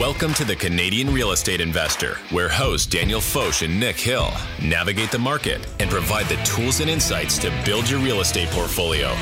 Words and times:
Welcome 0.00 0.34
to 0.34 0.44
the 0.44 0.56
Canadian 0.56 1.14
Real 1.14 1.30
Estate 1.30 1.60
Investor, 1.60 2.16
where 2.32 2.48
hosts 2.48 2.84
Daniel 2.84 3.20
Foch 3.20 3.62
and 3.62 3.78
Nick 3.78 3.94
Hill 3.94 4.28
navigate 4.60 5.12
the 5.12 5.20
market 5.20 5.64
and 5.78 5.88
provide 5.88 6.26
the 6.26 6.34
tools 6.42 6.80
and 6.80 6.90
insights 6.90 7.38
to 7.38 7.52
build 7.64 7.88
your 7.88 8.00
real 8.00 8.20
estate 8.20 8.48
portfolio. 8.48 9.14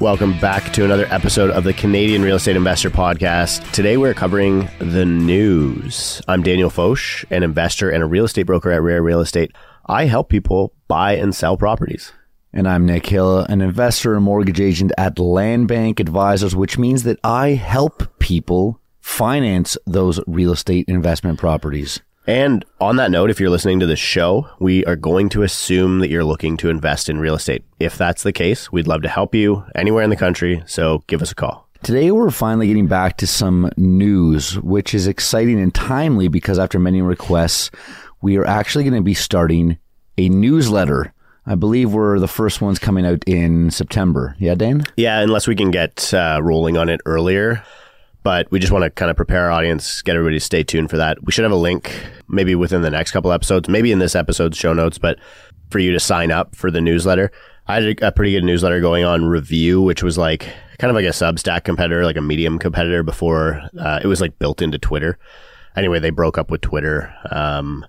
Welcome 0.00 0.38
back 0.38 0.70
to 0.74 0.84
another 0.84 1.06
episode 1.06 1.50
of 1.52 1.64
the 1.64 1.72
Canadian 1.72 2.20
Real 2.20 2.36
Estate 2.36 2.56
Investor 2.56 2.90
Podcast. 2.90 3.72
Today 3.72 3.96
we're 3.96 4.12
covering 4.12 4.68
the 4.80 5.06
news. 5.06 6.20
I'm 6.28 6.42
Daniel 6.42 6.68
Foch, 6.68 7.24
an 7.30 7.42
investor 7.42 7.88
and 7.88 8.02
a 8.02 8.06
real 8.06 8.26
estate 8.26 8.42
broker 8.42 8.70
at 8.70 8.82
Rare 8.82 9.02
Real 9.02 9.20
Estate. 9.20 9.52
I 9.86 10.04
help 10.04 10.28
people 10.28 10.74
buy 10.88 11.14
and 11.14 11.34
sell 11.34 11.56
properties. 11.56 12.12
And 12.56 12.68
I'm 12.68 12.86
Nick 12.86 13.06
Hill, 13.06 13.40
an 13.40 13.60
investor 13.60 14.14
and 14.14 14.24
mortgage 14.24 14.60
agent 14.60 14.92
at 14.96 15.16
LandBank 15.16 15.98
Advisors, 15.98 16.54
which 16.54 16.78
means 16.78 17.02
that 17.02 17.18
I 17.24 17.48
help 17.48 18.20
people 18.20 18.80
finance 19.00 19.76
those 19.88 20.20
real 20.28 20.52
estate 20.52 20.84
investment 20.86 21.40
properties. 21.40 22.00
And 22.28 22.64
on 22.80 22.94
that 22.94 23.10
note, 23.10 23.28
if 23.28 23.40
you're 23.40 23.50
listening 23.50 23.80
to 23.80 23.86
this 23.86 23.98
show, 23.98 24.48
we 24.60 24.84
are 24.84 24.94
going 24.94 25.30
to 25.30 25.42
assume 25.42 25.98
that 25.98 26.10
you're 26.10 26.22
looking 26.22 26.56
to 26.58 26.70
invest 26.70 27.08
in 27.08 27.18
real 27.18 27.34
estate. 27.34 27.64
If 27.80 27.98
that's 27.98 28.22
the 28.22 28.32
case, 28.32 28.70
we'd 28.70 28.86
love 28.86 29.02
to 29.02 29.08
help 29.08 29.34
you 29.34 29.64
anywhere 29.74 30.04
in 30.04 30.10
the 30.10 30.16
country. 30.16 30.62
So 30.66 31.02
give 31.08 31.22
us 31.22 31.32
a 31.32 31.34
call. 31.34 31.68
Today, 31.82 32.12
we're 32.12 32.30
finally 32.30 32.68
getting 32.68 32.86
back 32.86 33.16
to 33.16 33.26
some 33.26 33.68
news, 33.76 34.60
which 34.60 34.94
is 34.94 35.08
exciting 35.08 35.60
and 35.60 35.74
timely 35.74 36.28
because 36.28 36.60
after 36.60 36.78
many 36.78 37.02
requests, 37.02 37.72
we 38.22 38.36
are 38.36 38.46
actually 38.46 38.84
going 38.84 38.94
to 38.94 39.02
be 39.02 39.12
starting 39.12 39.76
a 40.16 40.28
newsletter 40.28 41.12
I 41.46 41.54
believe 41.54 41.92
we're 41.92 42.18
the 42.18 42.28
first 42.28 42.60
ones 42.60 42.78
coming 42.78 43.04
out 43.04 43.22
in 43.26 43.70
September. 43.70 44.34
Yeah, 44.38 44.54
Dane? 44.54 44.82
Yeah, 44.96 45.20
unless 45.20 45.46
we 45.46 45.54
can 45.54 45.70
get 45.70 46.12
uh, 46.14 46.40
rolling 46.42 46.76
on 46.76 46.88
it 46.88 47.00
earlier. 47.04 47.62
But 48.22 48.50
we 48.50 48.58
just 48.58 48.72
want 48.72 48.84
to 48.84 48.90
kind 48.90 49.10
of 49.10 49.18
prepare 49.18 49.44
our 49.44 49.50
audience, 49.50 50.00
get 50.00 50.16
everybody 50.16 50.38
to 50.38 50.44
stay 50.44 50.62
tuned 50.62 50.88
for 50.88 50.96
that. 50.96 51.22
We 51.22 51.30
should 51.30 51.44
have 51.44 51.52
a 51.52 51.56
link 51.56 51.94
maybe 52.26 52.54
within 52.54 52.80
the 52.80 52.90
next 52.90 53.10
couple 53.10 53.30
episodes, 53.30 53.68
maybe 53.68 53.92
in 53.92 53.98
this 53.98 54.16
episode's 54.16 54.56
show 54.56 54.72
notes, 54.72 54.96
but 54.96 55.18
for 55.70 55.78
you 55.78 55.92
to 55.92 56.00
sign 56.00 56.30
up 56.30 56.56
for 56.56 56.70
the 56.70 56.80
newsletter. 56.80 57.30
I 57.66 57.74
had 57.74 58.02
a, 58.02 58.12
pretty 58.12 58.32
good 58.32 58.44
newsletter 58.44 58.80
going 58.80 59.04
on 59.04 59.26
Revue, 59.26 59.82
which 59.82 60.02
was 60.02 60.16
like 60.16 60.48
kind 60.78 60.90
of 60.90 60.94
like 60.94 61.04
a 61.04 61.08
Substack 61.08 61.64
competitor, 61.64 62.04
like 62.04 62.16
a 62.16 62.22
Medium 62.22 62.58
competitor 62.58 63.02
before 63.02 63.60
uh, 63.78 64.00
it 64.02 64.06
was 64.06 64.22
like 64.22 64.38
built 64.38 64.62
into 64.62 64.78
Twitter. 64.78 65.18
Anyway, 65.76 65.98
they 65.98 66.10
broke 66.10 66.38
up 66.38 66.50
with 66.50 66.62
Twitter. 66.62 67.14
Um, 67.30 67.84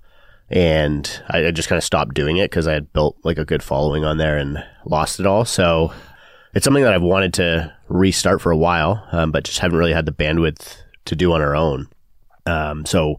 and 0.49 1.23
I, 1.29 1.47
I 1.47 1.51
just 1.51 1.69
kind 1.69 1.77
of 1.77 1.83
stopped 1.83 2.13
doing 2.13 2.37
it 2.37 2.49
because 2.49 2.67
I 2.67 2.73
had 2.73 2.93
built 2.93 3.17
like 3.23 3.37
a 3.37 3.45
good 3.45 3.63
following 3.63 4.03
on 4.03 4.17
there 4.17 4.37
and 4.37 4.63
lost 4.85 5.19
it 5.19 5.25
all. 5.25 5.45
So 5.45 5.93
it's 6.53 6.63
something 6.63 6.83
that 6.83 6.93
I've 6.93 7.01
wanted 7.01 7.33
to 7.35 7.73
restart 7.89 8.41
for 8.41 8.51
a 8.51 8.57
while, 8.57 9.07
um, 9.11 9.31
but 9.31 9.43
just 9.43 9.59
haven't 9.59 9.77
really 9.77 9.93
had 9.93 10.05
the 10.05 10.11
bandwidth 10.11 10.77
to 11.05 11.15
do 11.15 11.33
on 11.33 11.41
our 11.41 11.55
own. 11.55 11.87
Um, 12.45 12.85
so 12.85 13.17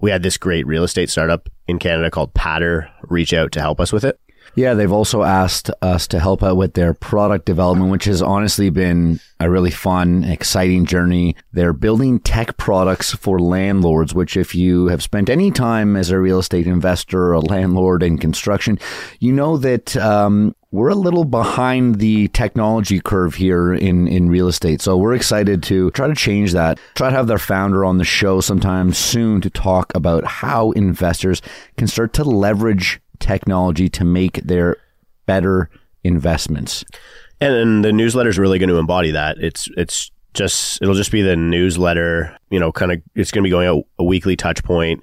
we 0.00 0.10
had 0.10 0.22
this 0.22 0.38
great 0.38 0.66
real 0.66 0.84
estate 0.84 1.10
startup 1.10 1.48
in 1.66 1.78
Canada 1.78 2.10
called 2.10 2.34
Pattr 2.34 2.88
reach 3.02 3.32
out 3.32 3.52
to 3.52 3.60
help 3.60 3.80
us 3.80 3.92
with 3.92 4.04
it. 4.04 4.18
Yeah, 4.54 4.74
they've 4.74 4.90
also 4.90 5.22
asked 5.22 5.70
us 5.80 6.08
to 6.08 6.18
help 6.18 6.42
out 6.42 6.56
with 6.56 6.74
their 6.74 6.92
product 6.92 7.46
development, 7.46 7.90
which 7.90 8.04
has 8.04 8.20
honestly 8.20 8.68
been 8.68 9.20
a 9.38 9.48
really 9.48 9.70
fun, 9.70 10.24
exciting 10.24 10.86
journey. 10.86 11.36
They're 11.52 11.72
building 11.72 12.18
tech 12.20 12.56
products 12.56 13.14
for 13.14 13.38
landlords, 13.38 14.12
which 14.12 14.36
if 14.36 14.54
you 14.54 14.88
have 14.88 15.02
spent 15.02 15.30
any 15.30 15.50
time 15.50 15.96
as 15.96 16.10
a 16.10 16.18
real 16.18 16.40
estate 16.40 16.66
investor, 16.66 17.32
a 17.32 17.40
landlord 17.40 18.02
in 18.02 18.18
construction, 18.18 18.78
you 19.20 19.32
know 19.32 19.56
that, 19.56 19.96
um, 19.96 20.54
we're 20.72 20.88
a 20.88 20.94
little 20.94 21.24
behind 21.24 21.96
the 21.96 22.28
technology 22.28 23.00
curve 23.00 23.34
here 23.34 23.74
in, 23.74 24.06
in 24.06 24.28
real 24.28 24.46
estate. 24.46 24.80
So 24.80 24.96
we're 24.96 25.14
excited 25.14 25.64
to 25.64 25.90
try 25.90 26.06
to 26.06 26.14
change 26.14 26.52
that. 26.52 26.78
Try 26.94 27.10
to 27.10 27.16
have 27.16 27.26
their 27.26 27.38
founder 27.38 27.84
on 27.84 27.98
the 27.98 28.04
show 28.04 28.40
sometime 28.40 28.92
soon 28.92 29.40
to 29.40 29.50
talk 29.50 29.92
about 29.96 30.24
how 30.24 30.70
investors 30.72 31.42
can 31.76 31.88
start 31.88 32.12
to 32.12 32.24
leverage 32.24 33.00
technology 33.20 33.88
to 33.90 34.04
make 34.04 34.34
their 34.42 34.76
better 35.26 35.70
investments. 36.02 36.84
And, 37.40 37.54
and 37.54 37.84
the 37.84 37.92
newsletter 37.92 38.28
is 38.28 38.38
really 38.38 38.58
going 38.58 38.68
to 38.68 38.78
embody 38.78 39.12
that. 39.12 39.38
It's 39.38 39.68
it's 39.76 40.10
just 40.34 40.80
it'll 40.82 40.94
just 40.94 41.12
be 41.12 41.22
the 41.22 41.36
newsletter. 41.36 42.36
You 42.50 42.58
know, 42.58 42.72
kind 42.72 42.92
of 42.92 43.02
it's 43.14 43.30
going 43.30 43.42
to 43.42 43.46
be 43.46 43.50
going 43.50 43.68
out 43.68 43.84
a 43.98 44.04
weekly 44.04 44.36
touch 44.36 44.64
point 44.64 45.02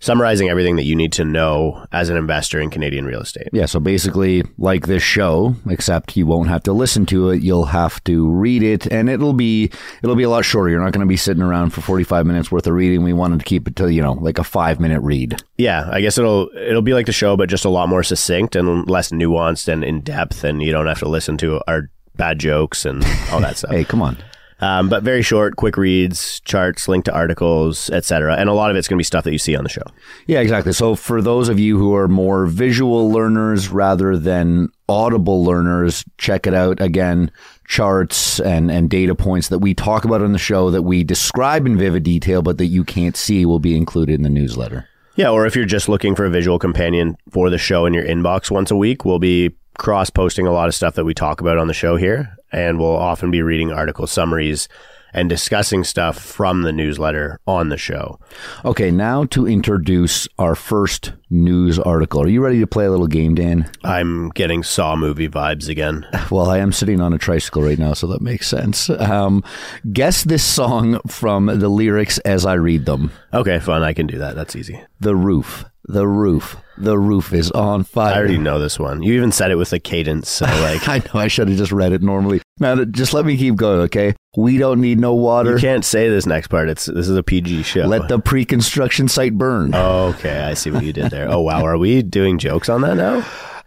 summarizing 0.00 0.48
everything 0.48 0.76
that 0.76 0.84
you 0.84 0.94
need 0.94 1.12
to 1.12 1.24
know 1.24 1.86
as 1.92 2.08
an 2.08 2.16
investor 2.16 2.60
in 2.60 2.70
Canadian 2.70 3.06
real 3.06 3.20
estate. 3.20 3.48
Yeah, 3.52 3.66
so 3.66 3.80
basically 3.80 4.44
like 4.58 4.86
this 4.86 5.02
show, 5.02 5.56
except 5.68 6.16
you 6.16 6.26
won't 6.26 6.48
have 6.48 6.62
to 6.64 6.72
listen 6.72 7.06
to 7.06 7.30
it, 7.30 7.42
you'll 7.42 7.66
have 7.66 8.02
to 8.04 8.30
read 8.30 8.62
it 8.62 8.86
and 8.86 9.08
it'll 9.08 9.32
be 9.32 9.70
it'll 10.02 10.16
be 10.16 10.24
a 10.24 10.30
lot 10.30 10.44
shorter. 10.44 10.70
You're 10.70 10.82
not 10.82 10.92
going 10.92 11.06
to 11.06 11.08
be 11.08 11.16
sitting 11.16 11.42
around 11.42 11.70
for 11.70 11.80
45 11.80 12.26
minutes 12.26 12.52
worth 12.52 12.66
of 12.66 12.74
reading. 12.74 13.02
We 13.02 13.12
wanted 13.12 13.40
to 13.40 13.44
keep 13.44 13.66
it 13.68 13.76
to, 13.76 13.92
you 13.92 14.02
know, 14.02 14.12
like 14.12 14.38
a 14.38 14.42
5-minute 14.42 15.00
read. 15.00 15.42
Yeah, 15.56 15.88
I 15.90 16.00
guess 16.00 16.18
it'll 16.18 16.50
it'll 16.56 16.82
be 16.82 16.94
like 16.94 17.06
the 17.06 17.12
show 17.12 17.36
but 17.36 17.48
just 17.48 17.64
a 17.64 17.70
lot 17.70 17.88
more 17.88 18.02
succinct 18.02 18.56
and 18.56 18.88
less 18.88 19.10
nuanced 19.10 19.68
and 19.68 19.82
in 19.82 20.00
depth 20.02 20.44
and 20.44 20.62
you 20.62 20.72
don't 20.72 20.86
have 20.86 20.98
to 21.00 21.08
listen 21.08 21.36
to 21.38 21.60
our 21.66 21.90
bad 22.16 22.38
jokes 22.38 22.84
and 22.84 23.04
all 23.30 23.40
that 23.40 23.56
stuff. 23.58 23.70
hey, 23.72 23.84
come 23.84 24.02
on. 24.02 24.16
Um, 24.60 24.88
but 24.88 25.02
very 25.02 25.22
short, 25.22 25.56
quick 25.56 25.76
reads, 25.76 26.40
charts, 26.40 26.88
link 26.88 27.04
to 27.04 27.12
articles, 27.12 27.90
etc. 27.90 28.36
And 28.36 28.48
a 28.48 28.54
lot 28.54 28.70
of 28.70 28.76
it's 28.76 28.88
going 28.88 28.96
to 28.96 29.00
be 29.00 29.04
stuff 29.04 29.24
that 29.24 29.32
you 29.32 29.38
see 29.38 29.54
on 29.54 29.64
the 29.64 29.70
show. 29.70 29.82
Yeah, 30.26 30.40
exactly. 30.40 30.72
So 30.72 30.94
for 30.94 31.20
those 31.20 31.48
of 31.48 31.58
you 31.58 31.78
who 31.78 31.94
are 31.94 32.08
more 32.08 32.46
visual 32.46 33.10
learners 33.10 33.68
rather 33.68 34.16
than 34.16 34.70
audible 34.88 35.44
learners, 35.44 36.04
check 36.16 36.46
it 36.46 36.54
out 36.54 36.80
again. 36.80 37.30
Charts 37.68 38.40
and, 38.40 38.70
and 38.70 38.88
data 38.88 39.14
points 39.14 39.48
that 39.48 39.58
we 39.58 39.74
talk 39.74 40.04
about 40.04 40.22
on 40.22 40.32
the 40.32 40.38
show 40.38 40.70
that 40.70 40.82
we 40.82 41.04
describe 41.04 41.66
in 41.66 41.76
vivid 41.76 42.04
detail, 42.04 42.40
but 42.40 42.58
that 42.58 42.66
you 42.66 42.84
can't 42.84 43.16
see 43.16 43.44
will 43.44 43.58
be 43.58 43.76
included 43.76 44.14
in 44.14 44.22
the 44.22 44.30
newsletter. 44.30 44.88
Yeah, 45.16 45.30
or 45.30 45.46
if 45.46 45.56
you're 45.56 45.64
just 45.64 45.88
looking 45.88 46.14
for 46.14 46.26
a 46.26 46.30
visual 46.30 46.58
companion 46.58 47.16
for 47.30 47.50
the 47.50 47.58
show 47.58 47.84
in 47.84 47.92
your 47.92 48.04
inbox 48.04 48.50
once 48.50 48.70
a 48.70 48.76
week, 48.76 49.04
we'll 49.04 49.18
be 49.18 49.56
cross 49.78 50.10
posting 50.10 50.46
a 50.46 50.52
lot 50.52 50.68
of 50.68 50.74
stuff 50.74 50.94
that 50.94 51.04
we 51.04 51.12
talk 51.12 51.40
about 51.40 51.58
on 51.58 51.66
the 51.66 51.74
show 51.74 51.96
here 51.96 52.35
and 52.52 52.78
we'll 52.78 52.96
often 52.96 53.30
be 53.30 53.42
reading 53.42 53.72
article 53.72 54.06
summaries 54.06 54.68
and 55.12 55.30
discussing 55.30 55.82
stuff 55.82 56.18
from 56.18 56.62
the 56.62 56.72
newsletter 56.72 57.40
on 57.46 57.70
the 57.70 57.78
show. 57.78 58.20
Okay, 58.64 58.90
now 58.90 59.24
to 59.24 59.46
introduce 59.46 60.28
our 60.38 60.54
first 60.54 61.12
news 61.30 61.78
article. 61.78 62.22
Are 62.22 62.28
you 62.28 62.44
ready 62.44 62.60
to 62.60 62.66
play 62.66 62.84
a 62.84 62.90
little 62.90 63.06
game, 63.06 63.34
Dan? 63.34 63.70
I'm 63.82 64.28
getting 64.30 64.62
Saw 64.62 64.94
movie 64.94 65.28
vibes 65.28 65.68
again. 65.68 66.06
Well, 66.28 66.50
I 66.50 66.58
am 66.58 66.72
sitting 66.72 67.00
on 67.00 67.12
a 67.12 67.18
tricycle 67.18 67.62
right 67.62 67.78
now, 67.78 67.92
so 67.92 68.08
that 68.08 68.20
makes 68.20 68.48
sense. 68.48 68.90
Um, 68.90 69.44
guess 69.92 70.24
this 70.24 70.44
song 70.44 71.00
from 71.06 71.46
the 71.46 71.68
lyrics 71.68 72.18
as 72.18 72.44
I 72.44 72.54
read 72.54 72.84
them. 72.84 73.12
Okay, 73.32 73.60
fun. 73.60 73.84
I 73.84 73.92
can 73.92 74.08
do 74.08 74.18
that. 74.18 74.34
That's 74.34 74.56
easy. 74.56 74.82
The 74.98 75.14
roof 75.14 75.64
the 75.88 76.06
roof. 76.06 76.56
The 76.78 76.98
roof 76.98 77.32
is 77.32 77.50
on 77.52 77.84
fire. 77.84 78.14
I 78.14 78.18
already 78.18 78.38
know 78.38 78.58
this 78.58 78.78
one. 78.78 79.02
You 79.02 79.14
even 79.14 79.32
said 79.32 79.50
it 79.50 79.56
with 79.56 79.72
a 79.72 79.78
cadence. 79.78 80.28
So 80.28 80.44
like, 80.60 80.88
I 80.88 80.98
know 80.98 81.20
I 81.20 81.28
should 81.28 81.48
have 81.48 81.56
just 81.56 81.72
read 81.72 81.92
it 81.92 82.02
normally. 82.02 82.42
Now, 82.58 82.84
just 82.84 83.14
let 83.14 83.24
me 83.24 83.36
keep 83.36 83.56
going, 83.56 83.80
okay? 83.82 84.14
We 84.36 84.58
don't 84.58 84.80
need 84.80 84.98
no 84.98 85.14
water. 85.14 85.52
You 85.52 85.58
can't 85.58 85.84
say 85.84 86.08
this 86.08 86.26
next 86.26 86.48
part. 86.48 86.68
It's 86.68 86.86
this 86.86 87.08
is 87.08 87.16
a 87.16 87.22
PG 87.22 87.62
show. 87.62 87.86
Let 87.86 88.08
the 88.08 88.18
pre-construction 88.18 89.08
site 89.08 89.38
burn. 89.38 89.74
Oh, 89.74 90.08
okay, 90.08 90.40
I 90.40 90.54
see 90.54 90.70
what 90.70 90.84
you 90.84 90.92
did 90.92 91.10
there. 91.10 91.30
Oh 91.30 91.40
wow, 91.40 91.64
are 91.64 91.78
we 91.78 92.02
doing 92.02 92.38
jokes 92.38 92.68
on 92.68 92.82
that 92.82 92.96
now? 92.96 93.24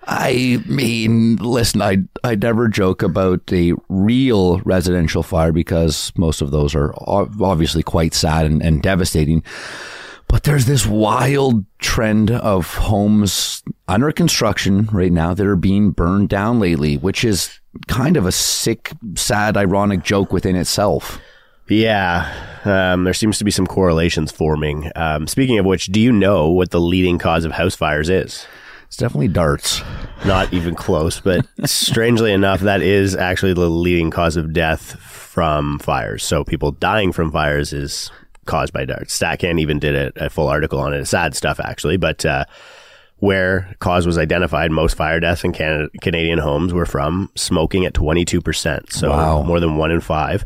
I 0.08 0.64
mean, 0.68 1.38
listen, 1.38 1.82
I 1.82 1.98
I 2.24 2.36
never 2.36 2.68
joke 2.68 3.02
about 3.02 3.52
a 3.52 3.74
real 3.90 4.60
residential 4.60 5.24
fire 5.24 5.52
because 5.52 6.12
most 6.16 6.42
of 6.42 6.52
those 6.52 6.76
are 6.76 6.94
obviously 6.98 7.84
quite 7.84 8.14
sad 8.14 8.46
and, 8.46 8.62
and 8.62 8.82
devastating. 8.82 9.44
But 10.30 10.44
there's 10.44 10.68
this 10.68 10.86
wild 10.86 11.66
trend 11.80 12.30
of 12.30 12.76
homes 12.76 13.64
under 13.88 14.12
construction 14.12 14.88
right 14.92 15.12
now 15.12 15.34
that 15.34 15.46
are 15.46 15.56
being 15.56 15.90
burned 15.90 16.30
down 16.30 16.60
lately, 16.60 16.98
which 16.98 17.26
is 17.26 17.60
kind 17.88 18.16
of 18.16 18.28
a 18.28 18.32
sick, 18.32 18.92
sad, 19.16 19.58
ironic 19.58 20.04
joke 20.04 20.32
within 20.32 20.56
itself. 20.56 21.20
Yeah, 21.68 22.32
um, 22.64 23.04
there 23.04 23.14
seems 23.14 23.38
to 23.40 23.44
be 23.44 23.52
some 23.52 23.68
correlations 23.68 24.32
forming. 24.32 24.92
Um, 24.96 25.28
speaking 25.28 25.60
of 25.60 25.66
which, 25.66 25.88
do 25.88 26.00
you 26.00 26.12
know 26.12 26.50
what 26.50 26.72
the 26.72 26.80
leading 26.80 27.18
cause 27.18 27.44
of 27.44 27.52
house 27.52 27.76
fires 27.76 28.10
is? 28.10 28.46
It's 28.86 28.98
definitely 28.98 29.28
darts. 29.28 29.82
Not 30.26 30.54
even 30.54 30.74
close, 30.76 31.20
but 31.20 31.46
strangely 31.66 32.34
enough, 32.34 32.62
that 32.62 32.82
is 32.82 33.16
actually 33.16 33.54
the 33.54 33.70
leading 33.70 34.10
cause 34.12 34.38
of 34.38 34.54
death 34.54 35.00
from 35.00 35.80
fires. 35.80 36.24
So 36.24 36.44
people 36.44 36.72
dying 36.72 37.14
from 37.14 37.32
fires 37.32 37.74
is 37.74 38.12
caused 38.50 38.74
by 38.74 38.84
darts. 38.84 39.18
StatCan 39.18 39.62
even 39.62 39.80
did 39.80 39.96
a, 39.96 40.26
a, 40.26 40.30
full 40.30 40.48
article 40.48 40.80
on 40.80 40.94
it. 40.94 41.06
Sad 41.06 41.36
stuff, 41.36 41.60
actually, 41.60 41.98
but 41.98 42.26
uh, 42.26 42.46
where 43.20 43.76
cause 43.80 44.06
was 44.06 44.18
identified, 44.18 44.72
most 44.72 44.98
fire 44.98 45.20
deaths 45.20 45.44
in 45.44 45.54
Canada, 45.54 45.88
Canadian 46.02 46.40
homes 46.40 46.74
were 46.74 46.86
from 46.86 47.30
smoking 47.36 47.86
at 47.86 47.94
22%. 47.94 48.92
So 48.92 49.12
wow. 49.12 49.44
more 49.44 49.60
than 49.60 49.78
one 49.78 49.92
in 49.92 50.02
five. 50.02 50.44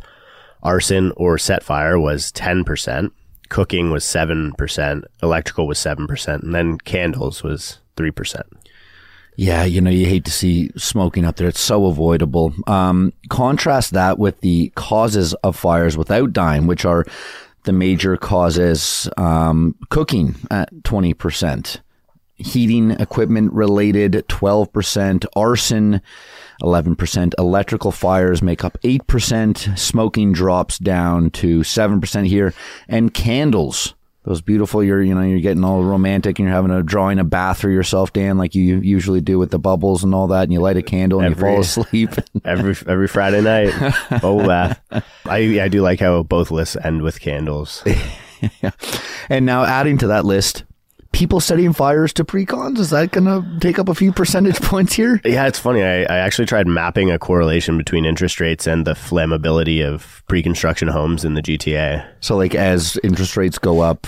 Arson 0.61 1.13
or 1.15 1.37
set 1.37 1.63
fire 1.63 1.99
was 1.99 2.31
10%. 2.33 3.11
Cooking 3.49 3.89
was 3.89 4.03
7%. 4.03 5.03
Electrical 5.21 5.67
was 5.67 5.77
7%. 5.77 6.43
And 6.43 6.53
then 6.53 6.77
candles 6.79 7.41
was 7.41 7.79
3%. 7.95 8.41
Yeah, 9.35 9.63
you 9.63 9.81
know, 9.81 9.89
you 9.89 10.05
hate 10.05 10.25
to 10.25 10.31
see 10.31 10.71
smoking 10.77 11.25
up 11.25 11.37
there. 11.37 11.47
It's 11.47 11.59
so 11.59 11.87
avoidable. 11.87 12.53
Um, 12.67 13.13
contrast 13.29 13.91
that 13.93 14.19
with 14.19 14.39
the 14.41 14.71
causes 14.75 15.33
of 15.35 15.55
fires 15.55 15.97
without 15.97 16.33
dying, 16.33 16.67
which 16.67 16.85
are 16.85 17.05
the 17.63 17.73
major 17.73 18.17
causes 18.17 19.09
um, 19.17 19.75
cooking 19.89 20.35
at 20.51 20.73
20%, 20.83 21.79
heating 22.35 22.91
equipment 22.91 23.53
related 23.53 24.13
12%, 24.27 25.25
arson 25.35 26.01
11%, 26.61 27.33
electrical 27.37 27.91
fires 27.91 28.41
make 28.41 28.63
up 28.63 28.77
8%, 28.83 29.77
smoking 29.77 30.33
drops 30.33 30.77
down 30.77 31.29
to 31.31 31.59
7% 31.61 32.27
here, 32.27 32.53
and 32.87 33.13
candles 33.13 33.95
those 34.23 34.41
beautiful 34.41 34.83
you're 34.83 35.01
you 35.01 35.13
know 35.13 35.21
you're 35.21 35.39
getting 35.41 35.63
all 35.63 35.83
romantic 35.83 36.39
and 36.39 36.47
you're 36.47 36.55
having 36.55 36.71
a 36.71 36.81
drawing 36.81 37.19
a 37.19 37.23
bath 37.23 37.59
for 37.59 37.69
yourself 37.69 38.13
dan 38.13 38.37
like 38.37 38.55
you 38.55 38.77
usually 38.79 39.21
do 39.21 39.37
with 39.37 39.51
the 39.51 39.59
bubbles 39.59 40.03
and 40.03 40.15
all 40.15 40.27
that 40.27 40.43
and 40.43 40.53
you 40.53 40.59
light 40.59 40.77
a 40.77 40.81
candle 40.81 41.19
and 41.19 41.35
every, 41.35 41.49
you 41.49 41.55
fall 41.55 41.61
asleep. 41.61 42.09
every 42.45 42.75
every 42.87 43.07
friday 43.07 43.41
night 43.41 43.73
oh 44.23 44.45
bath. 44.45 44.79
I 45.25 45.59
i 45.61 45.67
do 45.67 45.81
like 45.81 45.99
how 45.99 46.23
both 46.23 46.51
lists 46.51 46.77
end 46.83 47.01
with 47.01 47.19
candles. 47.19 47.83
Yeah. 48.61 48.71
and 49.29 49.45
now 49.45 49.63
adding 49.63 49.97
to 49.99 50.07
that 50.07 50.25
list 50.25 50.65
people 51.13 51.39
setting 51.39 51.71
fires 51.71 52.11
to 52.13 52.25
precons? 52.25 52.79
Is 52.79 52.89
that 52.89 53.11
going 53.11 53.25
to 53.25 53.59
take 53.59 53.79
up 53.79 53.87
a 53.87 53.95
few 53.95 54.11
percentage 54.11 54.55
points 54.61 54.93
here? 54.93 55.21
Yeah, 55.23 55.47
it's 55.47 55.59
funny. 55.59 55.81
I, 55.81 56.01
I, 56.01 56.17
actually 56.17 56.47
tried 56.47 56.67
mapping 56.67 57.09
a 57.11 57.17
correlation 57.17 57.77
between 57.77 58.03
interest 58.03 58.39
rates 58.39 58.67
and 58.67 58.85
the 58.85 58.93
flammability 58.93 59.85
of 59.85 60.23
pre-construction 60.27 60.89
homes 60.89 61.23
in 61.23 61.35
the 61.35 61.41
GTA. 61.41 62.05
So, 62.19 62.35
like, 62.35 62.55
as 62.55 62.99
interest 63.03 63.37
rates 63.37 63.57
go 63.57 63.79
up, 63.79 64.05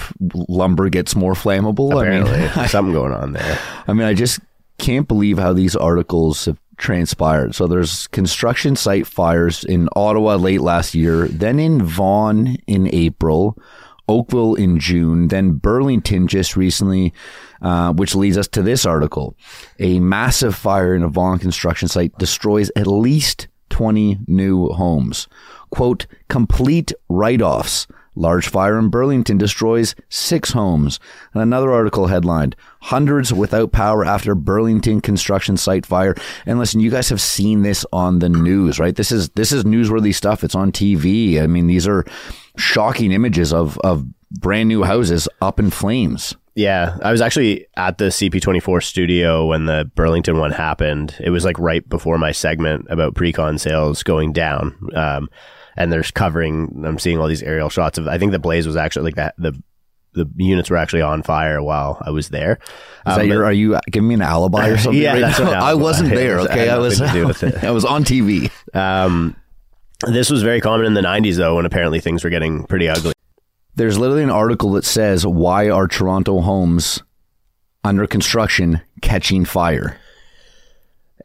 lumber 0.49 0.89
gets 0.89 1.15
more 1.15 1.33
flammable. 1.33 1.91
Apparently, 1.93 2.33
I 2.33 2.55
mean, 2.55 2.67
something 2.67 2.93
going 2.93 3.13
on 3.13 3.33
there. 3.33 3.59
I 3.87 3.93
mean, 3.93 4.07
I 4.07 4.13
just 4.13 4.39
can't 4.77 5.07
believe 5.07 5.37
how 5.37 5.53
these 5.53 5.75
articles 5.75 6.45
have 6.45 6.59
transpired. 6.77 7.55
So 7.55 7.67
there's 7.67 8.07
construction 8.07 8.75
site 8.75 9.07
fires 9.07 9.63
in 9.63 9.87
Ottawa 9.95 10.35
late 10.35 10.61
last 10.61 10.95
year, 10.95 11.27
then 11.27 11.59
in 11.59 11.81
Vaughan 11.81 12.57
in 12.67 12.93
April. 12.93 13.57
Oakville 14.07 14.55
in 14.55 14.79
June, 14.79 15.29
then 15.29 15.53
Burlington 15.53 16.27
just 16.27 16.55
recently, 16.55 17.13
uh, 17.61 17.93
which 17.93 18.15
leads 18.15 18.37
us 18.37 18.47
to 18.49 18.61
this 18.61 18.85
article. 18.85 19.35
A 19.79 19.99
massive 19.99 20.55
fire 20.55 20.95
in 20.95 21.03
a 21.03 21.09
Vaughan 21.09 21.39
construction 21.39 21.87
site 21.87 22.17
destroys 22.17 22.71
at 22.75 22.87
least 22.87 23.47
20 23.69 24.19
new 24.27 24.67
homes. 24.69 25.27
Quote, 25.69 26.07
complete 26.29 26.93
write 27.09 27.41
offs. 27.41 27.87
Large 28.15 28.47
fire 28.47 28.79
in 28.79 28.89
Burlington 28.89 29.37
destroys 29.37 29.95
six 30.09 30.51
homes. 30.51 30.99
And 31.33 31.41
another 31.43 31.71
article 31.71 32.07
headlined, 32.07 32.55
hundreds 32.81 33.33
without 33.33 33.71
power 33.71 34.05
after 34.05 34.35
Burlington 34.35 35.01
construction 35.01 35.57
site 35.57 35.85
fire. 35.85 36.15
And 36.45 36.59
listen, 36.59 36.79
you 36.79 36.89
guys 36.89 37.09
have 37.09 37.21
seen 37.21 37.61
this 37.61 37.85
on 37.91 38.19
the 38.19 38.29
news, 38.29 38.79
right? 38.79 38.95
This 38.95 39.11
is, 39.11 39.29
this 39.29 39.51
is 39.51 39.63
newsworthy 39.63 40.13
stuff. 40.13 40.43
It's 40.43 40.55
on 40.55 40.71
TV. 40.71 41.41
I 41.41 41.47
mean, 41.47 41.67
these 41.67 41.87
are 41.87 42.05
shocking 42.57 43.11
images 43.11 43.51
of, 43.53 43.77
of 43.79 44.05
brand 44.31 44.69
new 44.69 44.83
houses 44.83 45.27
up 45.41 45.59
in 45.59 45.69
flames. 45.69 46.35
Yeah, 46.55 46.97
I 47.03 47.11
was 47.11 47.19
actually 47.19 47.67
at 47.75 47.97
the 47.97 48.05
CP24 48.05 48.81
studio 48.81 49.45
when 49.45 49.65
the 49.65 49.91
Burlington 49.93 50.37
one 50.37 50.51
happened. 50.51 51.15
It 51.19 51.29
was 51.29 51.43
like 51.43 51.59
right 51.59 51.87
before 51.87 52.17
my 52.17 52.31
segment 52.31 52.87
about 52.89 53.13
pre-con 53.13 53.57
sales 53.57 54.03
going 54.03 54.31
down. 54.31 54.73
Um, 54.95 55.29
and 55.75 55.91
there's 55.91 56.11
covering. 56.11 56.83
I'm 56.85 56.99
seeing 56.99 57.19
all 57.19 57.27
these 57.27 57.43
aerial 57.43 57.69
shots 57.69 57.97
of. 57.97 58.07
I 58.07 58.17
think 58.17 58.31
the 58.31 58.39
blaze 58.39 58.67
was 58.67 58.75
actually 58.75 59.05
like 59.05 59.15
that. 59.15 59.35
The 59.37 59.61
the 60.13 60.29
units 60.37 60.69
were 60.69 60.77
actually 60.77 61.01
on 61.01 61.23
fire 61.23 61.61
while 61.61 62.01
I 62.01 62.09
was 62.09 62.29
there. 62.29 62.59
Um, 63.05 63.27
your, 63.27 63.43
are 63.43 63.51
you 63.51 63.77
giving 63.91 64.07
me 64.07 64.15
an 64.15 64.21
alibi 64.21 64.69
or 64.69 64.77
something? 64.77 65.01
yeah, 65.01 65.13
right 65.13 65.21
that's 65.21 65.39
I 65.39 65.73
wasn't 65.73 66.09
there. 66.09 66.39
Okay, 66.41 66.69
I 66.69 66.77
was. 66.77 67.01
I 67.01 67.71
was 67.71 67.85
on 67.85 68.03
TV. 68.03 68.49
Um, 68.73 69.35
this 70.07 70.29
was 70.29 70.43
very 70.43 70.61
common 70.61 70.85
in 70.85 70.93
the 70.93 71.01
90s, 71.01 71.37
though, 71.37 71.55
when 71.55 71.65
apparently 71.65 71.99
things 71.99 72.23
were 72.23 72.29
getting 72.29 72.65
pretty 72.65 72.89
ugly. 72.89 73.13
There's 73.75 73.97
literally 73.97 74.23
an 74.23 74.29
article 74.29 74.71
that 74.73 74.85
says, 74.85 75.25
Why 75.25 75.69
are 75.69 75.87
Toronto 75.87 76.41
homes 76.41 77.01
under 77.83 78.07
construction 78.07 78.81
catching 79.01 79.45
fire? 79.45 79.97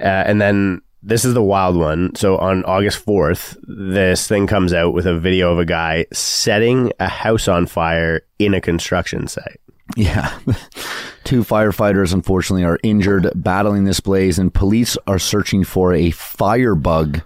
Uh, 0.00 0.05
and 0.05 0.41
then 0.41 0.82
this 1.02 1.25
is 1.25 1.35
the 1.35 1.43
wild 1.43 1.76
one. 1.76 2.14
So 2.14 2.37
on 2.38 2.64
August 2.64 3.05
4th, 3.05 3.56
this 3.62 4.26
thing 4.26 4.47
comes 4.47 4.73
out 4.73 4.93
with 4.93 5.06
a 5.06 5.19
video 5.19 5.52
of 5.52 5.58
a 5.58 5.64
guy 5.64 6.06
setting 6.12 6.93
a 7.00 7.08
house 7.08 7.49
on 7.49 7.67
fire 7.67 8.23
in 8.38 8.55
a 8.55 8.61
construction 8.61 9.26
site. 9.26 9.61
Yeah. 9.97 10.38
Two 11.25 11.43
firefighters, 11.43 12.12
unfortunately, 12.12 12.64
are 12.64 12.79
injured 12.82 13.31
battling 13.35 13.85
this 13.85 14.00
blaze, 14.00 14.38
and 14.38 14.52
police 14.52 14.97
are 15.06 15.19
searching 15.19 15.64
for 15.64 15.93
a 15.93 16.11
firebug 16.11 17.20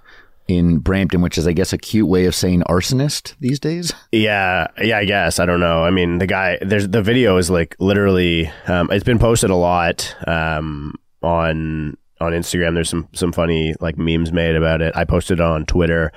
in 0.47 0.79
Brampton, 0.79 1.23
which 1.23 1.39
is, 1.39 1.47
I 1.47 1.53
guess, 1.53 1.73
a 1.73 1.79
cute 1.79 2.09
way 2.09 2.27
of 2.27 2.35
saying 2.35 2.63
arsonist 2.63 3.35
these 3.41 3.59
days. 3.59 3.93
Yeah, 4.13 4.69
yeah, 4.81 4.99
I 4.99 5.05
guess. 5.05 5.41
I 5.41 5.47
don't 5.47 5.59
know. 5.59 5.83
I 5.83 5.91
mean, 5.91 6.19
the 6.19 6.27
guy, 6.27 6.59
there's 6.61 6.89
the 6.89 7.03
video 7.03 7.37
is 7.37 7.51
like 7.51 7.75
literally, 7.81 8.49
um, 8.69 8.89
it's 8.93 9.03
been 9.03 9.19
posted 9.19 9.51
a 9.51 9.57
lot 9.57 10.15
um, 10.29 10.95
on 11.21 11.97
on 12.25 12.33
Instagram. 12.33 12.75
There's 12.75 12.91
some 12.91 13.09
some 13.13 13.33
funny 13.33 13.75
like 13.81 13.97
memes 13.99 14.33
made 14.33 14.57
about 14.57 14.83
it. 14.83 14.97
I 14.97 15.05
posted 15.05 15.39
it 15.39 15.43
on 15.43 15.67
Twitter. 15.67 16.13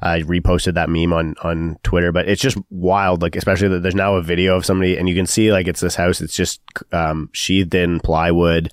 I 0.00 0.20
reposted 0.22 0.74
that 0.74 0.90
meme 0.90 1.12
on 1.12 1.34
on 1.42 1.78
Twitter, 1.82 2.12
but 2.12 2.28
it's 2.28 2.42
just 2.42 2.58
wild. 2.70 3.22
Like 3.22 3.36
especially 3.36 3.68
that 3.68 3.82
there's 3.82 3.94
now 3.94 4.16
a 4.16 4.22
video 4.22 4.56
of 4.56 4.66
somebody, 4.66 4.96
and 4.96 5.08
you 5.08 5.14
can 5.14 5.26
see 5.26 5.52
like 5.52 5.68
it's 5.68 5.80
this 5.80 5.94
house. 5.94 6.20
It's 6.20 6.36
just 6.36 6.60
um, 6.92 7.30
sheathed 7.32 7.74
in 7.74 8.00
plywood. 8.00 8.72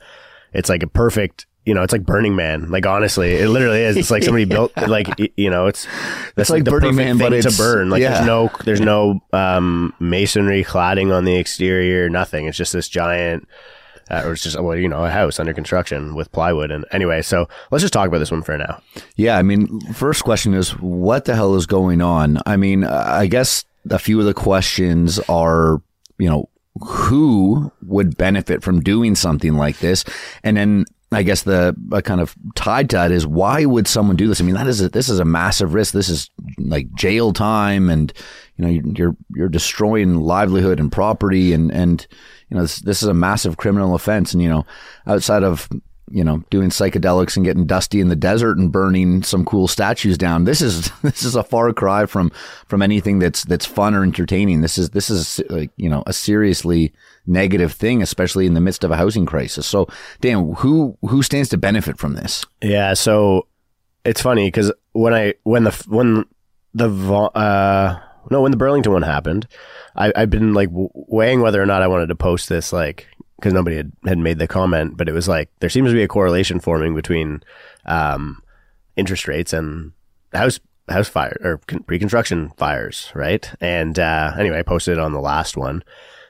It's 0.54 0.70
like 0.70 0.84
a 0.84 0.88
perfect 0.88 1.46
you 1.70 1.76
know, 1.76 1.84
it's 1.84 1.94
like 1.94 2.04
Burning 2.04 2.36
Man. 2.36 2.72
Like 2.72 2.88
honestly, 2.88 3.36
it 3.36 3.48
literally 3.48 3.84
is. 3.84 3.96
It's 3.96 4.10
like 4.10 4.24
somebody 4.24 4.46
yeah. 4.46 4.50
built 4.56 4.76
like 4.88 5.08
you 5.38 5.52
know, 5.52 5.68
it's 5.68 5.88
that's 6.36 6.50
like, 6.50 6.66
like 6.66 6.72
Burning 6.72 6.96
Man, 6.96 7.20
but 7.20 7.32
it's 7.32 7.56
to 7.56 7.62
burn. 7.62 7.92
Like 7.92 8.02
yeah. 8.02 8.16
there's 8.16 8.26
no 8.26 8.52
there's 8.64 8.82
no 8.82 9.20
um, 9.34 9.94
masonry 10.00 10.64
cladding 10.64 11.16
on 11.16 11.26
the 11.26 11.36
exterior, 11.36 12.10
nothing. 12.10 12.48
It's 12.48 12.58
just 12.58 12.74
this 12.74 12.90
giant. 12.90 13.48
Uh, 14.10 14.24
or 14.26 14.34
it's 14.34 14.44
just 14.44 14.60
well, 14.60 14.76
you 14.76 14.88
know, 14.88 15.06
a 15.06 15.10
house 15.10 15.40
under 15.40 15.54
construction 15.54 16.16
with 16.16 16.32
plywood. 16.32 16.72
And 16.72 16.86
anyway, 16.92 17.22
so 17.22 17.48
let's 17.72 17.84
just 17.84 17.94
talk 17.94 18.08
about 18.08 18.20
this 18.20 18.32
one 18.32 18.42
for 18.42 18.58
now. 18.58 18.82
Yeah, 19.16 19.38
I 19.38 19.44
mean, 19.44 19.80
first 19.94 20.24
question 20.24 20.54
is 20.54 20.72
what 20.80 21.26
the 21.26 21.36
hell 21.36 21.56
is 21.56 21.66
going 21.66 22.02
on? 22.02 22.40
I 22.46 22.58
mean, 22.58 22.84
I 22.84 23.28
guess 23.28 23.66
a 23.90 24.00
few 24.00 24.20
of 24.20 24.26
the 24.26 24.34
questions 24.34 25.20
are, 25.30 25.82
you 26.18 26.30
know, 26.30 26.50
who 26.82 27.72
would 27.84 28.18
benefit 28.18 28.64
from 28.64 28.82
doing 28.82 29.16
something 29.16 29.56
like 29.56 29.80
this, 29.80 30.06
and 30.44 30.58
then 30.58 30.86
I 31.12 31.24
guess 31.24 31.42
the 31.42 31.76
uh, 31.92 32.02
kind 32.02 32.22
of 32.22 32.36
tied 32.56 32.90
to 32.92 32.98
that 32.98 33.12
is 33.12 33.26
why 33.26 33.66
would 33.66 33.88
someone 33.88 34.16
do 34.16 34.28
this? 34.28 34.40
I 34.40 34.44
mean, 34.44 34.56
that 34.56 34.68
is 34.68 34.82
a, 34.82 34.90
this 34.90 35.10
is 35.10 35.20
a 35.20 35.26
massive 35.26 35.74
risk. 35.74 35.94
This 35.94 36.10
is 36.10 36.30
like 36.60 36.94
jail 36.94 37.34
time, 37.34 37.90
and 37.90 38.14
you 38.58 38.66
know 38.66 38.92
you're 38.96 39.16
you're 39.34 39.50
destroying 39.50 40.16
livelihood 40.16 40.80
and 40.80 40.92
property, 40.92 41.52
and 41.52 41.72
and 41.72 42.06
you 42.50 42.56
know 42.56 42.62
this, 42.62 42.80
this 42.80 43.04
is 43.04 43.10
a 43.10 43.14
massive 43.14 43.58
criminal 43.58 43.96
offense. 43.96 44.34
And 44.34 44.42
you 44.42 44.50
know 44.50 44.66
outside 45.06 45.44
of 45.44 45.70
you 46.12 46.24
know, 46.24 46.44
doing 46.50 46.70
psychedelics 46.70 47.36
and 47.36 47.46
getting 47.46 47.66
dusty 47.66 48.02
in 48.02 48.10
the 48.10 48.16
desert 48.16 48.58
and 48.58 48.72
burning 48.72 49.24
some 49.24 49.46
cool 49.46 49.68
statues 49.68 50.18
down. 50.18 50.44
This 50.44 50.62
is 50.62 50.92
this 51.02 51.24
is 51.24 51.36
a 51.36 51.44
far 51.44 51.72
cry 51.74 52.06
from 52.06 52.32
from 52.68 52.82
anything 52.82 53.20
that's 53.20 53.44
that's 53.44 53.66
fun 53.66 53.94
or 53.94 54.04
entertaining. 54.04 54.62
This 54.62 54.78
is 54.78 54.90
this 54.92 55.10
is 55.10 55.42
like 55.50 55.72
you 55.78 55.90
know 55.90 56.04
a 56.08 56.14
seriously 56.14 56.94
negative 57.26 57.74
thing, 57.74 58.02
especially 58.02 58.46
in 58.46 58.54
the 58.54 58.62
midst 58.62 58.84
of 58.84 58.92
a 58.92 58.98
housing 58.98 59.26
crisis. 59.26 59.66
So, 59.66 59.88
Dan, 60.22 60.54
who 60.58 60.98
who 61.02 61.24
stands 61.24 61.50
to 61.50 61.58
benefit 61.58 61.98
from 61.98 62.14
this? 62.14 62.46
Yeah, 62.62 62.94
so 62.94 63.48
it's 64.04 64.22
funny 64.22 64.48
because 64.48 64.72
when 64.94 65.14
I 65.14 65.36
when 65.44 65.64
the 65.64 65.84
when 65.88 66.26
the 66.74 66.90
uh 67.36 68.00
no 68.30 68.42
when 68.42 68.52
the 68.52 68.58
Burlington 68.58 68.94
one 68.94 69.02
happened, 69.02 69.48
I, 69.96 70.12
I've 70.16 70.30
been 70.30 70.54
like 70.54 70.70
weighing 70.72 71.42
whether 71.42 71.62
or 71.62 71.66
not 71.66 71.82
I 71.82 71.88
wanted 71.88 72.08
to 72.08 72.16
post 72.16 72.50
this 72.50 72.74
like 72.74 73.08
because 73.38 73.54
nobody 73.54 73.78
had, 73.78 73.92
had 74.06 74.18
made 74.18 74.38
the 74.38 74.48
comment, 74.48 74.98
but 74.98 75.08
it 75.08 75.14
was 75.14 75.28
like 75.28 75.50
there 75.60 75.70
seems 75.70 75.90
to 75.90 75.96
be 75.96 76.04
a 76.04 76.08
correlation 76.08 76.60
forming 76.60 76.94
between 76.94 77.42
um, 77.86 78.42
interest 78.96 79.28
rates 79.28 79.54
and 79.54 79.94
house 80.34 80.60
house 80.90 81.08
fire 81.08 81.38
or 81.42 81.58
pre-construction 81.86 82.52
fires, 82.58 83.12
right? 83.16 83.50
And 83.62 83.98
uh, 83.98 84.34
anyway, 84.38 84.60
I 84.60 84.64
posted 84.64 84.98
it 84.98 85.00
on 85.00 85.14
the 85.14 85.22
last 85.22 85.56
one, 85.56 85.84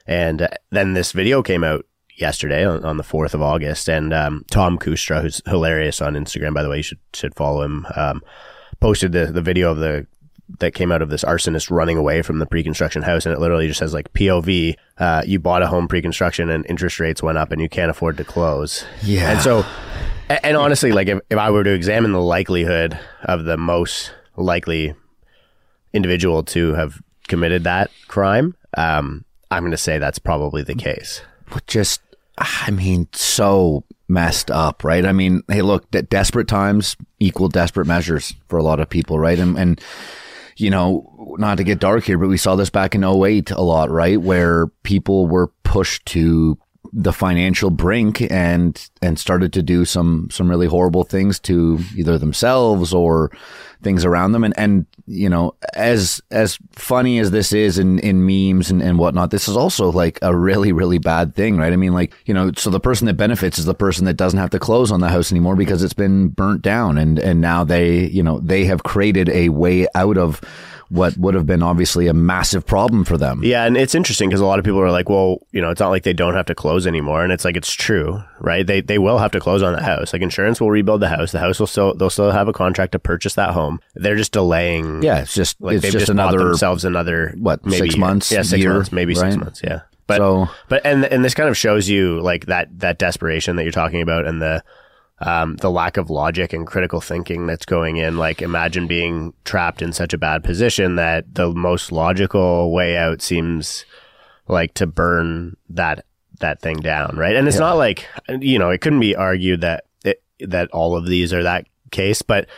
and 0.06 0.42
uh, 0.42 0.48
then 0.70 0.94
this 0.94 1.12
video 1.12 1.42
came 1.42 1.64
out 1.64 1.84
yesterday 2.16 2.64
on, 2.64 2.84
on 2.84 2.96
the 2.96 3.02
fourth 3.02 3.34
of 3.34 3.42
August, 3.42 3.88
and 3.88 4.12
um, 4.12 4.44
Tom 4.50 4.78
Kustra, 4.78 5.22
who's 5.22 5.42
hilarious 5.46 6.00
on 6.00 6.14
Instagram, 6.14 6.54
by 6.54 6.62
the 6.62 6.68
way, 6.68 6.78
you 6.78 6.82
should 6.82 7.00
should 7.12 7.34
follow 7.34 7.62
him. 7.62 7.86
Um, 7.96 8.22
posted 8.80 9.12
the 9.12 9.26
the 9.26 9.42
video 9.42 9.70
of 9.70 9.78
the 9.78 10.06
that 10.58 10.74
came 10.74 10.92
out 10.92 11.02
of 11.02 11.08
this 11.08 11.24
arsonist 11.24 11.70
running 11.70 11.96
away 11.96 12.22
from 12.22 12.38
the 12.38 12.46
pre-construction 12.46 13.02
house 13.02 13.24
and 13.24 13.34
it 13.34 13.38
literally 13.38 13.66
just 13.66 13.78
says 13.78 13.94
like 13.94 14.12
pov 14.12 14.76
uh, 14.98 15.22
you 15.26 15.38
bought 15.38 15.62
a 15.62 15.66
home 15.66 15.88
pre-construction 15.88 16.50
and 16.50 16.66
interest 16.68 17.00
rates 17.00 17.22
went 17.22 17.38
up 17.38 17.52
and 17.52 17.62
you 17.62 17.68
can't 17.68 17.90
afford 17.90 18.16
to 18.16 18.24
close 18.24 18.84
yeah 19.02 19.32
and 19.32 19.40
so 19.40 19.64
and 20.28 20.56
honestly 20.56 20.92
like 20.92 21.08
if, 21.08 21.18
if 21.30 21.38
i 21.38 21.50
were 21.50 21.64
to 21.64 21.72
examine 21.72 22.12
the 22.12 22.20
likelihood 22.20 22.98
of 23.24 23.44
the 23.44 23.56
most 23.56 24.12
likely 24.36 24.94
individual 25.92 26.42
to 26.42 26.74
have 26.74 27.00
committed 27.28 27.64
that 27.64 27.90
crime 28.08 28.54
um, 28.76 29.24
i'm 29.50 29.62
going 29.62 29.70
to 29.70 29.76
say 29.76 29.98
that's 29.98 30.18
probably 30.18 30.62
the 30.62 30.74
case 30.74 31.22
just 31.66 32.00
I 32.40 32.70
mean, 32.70 33.06
so 33.12 33.84
messed 34.08 34.50
up, 34.50 34.82
right? 34.82 35.04
I 35.04 35.12
mean, 35.12 35.42
hey, 35.48 35.62
look, 35.62 35.90
de- 35.90 36.02
desperate 36.02 36.48
times 36.48 36.96
equal 37.18 37.48
desperate 37.48 37.86
measures 37.86 38.34
for 38.48 38.58
a 38.58 38.62
lot 38.62 38.80
of 38.80 38.88
people, 38.88 39.18
right? 39.18 39.38
And, 39.38 39.58
and, 39.58 39.80
you 40.60 40.70
know, 40.70 41.36
not 41.38 41.56
to 41.56 41.64
get 41.64 41.78
dark 41.78 42.04
here, 42.04 42.18
but 42.18 42.28
we 42.28 42.36
saw 42.36 42.56
this 42.56 42.70
back 42.70 42.94
in 42.94 43.04
08 43.04 43.50
a 43.50 43.62
lot, 43.62 43.90
right? 43.90 44.20
Where 44.20 44.68
people 44.82 45.26
were 45.26 45.48
pushed 45.62 46.04
to 46.06 46.58
the 46.92 47.12
financial 47.12 47.70
brink 47.70 48.20
and 48.30 48.90
and 49.00 49.18
started 49.18 49.52
to 49.52 49.62
do 49.62 49.84
some 49.84 50.28
some 50.30 50.48
really 50.48 50.66
horrible 50.66 51.04
things 51.04 51.38
to 51.38 51.78
either 51.96 52.18
themselves 52.18 52.92
or 52.92 53.30
things 53.82 54.04
around 54.04 54.32
them. 54.32 54.44
And 54.44 54.54
and 54.58 54.86
you 55.06 55.28
know 55.28 55.54
as 55.74 56.20
as 56.30 56.58
funny 56.72 57.18
as 57.18 57.30
this 57.30 57.52
is 57.52 57.78
in 57.78 57.98
in 58.00 58.24
memes 58.26 58.70
and, 58.70 58.82
and 58.82 58.98
whatnot 58.98 59.30
this 59.30 59.48
is 59.48 59.56
also 59.56 59.90
like 59.92 60.18
a 60.22 60.34
really 60.34 60.72
really 60.72 60.98
bad 60.98 61.34
thing 61.34 61.56
right? 61.56 61.72
I 61.72 61.76
mean 61.76 61.92
like 61.92 62.14
you 62.26 62.34
know 62.34 62.52
so 62.56 62.70
the 62.70 62.80
person 62.80 63.06
that 63.06 63.14
benefits 63.14 63.58
is 63.58 63.66
the 63.66 63.74
person 63.74 64.04
that 64.06 64.14
doesn't 64.14 64.38
have 64.38 64.50
to 64.50 64.58
close 64.58 64.90
on 64.90 65.00
the 65.00 65.08
house 65.08 65.30
anymore 65.30 65.56
because 65.56 65.82
it's 65.82 65.94
been 65.94 66.28
burnt 66.28 66.62
down. 66.62 66.98
And 66.98 67.18
and 67.18 67.40
now 67.40 67.62
they 67.62 68.06
you 68.06 68.22
know 68.22 68.40
they 68.40 68.64
have 68.64 68.82
created 68.82 69.28
a 69.28 69.50
way 69.50 69.86
out 69.94 70.16
of 70.16 70.40
what 70.90 71.16
would 71.16 71.34
have 71.34 71.46
been 71.46 71.62
obviously 71.62 72.08
a 72.08 72.12
massive 72.12 72.66
problem 72.66 73.04
for 73.04 73.16
them. 73.16 73.42
Yeah, 73.44 73.64
and 73.64 73.76
it's 73.76 73.94
interesting 73.94 74.28
because 74.28 74.40
a 74.40 74.44
lot 74.44 74.58
of 74.58 74.64
people 74.64 74.80
are 74.80 74.90
like, 74.90 75.08
well, 75.08 75.38
you 75.52 75.62
know, 75.62 75.70
it's 75.70 75.80
not 75.80 75.90
like 75.90 76.02
they 76.02 76.12
don't 76.12 76.34
have 76.34 76.46
to 76.46 76.54
close 76.54 76.86
anymore, 76.86 77.22
and 77.22 77.32
it's 77.32 77.44
like 77.44 77.56
it's 77.56 77.72
true, 77.72 78.20
right? 78.40 78.66
They 78.66 78.80
they 78.80 78.98
will 78.98 79.18
have 79.18 79.30
to 79.32 79.40
close 79.40 79.62
on 79.62 79.72
the 79.72 79.82
house. 79.82 80.12
Like 80.12 80.20
insurance 80.20 80.60
will 80.60 80.70
rebuild 80.70 81.00
the 81.00 81.08
house. 81.08 81.30
The 81.32 81.38
house 81.38 81.60
will 81.60 81.68
still 81.68 81.94
they'll 81.94 82.10
still 82.10 82.32
have 82.32 82.48
a 82.48 82.52
contract 82.52 82.92
to 82.92 82.98
purchase 82.98 83.34
that 83.34 83.50
home. 83.50 83.80
They're 83.94 84.16
just 84.16 84.32
delaying. 84.32 85.02
Yeah, 85.02 85.20
it's 85.20 85.34
just 85.34 85.60
like 85.60 85.76
it's 85.76 85.82
they've 85.82 85.92
just, 85.92 86.02
just 86.02 86.10
another 86.10 86.38
themselves 86.38 86.84
another 86.84 87.34
what, 87.38 87.64
maybe 87.64 87.86
six 87.88 87.96
months, 87.96 88.32
Yeah, 88.32 88.42
six 88.42 88.60
year, 88.60 88.74
months, 88.74 88.90
maybe 88.92 89.14
right? 89.14 89.32
six 89.32 89.36
months. 89.44 89.60
Yeah, 89.64 89.82
but 90.08 90.16
So- 90.18 90.48
but 90.68 90.84
and 90.84 91.04
and 91.04 91.24
this 91.24 91.34
kind 91.34 91.48
of 91.48 91.56
shows 91.56 91.88
you 91.88 92.20
like 92.20 92.46
that 92.46 92.68
that 92.80 92.98
desperation 92.98 93.54
that 93.56 93.62
you're 93.62 93.70
talking 93.72 94.02
about 94.02 94.26
and 94.26 94.42
the 94.42 94.62
um, 95.20 95.56
the 95.56 95.70
lack 95.70 95.96
of 95.96 96.10
logic 96.10 96.52
and 96.52 96.66
critical 96.66 97.00
thinking 97.00 97.46
that's 97.46 97.66
going 97.66 97.96
in. 97.96 98.16
Like, 98.16 98.40
imagine 98.42 98.86
being 98.86 99.34
trapped 99.44 99.82
in 99.82 99.92
such 99.92 100.12
a 100.12 100.18
bad 100.18 100.42
position 100.42 100.96
that 100.96 101.34
the 101.34 101.52
most 101.52 101.92
logical 101.92 102.72
way 102.72 102.96
out 102.96 103.20
seems 103.20 103.84
like 104.48 104.74
to 104.74 104.86
burn 104.86 105.56
that 105.68 106.04
that 106.40 106.60
thing 106.60 106.78
down, 106.78 107.16
right? 107.16 107.36
And 107.36 107.46
it's 107.46 107.58
not 107.58 107.76
like 107.76 108.06
you 108.28 108.58
know, 108.58 108.70
it 108.70 108.80
couldn't 108.80 109.00
be 109.00 109.14
argued 109.14 109.60
that 109.60 109.84
it, 110.04 110.22
that 110.40 110.70
all 110.70 110.96
of 110.96 111.06
these 111.06 111.32
are 111.32 111.42
that 111.42 111.66
case, 111.90 112.22
but 112.22 112.48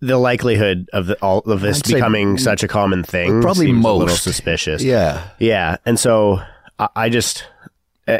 the 0.00 0.16
likelihood 0.16 0.88
of 0.94 1.06
the, 1.06 1.16
all 1.22 1.40
of 1.40 1.60
this 1.60 1.82
I'd 1.84 1.94
becoming 1.94 2.38
such 2.38 2.62
a 2.62 2.68
common 2.68 3.04
thing 3.04 3.42
probably 3.42 3.66
seems 3.66 3.84
a 3.84 3.88
little 3.88 4.06
most. 4.06 4.22
suspicious. 4.22 4.82
Yeah. 4.82 5.28
Yeah, 5.38 5.76
and 5.84 6.00
so 6.00 6.40
I, 6.78 6.88
I 6.96 7.08
just 7.10 7.46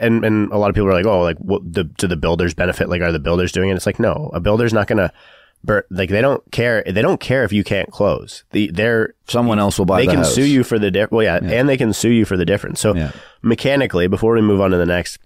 and 0.00 0.24
and 0.24 0.50
a 0.52 0.58
lot 0.58 0.68
of 0.70 0.74
people 0.74 0.88
are 0.88 0.94
like, 0.94 1.06
oh, 1.06 1.22
like 1.22 1.38
what 1.38 1.62
the 1.72 1.84
do 1.84 2.06
the 2.06 2.16
builders 2.16 2.54
benefit? 2.54 2.88
Like, 2.88 3.02
are 3.02 3.12
the 3.12 3.18
builders 3.18 3.52
doing 3.52 3.70
it? 3.70 3.74
It's 3.76 3.86
like, 3.86 3.98
no, 4.00 4.30
a 4.34 4.40
builder's 4.40 4.72
not 4.72 4.86
gonna. 4.86 5.12
Bur- 5.62 5.84
like 5.90 6.08
they 6.08 6.22
don't 6.22 6.42
care. 6.52 6.82
They 6.86 7.02
don't 7.02 7.20
care 7.20 7.44
if 7.44 7.52
you 7.52 7.62
can't 7.62 7.90
close. 7.90 8.44
The 8.52 8.70
they're 8.72 9.14
Someone 9.28 9.58
else 9.58 9.78
will 9.78 9.84
buy 9.84 10.00
they 10.00 10.06
the 10.06 10.12
can 10.12 10.18
house. 10.20 10.34
sue 10.34 10.46
you 10.46 10.64
for 10.64 10.78
the 10.78 10.90
difference. 10.90 11.12
Well, 11.12 11.22
yeah, 11.24 11.38
and 11.42 11.68
they 11.68 11.76
can 11.76 11.92
sue 11.92 12.08
you 12.10 12.24
for 12.24 12.38
the 12.38 12.46
difference. 12.46 12.80
So 12.80 12.94
Yeah. 12.94 13.12
mechanically, 13.42 14.06
before 14.08 14.32
we 14.34 14.40
move 14.40 14.60
on 14.62 14.70
to 14.70 14.78
the 14.78 14.86
next 14.86 15.18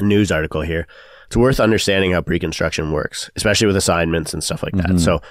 news 0.00 0.30
article 0.30 0.60
here, 0.60 0.86
it's 1.26 1.36
worth 1.38 1.58
understanding 1.58 2.12
how 2.12 2.20
pre-construction 2.20 2.92
works, 2.92 3.30
especially 3.34 3.66
with 3.66 3.76
assignments 3.76 4.34
and 4.34 4.44
stuff 4.44 4.62
like 4.62 4.74
Mm-hmm. 4.74 4.96
that. 4.96 5.00
So 5.00 5.22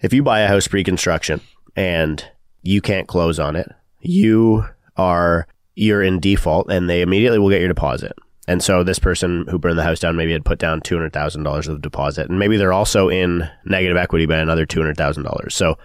if 0.00 0.12
you 0.12 0.22
buy 0.22 0.40
a 0.40 0.48
house 0.48 0.68
pre-construction 0.68 1.40
and 1.74 2.24
you 2.62 2.80
can't 2.80 3.08
close 3.08 3.40
on 3.40 3.56
it, 3.56 3.68
you 4.00 4.64
are 4.96 5.48
you're 5.76 6.02
in 6.02 6.18
default, 6.18 6.70
and 6.70 6.90
they 6.90 7.02
immediately 7.02 7.38
will 7.38 7.50
get 7.50 7.60
your 7.60 7.68
deposit. 7.68 8.12
And 8.48 8.62
so 8.62 8.82
this 8.82 8.98
person 8.98 9.46
who 9.48 9.58
burned 9.58 9.78
the 9.78 9.82
house 9.84 10.00
down 10.00 10.16
maybe 10.16 10.32
had 10.32 10.44
put 10.44 10.58
down 10.58 10.80
two 10.80 10.96
hundred 10.96 11.12
thousand 11.12 11.44
dollars 11.44 11.68
of 11.68 11.82
deposit, 11.82 12.28
and 12.28 12.38
maybe 12.38 12.56
they're 12.56 12.72
also 12.72 13.08
in 13.08 13.48
negative 13.64 13.96
equity 13.96 14.26
by 14.26 14.38
another 14.38 14.66
two 14.66 14.80
hundred 14.80 14.96
thousand 14.96 15.22
dollars. 15.24 15.54
So 15.54 15.78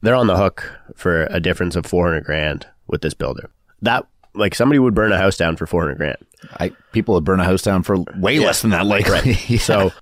they're 0.00 0.14
on 0.14 0.26
the 0.26 0.36
hook 0.36 0.72
for 0.94 1.24
a 1.24 1.40
difference 1.40 1.76
of 1.76 1.84
400 1.86 2.24
grand 2.24 2.66
with 2.86 3.00
this 3.02 3.14
builder. 3.14 3.50
That 3.82 4.06
like 4.34 4.54
somebody 4.54 4.78
would 4.78 4.94
burn 4.94 5.12
a 5.12 5.18
house 5.18 5.36
down 5.36 5.56
for 5.56 5.66
400 5.66 5.96
grand. 5.96 6.16
I, 6.60 6.70
people 6.92 7.14
would 7.14 7.24
burn 7.24 7.40
a 7.40 7.44
house 7.44 7.62
down 7.62 7.82
for 7.82 7.96
way 8.16 8.38
less 8.38 8.62
than 8.62 8.70
that. 8.70 8.86
Like, 8.86 9.06
Yeah. 9.48 9.58
So 9.58 9.92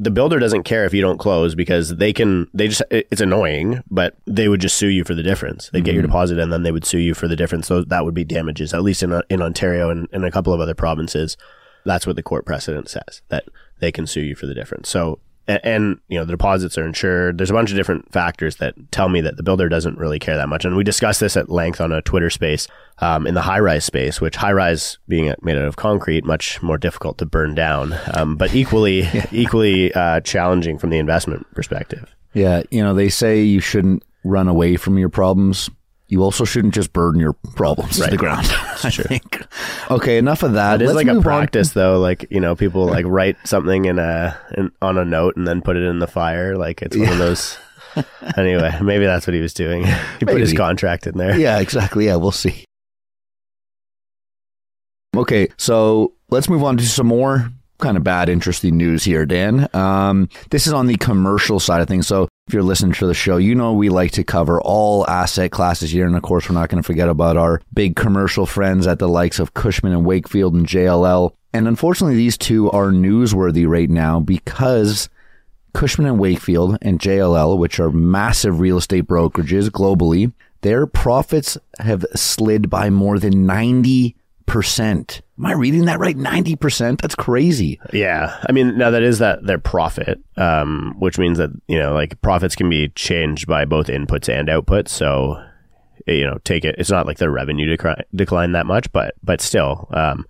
the 0.00 0.10
builder 0.10 0.38
doesn't 0.38 0.62
care 0.62 0.86
if 0.86 0.94
you 0.94 1.02
don't 1.02 1.18
close 1.18 1.54
because 1.54 1.96
they 1.96 2.10
can 2.14 2.48
they 2.54 2.68
just 2.68 2.82
it's 2.90 3.20
annoying, 3.20 3.84
but 3.90 4.16
they 4.26 4.48
would 4.48 4.60
just 4.62 4.76
sue 4.76 4.88
you 4.88 5.04
for 5.04 5.14
the 5.14 5.22
difference. 5.22 5.68
They'd 5.68 5.84
get 5.84 5.92
your 5.92 6.02
mm-hmm. 6.02 6.10
deposit 6.10 6.38
and 6.38 6.50
then 6.50 6.62
they 6.62 6.72
would 6.72 6.86
sue 6.86 6.98
you 6.98 7.12
for 7.12 7.28
the 7.28 7.36
difference. 7.36 7.66
So 7.66 7.84
that 7.84 8.06
would 8.06 8.14
be 8.14 8.24
damages 8.24 8.72
at 8.72 8.82
least 8.82 9.02
in 9.02 9.12
uh, 9.12 9.20
in 9.28 9.42
Ontario 9.42 9.90
and, 9.90 10.08
and 10.10 10.24
a 10.24 10.30
couple 10.30 10.54
of 10.54 10.60
other 10.60 10.74
provinces. 10.74 11.36
That's 11.84 12.06
what 12.06 12.16
the 12.16 12.22
court 12.22 12.46
precedent 12.46 12.88
says 12.88 13.20
that 13.28 13.44
they 13.80 13.92
can 13.92 14.06
sue 14.06 14.22
you 14.22 14.34
for 14.34 14.46
the 14.46 14.54
difference. 14.54 14.88
So 14.88 15.18
and, 15.46 15.60
and 15.64 16.00
you 16.08 16.18
know 16.18 16.24
the 16.24 16.32
deposits 16.32 16.78
are 16.78 16.86
insured. 16.86 17.38
There's 17.38 17.50
a 17.50 17.54
bunch 17.54 17.70
of 17.70 17.76
different 17.76 18.12
factors 18.12 18.56
that 18.56 18.74
tell 18.90 19.08
me 19.08 19.20
that 19.22 19.36
the 19.36 19.42
builder 19.42 19.68
doesn't 19.68 19.98
really 19.98 20.18
care 20.18 20.36
that 20.36 20.48
much. 20.48 20.64
And 20.64 20.76
we 20.76 20.84
discussed 20.84 21.20
this 21.20 21.36
at 21.36 21.50
length 21.50 21.80
on 21.80 21.92
a 21.92 22.02
Twitter 22.02 22.30
space 22.30 22.68
um, 22.98 23.26
in 23.26 23.34
the 23.34 23.42
high 23.42 23.60
rise 23.60 23.84
space, 23.84 24.20
which 24.20 24.36
high 24.36 24.52
rise 24.52 24.98
being 25.08 25.34
made 25.42 25.56
out 25.56 25.64
of 25.64 25.76
concrete, 25.76 26.24
much 26.24 26.62
more 26.62 26.78
difficult 26.78 27.18
to 27.18 27.26
burn 27.26 27.54
down, 27.54 27.94
um, 28.14 28.36
but 28.36 28.54
equally 28.54 29.08
equally 29.32 29.92
uh, 29.94 30.20
challenging 30.20 30.78
from 30.78 30.90
the 30.90 30.98
investment 30.98 31.46
perspective. 31.54 32.14
yeah, 32.34 32.62
you 32.70 32.82
know, 32.82 32.94
they 32.94 33.08
say 33.08 33.42
you 33.42 33.60
shouldn't 33.60 34.04
run 34.24 34.48
away 34.48 34.76
from 34.76 34.98
your 34.98 35.08
problems. 35.08 35.70
You 36.10 36.24
also 36.24 36.44
shouldn't 36.44 36.74
just 36.74 36.92
burden 36.92 37.20
your 37.20 37.34
problems 37.54 38.00
to 38.00 38.10
the 38.10 38.16
ground. 38.16 38.46
I 38.50 38.90
think. 38.90 39.46
Okay, 39.92 40.18
enough 40.18 40.42
of 40.42 40.54
that. 40.54 40.82
It 40.82 40.86
is 40.86 40.88
Let's 40.88 40.96
like 40.96 41.06
a 41.06 41.14
move 41.14 41.18
on. 41.18 41.22
practice, 41.22 41.70
though. 41.70 42.00
Like 42.00 42.26
you 42.30 42.40
know, 42.40 42.56
people 42.56 42.86
like 42.86 43.06
write 43.06 43.36
something 43.44 43.84
in 43.84 44.00
a 44.00 44.36
in, 44.56 44.72
on 44.82 44.98
a 44.98 45.04
note 45.04 45.36
and 45.36 45.46
then 45.46 45.62
put 45.62 45.76
it 45.76 45.84
in 45.84 46.00
the 46.00 46.08
fire. 46.08 46.56
Like 46.56 46.82
it's 46.82 46.96
one 46.96 47.08
of 47.08 47.18
those. 47.18 47.56
anyway, 48.36 48.76
maybe 48.82 49.04
that's 49.04 49.24
what 49.26 49.34
he 49.34 49.40
was 49.40 49.54
doing. 49.54 49.84
He 50.18 50.26
put 50.26 50.40
his 50.40 50.52
contract 50.52 51.06
in 51.06 51.16
there. 51.16 51.38
Yeah, 51.38 51.60
exactly. 51.60 52.06
Yeah, 52.06 52.16
we'll 52.16 52.32
see. 52.32 52.64
Okay, 55.16 55.48
so 55.56 56.14
let's 56.30 56.48
move 56.48 56.62
on 56.64 56.76
to 56.76 56.86
some 56.86 57.06
more 57.06 57.50
kind 57.78 57.96
of 57.96 58.04
bad, 58.04 58.28
interesting 58.28 58.76
news 58.76 59.04
here, 59.04 59.24
Dan. 59.26 59.68
Um, 59.74 60.28
this 60.50 60.66
is 60.66 60.72
on 60.72 60.86
the 60.86 60.96
commercial 60.96 61.58
side 61.58 61.80
of 61.80 61.88
things. 61.88 62.06
So 62.06 62.28
if 62.46 62.54
you're 62.54 62.62
listening 62.64 62.92
to 62.92 63.06
the 63.06 63.14
show, 63.14 63.36
you 63.36 63.54
know 63.54 63.72
we 63.72 63.88
like 63.88 64.10
to 64.12 64.24
cover 64.24 64.60
all 64.60 65.06
asset 65.08 65.52
classes 65.52 65.92
here. 65.92 66.04
And 66.04 66.16
of 66.16 66.22
course, 66.22 66.48
we're 66.48 66.56
not 66.56 66.68
going 66.68 66.82
to 66.82 66.86
forget 66.86 67.08
about 67.08 67.36
our 67.36 67.62
big 67.72 67.94
commercial 67.94 68.44
friends 68.44 68.88
at 68.88 68.98
the 68.98 69.08
likes 69.08 69.38
of 69.38 69.54
Cushman 69.54 69.92
and 69.92 70.04
Wakefield 70.04 70.54
and 70.54 70.66
JLL. 70.66 71.32
And 71.52 71.68
unfortunately, 71.68 72.16
these 72.16 72.36
two 72.36 72.70
are 72.72 72.90
newsworthy 72.90 73.68
right 73.68 73.88
now 73.88 74.18
because 74.18 75.08
Cushman 75.74 76.08
and 76.08 76.18
Wakefield 76.18 76.78
and 76.82 76.98
JLL, 76.98 77.56
which 77.56 77.78
are 77.78 77.90
massive 77.90 78.58
real 78.58 78.78
estate 78.78 79.06
brokerages 79.06 79.68
globally, 79.70 80.32
their 80.62 80.86
profits 80.86 81.56
have 81.78 82.04
slid 82.14 82.68
by 82.68 82.90
more 82.90 83.18
than 83.18 83.46
90%. 83.46 84.14
Am 85.38 85.46
I 85.46 85.52
reading 85.52 85.86
that 85.86 86.00
right? 86.00 86.16
90%? 86.16 87.00
That's 87.00 87.14
crazy. 87.14 87.80
Yeah, 87.92 88.42
I 88.46 88.52
mean, 88.52 88.76
now 88.76 88.90
that 88.90 89.02
is 89.02 89.18
that 89.20 89.44
their 89.46 89.58
profit, 89.58 90.20
um, 90.36 90.94
which 90.98 91.18
means 91.18 91.38
that 91.38 91.50
you 91.66 91.78
know, 91.78 91.94
like 91.94 92.20
profits 92.20 92.56
can 92.56 92.68
be 92.68 92.88
changed 92.90 93.46
by 93.46 93.64
both 93.64 93.86
inputs 93.86 94.28
and 94.28 94.48
outputs. 94.48 94.88
So, 94.88 95.42
you 96.06 96.26
know, 96.26 96.38
take 96.44 96.64
it. 96.64 96.74
It's 96.78 96.90
not 96.90 97.06
like 97.06 97.18
their 97.18 97.30
revenue 97.30 97.76
decri- 97.76 98.02
declined 98.14 98.54
that 98.54 98.66
much, 98.66 98.92
but 98.92 99.14
but 99.22 99.40
still, 99.40 99.88
um, 99.92 100.26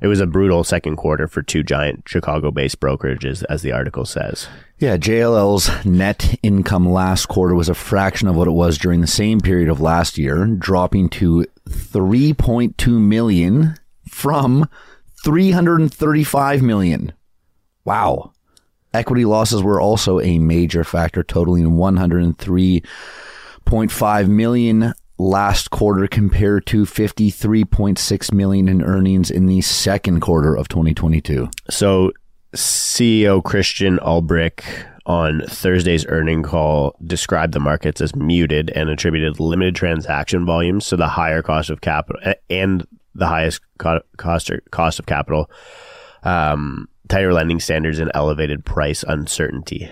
it 0.00 0.06
was 0.06 0.20
a 0.20 0.26
brutal 0.26 0.64
second 0.64 0.96
quarter 0.96 1.28
for 1.28 1.42
two 1.42 1.62
giant 1.62 2.04
Chicago-based 2.06 2.80
brokerages, 2.80 3.44
as 3.50 3.62
the 3.62 3.72
article 3.72 4.06
says. 4.06 4.48
Yeah, 4.78 4.96
JLL's 4.96 5.84
net 5.84 6.36
income 6.42 6.88
last 6.88 7.26
quarter 7.26 7.54
was 7.54 7.68
a 7.68 7.74
fraction 7.74 8.26
of 8.26 8.34
what 8.34 8.48
it 8.48 8.52
was 8.52 8.78
during 8.78 9.02
the 9.02 9.06
same 9.06 9.40
period 9.40 9.68
of 9.68 9.80
last 9.80 10.16
year, 10.16 10.46
dropping 10.46 11.10
to 11.10 11.44
3.2 11.70 13.00
million 13.00 13.76
from 14.08 14.68
335 15.24 16.62
million. 16.62 17.12
Wow. 17.84 18.32
Equity 18.92 19.24
losses 19.24 19.62
were 19.62 19.80
also 19.80 20.18
a 20.20 20.38
major 20.38 20.84
factor, 20.84 21.22
totaling 21.22 21.72
103.5 21.72 24.28
million 24.28 24.92
last 25.18 25.70
quarter 25.70 26.06
compared 26.08 26.66
to 26.66 26.84
53.6 26.84 28.32
million 28.32 28.68
in 28.68 28.82
earnings 28.82 29.30
in 29.30 29.46
the 29.46 29.60
second 29.60 30.20
quarter 30.20 30.56
of 30.56 30.66
2022. 30.68 31.48
So, 31.68 32.12
CEO 32.54 33.44
Christian 33.44 33.98
Ulbrich 33.98 34.64
on 35.10 35.42
Thursday's 35.48 36.06
earning 36.06 36.44
call 36.44 36.94
described 37.04 37.52
the 37.52 37.58
markets 37.58 38.00
as 38.00 38.14
muted 38.14 38.70
and 38.76 38.88
attributed 38.88 39.40
limited 39.40 39.74
transaction 39.74 40.46
volumes 40.46 40.86
to 40.86 40.96
the 40.96 41.08
higher 41.08 41.42
cost 41.42 41.68
of 41.68 41.80
capital 41.80 42.32
and 42.48 42.86
the 43.16 43.26
highest 43.26 43.60
co- 43.78 44.02
cost 44.18 44.52
cost 44.70 45.00
of 45.00 45.06
capital, 45.06 45.50
um, 46.22 46.88
tighter 47.08 47.32
lending 47.32 47.58
standards, 47.58 47.98
and 47.98 48.12
elevated 48.14 48.64
price 48.64 49.02
uncertainty. 49.02 49.90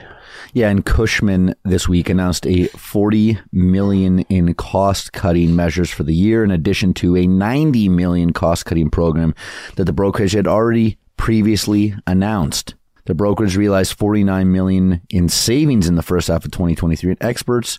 Yeah, 0.53 0.69
and 0.69 0.87
Cushman 0.87 1.53
this 1.65 1.89
week 1.89 2.09
announced 2.09 2.47
a 2.47 2.69
40 2.69 3.41
million 3.51 4.21
in 4.21 4.55
cost-cutting 4.55 5.57
measures 5.57 5.91
for 5.91 6.05
the 6.05 6.15
year 6.15 6.45
in 6.45 6.53
addition 6.53 6.95
to 6.95 7.17
a 7.17 7.27
90 7.27 7.89
million 7.89 8.33
cost-cutting 8.33 8.91
program 8.91 9.35
that 9.75 9.85
the 9.85 9.93
brokerage 9.93 10.33
had 10.33 10.47
already 10.47 10.97
previously 11.17 11.97
announced. 12.07 12.77
The 13.09 13.15
brokerage 13.15 13.57
realized 13.57 13.99
49 13.99 14.53
million 14.53 15.01
in 15.09 15.29
savings 15.29 15.89
in 15.89 15.95
the 15.95 16.03
first 16.03 16.29
half 16.29 16.45
of 16.45 16.51
2023, 16.51 17.13
and 17.13 17.23
experts 17.23 17.79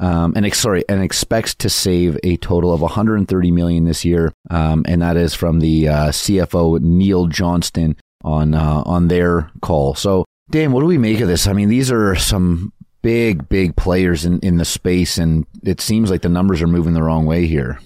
um, 0.00 0.32
and 0.36 0.54
sorry, 0.54 0.84
and 0.88 1.02
expects 1.02 1.54
to 1.56 1.68
save 1.68 2.18
a 2.22 2.36
total 2.38 2.72
of 2.72 2.80
130 2.80 3.50
million 3.50 3.84
this 3.84 4.04
year, 4.04 4.32
um, 4.50 4.84
and 4.86 5.02
that 5.02 5.16
is 5.16 5.34
from 5.34 5.60
the 5.60 5.88
uh, 5.88 6.08
CFO 6.08 6.80
Neil 6.80 7.26
Johnston 7.26 7.96
on 8.24 8.54
uh, 8.54 8.82
on 8.84 9.08
their 9.08 9.50
call. 9.60 9.94
So, 9.94 10.24
Dan, 10.50 10.72
what 10.72 10.80
do 10.80 10.86
we 10.86 10.98
make 10.98 11.20
of 11.20 11.28
this? 11.28 11.46
I 11.46 11.52
mean, 11.52 11.68
these 11.68 11.90
are 11.90 12.14
some 12.14 12.72
big, 13.02 13.48
big 13.48 13.76
players 13.76 14.24
in, 14.24 14.38
in 14.40 14.56
the 14.56 14.64
space, 14.64 15.18
and 15.18 15.46
it 15.64 15.80
seems 15.80 16.10
like 16.10 16.22
the 16.22 16.28
numbers 16.28 16.62
are 16.62 16.68
moving 16.68 16.94
the 16.94 17.02
wrong 17.02 17.26
way 17.26 17.46
here. 17.46 17.80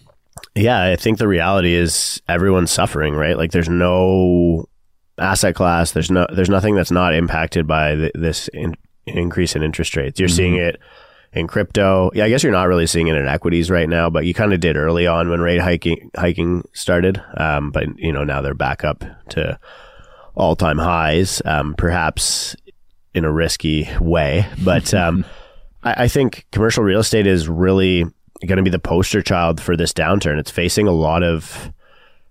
Yeah, 0.55 0.83
I 0.83 0.97
think 0.97 1.19
the 1.19 1.29
reality 1.29 1.75
is 1.75 2.21
everyone's 2.29 2.71
suffering, 2.71 3.14
right? 3.14 3.38
Like, 3.38 3.52
there's 3.52 3.71
no 3.71 4.67
asset 5.19 5.54
class. 5.54 5.92
There's 5.92 6.11
no. 6.11 6.26
There's 6.33 6.50
nothing 6.50 6.75
that's 6.75 6.90
not 6.90 7.14
impacted 7.14 7.66
by 7.66 7.95
th- 7.95 8.12
this 8.14 8.49
in, 8.49 8.75
increase 9.07 9.57
in 9.57 9.62
interest 9.62 9.97
rates. 9.97 10.19
You're 10.19 10.28
mm-hmm. 10.28 10.37
seeing 10.37 10.57
it 10.57 10.81
in 11.33 11.47
crypto. 11.47 12.11
Yeah, 12.14 12.25
I 12.25 12.28
guess 12.28 12.42
you're 12.42 12.52
not 12.52 12.69
really 12.69 12.87
seeing 12.87 13.09
it 13.09 13.16
in 13.16 13.26
equities 13.26 13.71
right 13.71 13.88
now, 13.88 14.11
but 14.11 14.26
you 14.26 14.35
kind 14.35 14.52
of 14.52 14.61
did 14.61 14.76
early 14.76 15.07
on 15.07 15.31
when 15.31 15.40
rate 15.40 15.61
hiking 15.61 16.11
hiking 16.16 16.66
started. 16.73 17.23
Um, 17.37 17.71
but 17.71 17.99
you 17.99 18.12
know 18.12 18.25
now 18.25 18.40
they're 18.40 18.54
back 18.54 18.85
up 18.85 19.04
to 19.31 19.59
all 20.35 20.57
time 20.57 20.78
highs, 20.78 21.42
um, 21.45 21.75
perhaps 21.75 22.57
in 23.14 23.25
a 23.25 23.33
risky 23.33 23.88
way. 24.00 24.47
But 24.64 24.95
um, 24.95 25.25
I, 25.83 26.04
I 26.04 26.09
think 26.09 26.47
commercial 26.52 26.85
real 26.85 27.00
estate 27.00 27.26
is 27.26 27.49
really 27.49 28.04
going 28.47 28.57
to 28.57 28.62
be 28.62 28.71
the 28.71 28.78
poster 28.78 29.23
child 29.23 29.61
for 29.61 29.76
this 29.76 29.92
downturn. 29.92 30.38
It's 30.38 30.50
facing 30.50 30.88
a 30.88 30.92
lot 30.92 31.23
of 31.23 31.73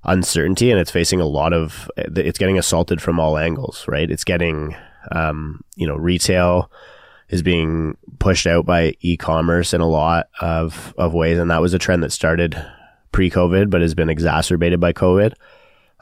uncertainty 0.03 0.71
and 0.71 0.79
it's 0.79 0.91
facing 0.91 1.21
a 1.21 1.25
lot 1.25 1.53
of 1.53 1.89
it's 1.97 2.39
getting 2.39 2.57
assaulted 2.57 3.01
from 3.01 3.19
all 3.19 3.37
angles 3.37 3.85
right 3.87 4.09
it's 4.09 4.23
getting 4.23 4.75
um, 5.11 5.63
you 5.75 5.85
know 5.85 5.95
retail 5.95 6.71
is 7.31 7.41
being 7.41 7.97
pushed 8.19 8.45
out 8.45 8.65
by 8.65 8.93
e-commerce 8.99 9.73
in 9.73 9.81
a 9.81 9.87
lot 9.87 10.27
of, 10.41 10.93
of 10.97 11.13
ways. 11.13 11.39
And 11.39 11.49
that 11.49 11.61
was 11.61 11.73
a 11.73 11.79
trend 11.79 12.03
that 12.03 12.11
started 12.11 12.61
pre-COVID, 13.13 13.69
but 13.69 13.81
has 13.81 13.95
been 13.95 14.09
exacerbated 14.09 14.79
by 14.79 14.93
COVID. 14.93 15.33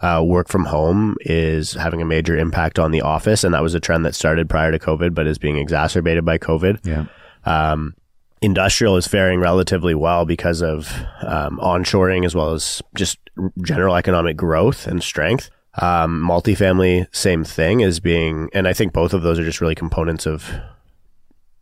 Uh, 0.01 0.23
work 0.25 0.47
from 0.47 0.65
home 0.65 1.15
is 1.21 1.73
having 1.73 2.01
a 2.01 2.05
major 2.05 2.35
impact 2.35 2.79
on 2.79 2.91
the 2.91 3.01
office. 3.01 3.43
And 3.43 3.53
that 3.53 3.61
was 3.61 3.75
a 3.75 3.79
trend 3.79 4.05
that 4.05 4.15
started 4.15 4.49
prior 4.49 4.71
to 4.71 4.79
COVID, 4.79 5.13
but 5.13 5.27
is 5.27 5.37
being 5.37 5.57
exacerbated 5.57 6.25
by 6.25 6.39
COVID. 6.39 6.85
Yeah. 6.85 7.05
Um, 7.45 7.93
industrial 8.41 8.97
is 8.97 9.07
faring 9.07 9.39
relatively 9.39 9.95
well 9.95 10.25
because 10.25 10.61
of 10.61 10.91
um, 11.21 11.59
onshoring 11.59 12.25
as 12.25 12.35
well 12.35 12.53
as 12.53 12.81
just 12.95 13.17
general 13.63 13.95
economic 13.95 14.37
growth 14.37 14.87
and 14.87 15.03
strength. 15.03 15.49
Um, 15.81 16.21
multifamily, 16.21 17.07
same 17.15 17.43
thing, 17.43 17.81
is 17.81 17.99
being, 17.99 18.49
and 18.53 18.67
I 18.67 18.73
think 18.73 18.91
both 18.91 19.13
of 19.13 19.21
those 19.21 19.39
are 19.39 19.45
just 19.45 19.61
really 19.61 19.75
components 19.75 20.25
of 20.25 20.51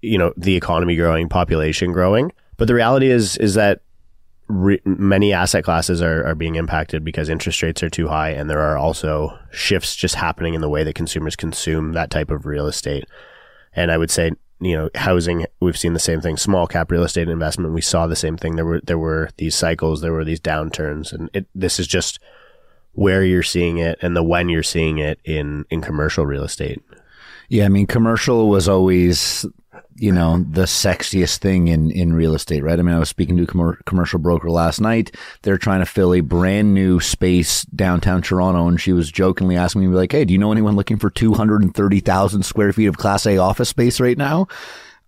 you 0.02 0.18
know 0.18 0.34
the 0.38 0.56
economy 0.56 0.96
growing, 0.96 1.30
population 1.30 1.92
growing. 1.92 2.32
But 2.58 2.68
the 2.68 2.74
reality 2.74 3.08
is 3.08 3.38
is 3.38 3.56
that 3.56 3.82
re- 4.48 4.82
many 4.86 5.34
asset 5.34 5.64
classes 5.64 6.02
are, 6.02 6.26
are 6.26 6.36
being 6.36 6.56
impacted 6.56 7.04
because 7.04 7.30
interest 7.30 7.62
rates 7.62 7.84
are 7.84 7.90
too 7.90 8.08
high, 8.08 8.30
and 8.30 8.50
there 8.50 8.62
are 8.62 8.78
also 8.78 9.38
shifts 9.52 9.96
just 9.96 10.16
happening 10.16 10.54
in 10.54 10.62
the 10.62 10.70
way 10.70 10.84
that 10.84 10.96
consumers 10.96 11.36
consume 11.36 11.94
that 11.94 12.10
type 12.10 12.32
of 12.32 12.46
real 12.46 12.68
estate. 12.68 13.06
And 13.74 13.92
I 13.92 13.98
would 13.98 14.10
say, 14.12 14.32
you 14.60 14.76
know, 14.76 14.90
housing, 14.96 15.46
we've 15.60 15.78
seen 15.78 15.94
the 15.94 16.00
same 16.00 16.22
thing. 16.22 16.38
Small 16.38 16.68
cap 16.68 16.92
real 16.92 17.04
estate 17.04 17.30
investment, 17.30 17.74
we 17.74 17.82
saw 17.82 18.08
the 18.08 18.16
same 18.16 18.38
thing. 18.38 18.56
There 18.56 18.66
were 18.66 18.82
there 18.82 18.98
were 18.98 19.30
these 19.38 19.56
cycles, 19.56 20.02
there 20.02 20.14
were 20.14 20.26
these 20.26 20.40
downturns, 20.40 21.14
and 21.14 21.30
it, 21.34 21.48
this 21.54 21.80
is 21.80 21.88
just 21.88 22.20
where 22.94 23.24
you're 23.24 23.44
seeing 23.44 23.78
it 23.78 24.00
and 24.02 24.16
the 24.16 24.24
when 24.24 24.50
you're 24.50 24.64
seeing 24.64 24.98
it 24.98 25.20
in 25.24 25.66
in 25.70 25.82
commercial 25.82 26.26
real 26.26 26.44
estate. 26.44 26.82
Yeah, 27.50 27.66
I 27.66 27.70
mean, 27.70 27.88
commercial 27.88 28.50
was 28.50 28.68
always 28.68 29.46
you 30.00 30.12
know, 30.12 30.46
the 30.50 30.64
sexiest 30.64 31.40
thing 31.40 31.68
in, 31.68 31.90
in 31.92 32.14
real 32.14 32.36
estate, 32.36 32.64
right? 32.64 32.80
I 32.80 32.82
mean, 32.82 32.96
I 32.96 33.00
was 33.00 33.10
speaking 33.10 33.38
to 33.38 33.44
a 33.44 33.48
com- 33.48 33.78
commercial 33.86 34.20
broker 34.20 34.50
last 34.50 34.80
night. 34.80 35.16
They're 35.42 35.58
trying 35.58 35.80
to 35.80 35.86
fill 35.86 36.14
a 36.14 36.22
brand 36.22 36.74
new 36.74 37.00
space 37.00 37.64
downtown 37.64 38.22
Toronto. 38.22 38.68
And 38.68 38.80
she 38.80 38.94
was 38.94 39.12
jokingly 39.12 39.58
asking 39.58 39.82
me, 39.82 39.88
like, 39.88 40.12
Hey, 40.12 40.26
do 40.26 40.34
you 40.34 40.40
know 40.40 40.52
anyone 40.52 40.76
looking 40.76 40.98
for 40.98 41.10
230,000 41.10 42.44
square 42.44 42.74
feet 42.74 42.88
of 42.88 42.98
class 42.98 43.26
A 43.26 43.38
office 43.38 43.70
space 43.70 44.00
right 44.00 44.18
now? 44.18 44.48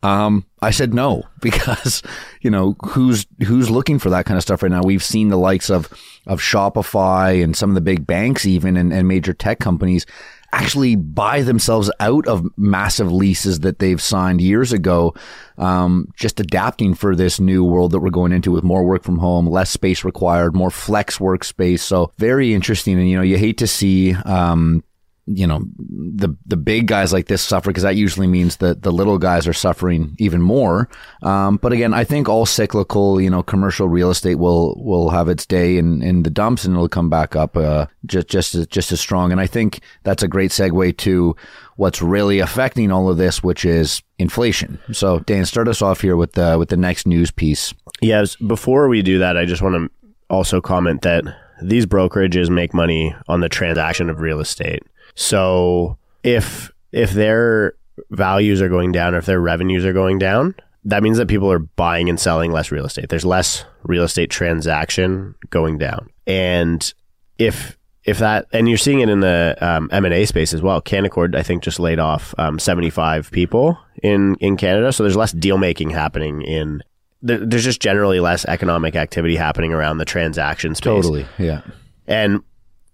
Um, 0.02 0.46
I 0.62 0.72
said 0.72 0.94
no 0.94 1.24
because, 1.42 2.02
you 2.42 2.50
know, 2.50 2.76
who's, 2.86 3.28
who's 3.46 3.70
looking 3.70 4.00
for 4.00 4.10
that 4.10 4.26
kind 4.26 4.38
of 4.38 4.44
stuff 4.44 4.64
right 4.64 4.72
now? 4.72 4.82
We've 4.84 5.04
seen 5.04 5.28
the 5.28 5.38
likes 5.38 5.70
of, 5.70 5.92
of 6.26 6.40
Shopify 6.40 7.44
and 7.44 7.56
some 7.56 7.70
of 7.70 7.76
the 7.76 7.82
big 7.82 8.08
banks 8.08 8.46
even 8.46 8.78
and, 8.78 8.92
and 8.92 9.08
major 9.08 9.34
tech 9.34 9.60
companies 9.60 10.06
actually 10.52 10.96
buy 10.96 11.42
themselves 11.42 11.92
out 12.00 12.28
of 12.28 12.46
massive 12.58 13.12
leases 13.12 13.60
that 13.62 13.80
they've 13.80 14.02
signed 14.02 14.42
years 14.42 14.74
ago, 14.74 15.14
um, 15.58 16.08
just 16.16 16.40
adapting 16.40 16.94
for 16.94 17.16
this 17.16 17.40
new 17.40 17.64
world 17.64 17.92
that 17.92 18.00
we're 18.00 18.10
going 18.10 18.32
into 18.32 18.52
with 18.52 18.64
more 18.64 18.84
work 18.84 19.04
from 19.04 19.18
home, 19.18 19.48
less 19.48 19.70
space 19.70 20.04
required, 20.04 20.56
more 20.56 20.72
flex 20.72 21.20
workspace. 21.20 21.80
So 21.80 22.12
very 22.18 22.54
interesting. 22.54 22.98
And, 22.98 23.10
you 23.10 23.18
know, 23.18 23.24
you 23.24 23.38
hate 23.38 23.58
to 23.60 23.68
see, 23.68 24.14
um, 24.14 24.84
you 25.32 25.46
know 25.46 25.62
the 25.78 26.36
the 26.48 26.58
big 26.58 26.88
guys 26.88 27.14
like 27.14 27.28
this 27.28 27.42
suffer 27.42 27.70
because 27.70 27.84
that 27.84 27.96
usually 27.96 28.26
means 28.26 28.58
that 28.58 28.82
the 28.82 28.92
little 28.92 29.20
guys 29.20 29.48
are 29.48 29.54
suffering 29.54 30.16
even 30.18 30.42
more. 30.42 30.90
Um, 31.22 31.58
but 31.58 31.72
again, 31.72 31.94
I 31.94 32.04
think 32.04 32.28
all 32.28 32.46
cyclical, 32.46 33.22
you 33.22 33.30
know, 33.30 33.44
commercial 33.44 33.88
real 33.88 34.10
estate 34.10 34.36
will 34.36 34.82
will 34.84 35.12
have 35.12 35.30
its 35.30 35.46
day 35.46 35.78
in, 35.78 36.02
in 36.02 36.24
the 36.24 36.32
dumps 36.32 36.66
and 36.66 36.74
it'll 36.74 36.90
come 36.90 37.10
back 37.10 37.36
up 37.36 37.56
uh, 37.56 37.86
just 38.06 38.28
just 38.28 38.70
just 38.70 38.92
as 38.92 39.00
strong. 39.00 39.32
And 39.32 39.40
I 39.40 39.46
think 39.46 39.82
that's 40.04 40.24
a 40.24 40.28
great 40.28 40.52
segue 40.52 40.98
to 40.98 41.36
what's 41.76 42.02
really 42.02 42.40
affecting 42.40 42.92
all 42.92 43.10
of 43.10 43.18
this, 43.18 43.44
which 43.44 43.66
is 43.66 44.02
inflation. 44.18 44.80
So 44.92 45.20
Dan, 45.20 45.46
start 45.46 45.68
us 45.68 45.82
off 45.82 46.02
here 46.02 46.16
with 46.16 46.34
the 46.34 46.58
with 46.58 46.70
the 46.70 46.78
next 46.78 47.06
news 47.06 47.30
piece. 47.30 47.74
Yes, 48.02 48.36
before 48.36 48.88
we 48.88 49.04
do 49.04 49.20
that, 49.20 49.38
I 49.38 49.46
just 49.46 49.62
want 49.62 49.76
to 49.76 50.16
also 50.30 50.60
comment 50.60 51.04
that 51.04 51.24
these 51.62 51.86
brokerages 51.86 52.50
make 52.50 52.74
money 52.74 53.16
on 53.28 53.42
the 53.42 53.50
transaction 53.50 54.10
of 54.10 54.22
real 54.22 54.40
estate. 54.40 54.84
So 55.20 55.98
if 56.24 56.72
if 56.94 57.12
their 57.12 57.74
values 58.10 58.62
are 58.62 58.70
going 58.70 58.94
down 58.94 59.14
or 59.14 59.18
if 59.18 59.26
their 59.26 59.42
revenues 59.42 59.84
are 59.84 59.92
going 59.92 60.18
down, 60.18 60.56
that 60.86 61.04
means 61.04 61.18
that 61.18 61.28
people 61.28 61.52
are 61.52 61.60
buying 61.60 62.08
and 62.08 62.18
selling 62.18 62.54
less 62.54 62.72
real 62.72 62.86
estate. 62.86 63.10
There's 63.10 63.26
less 63.26 63.66
real 63.84 64.06
estate 64.06 64.30
transaction 64.30 65.36
going 65.50 65.78
down. 65.78 66.10
And 66.26 66.94
if 67.38 67.78
if 68.06 68.20
that 68.20 68.48
and 68.54 68.70
you're 68.70 68.78
seeing 68.78 69.02
it 69.02 69.10
in 69.10 69.20
the 69.20 69.58
um, 69.60 69.90
M&A 69.92 70.24
space 70.24 70.54
as 70.54 70.62
well. 70.62 70.82
Canaccord 70.82 71.36
I 71.36 71.44
think 71.44 71.64
just 71.64 71.82
laid 71.82 72.00
off 72.00 72.34
um, 72.38 72.58
75 72.58 73.30
people 73.32 73.78
in 74.02 74.36
in 74.36 74.56
Canada, 74.56 74.94
so 74.94 75.04
there's 75.04 75.18
less 75.18 75.34
deal 75.34 75.58
making 75.58 75.90
happening 75.90 76.44
in 76.44 76.82
there's 77.22 77.66
just 77.66 77.82
generally 77.82 78.22
less 78.22 78.46
economic 78.46 78.96
activity 78.96 79.36
happening 79.36 79.74
around 79.74 79.98
the 79.98 80.06
transaction 80.06 80.76
space. 80.76 81.04
Totally. 81.04 81.26
Yeah. 81.38 81.62
And 82.08 82.42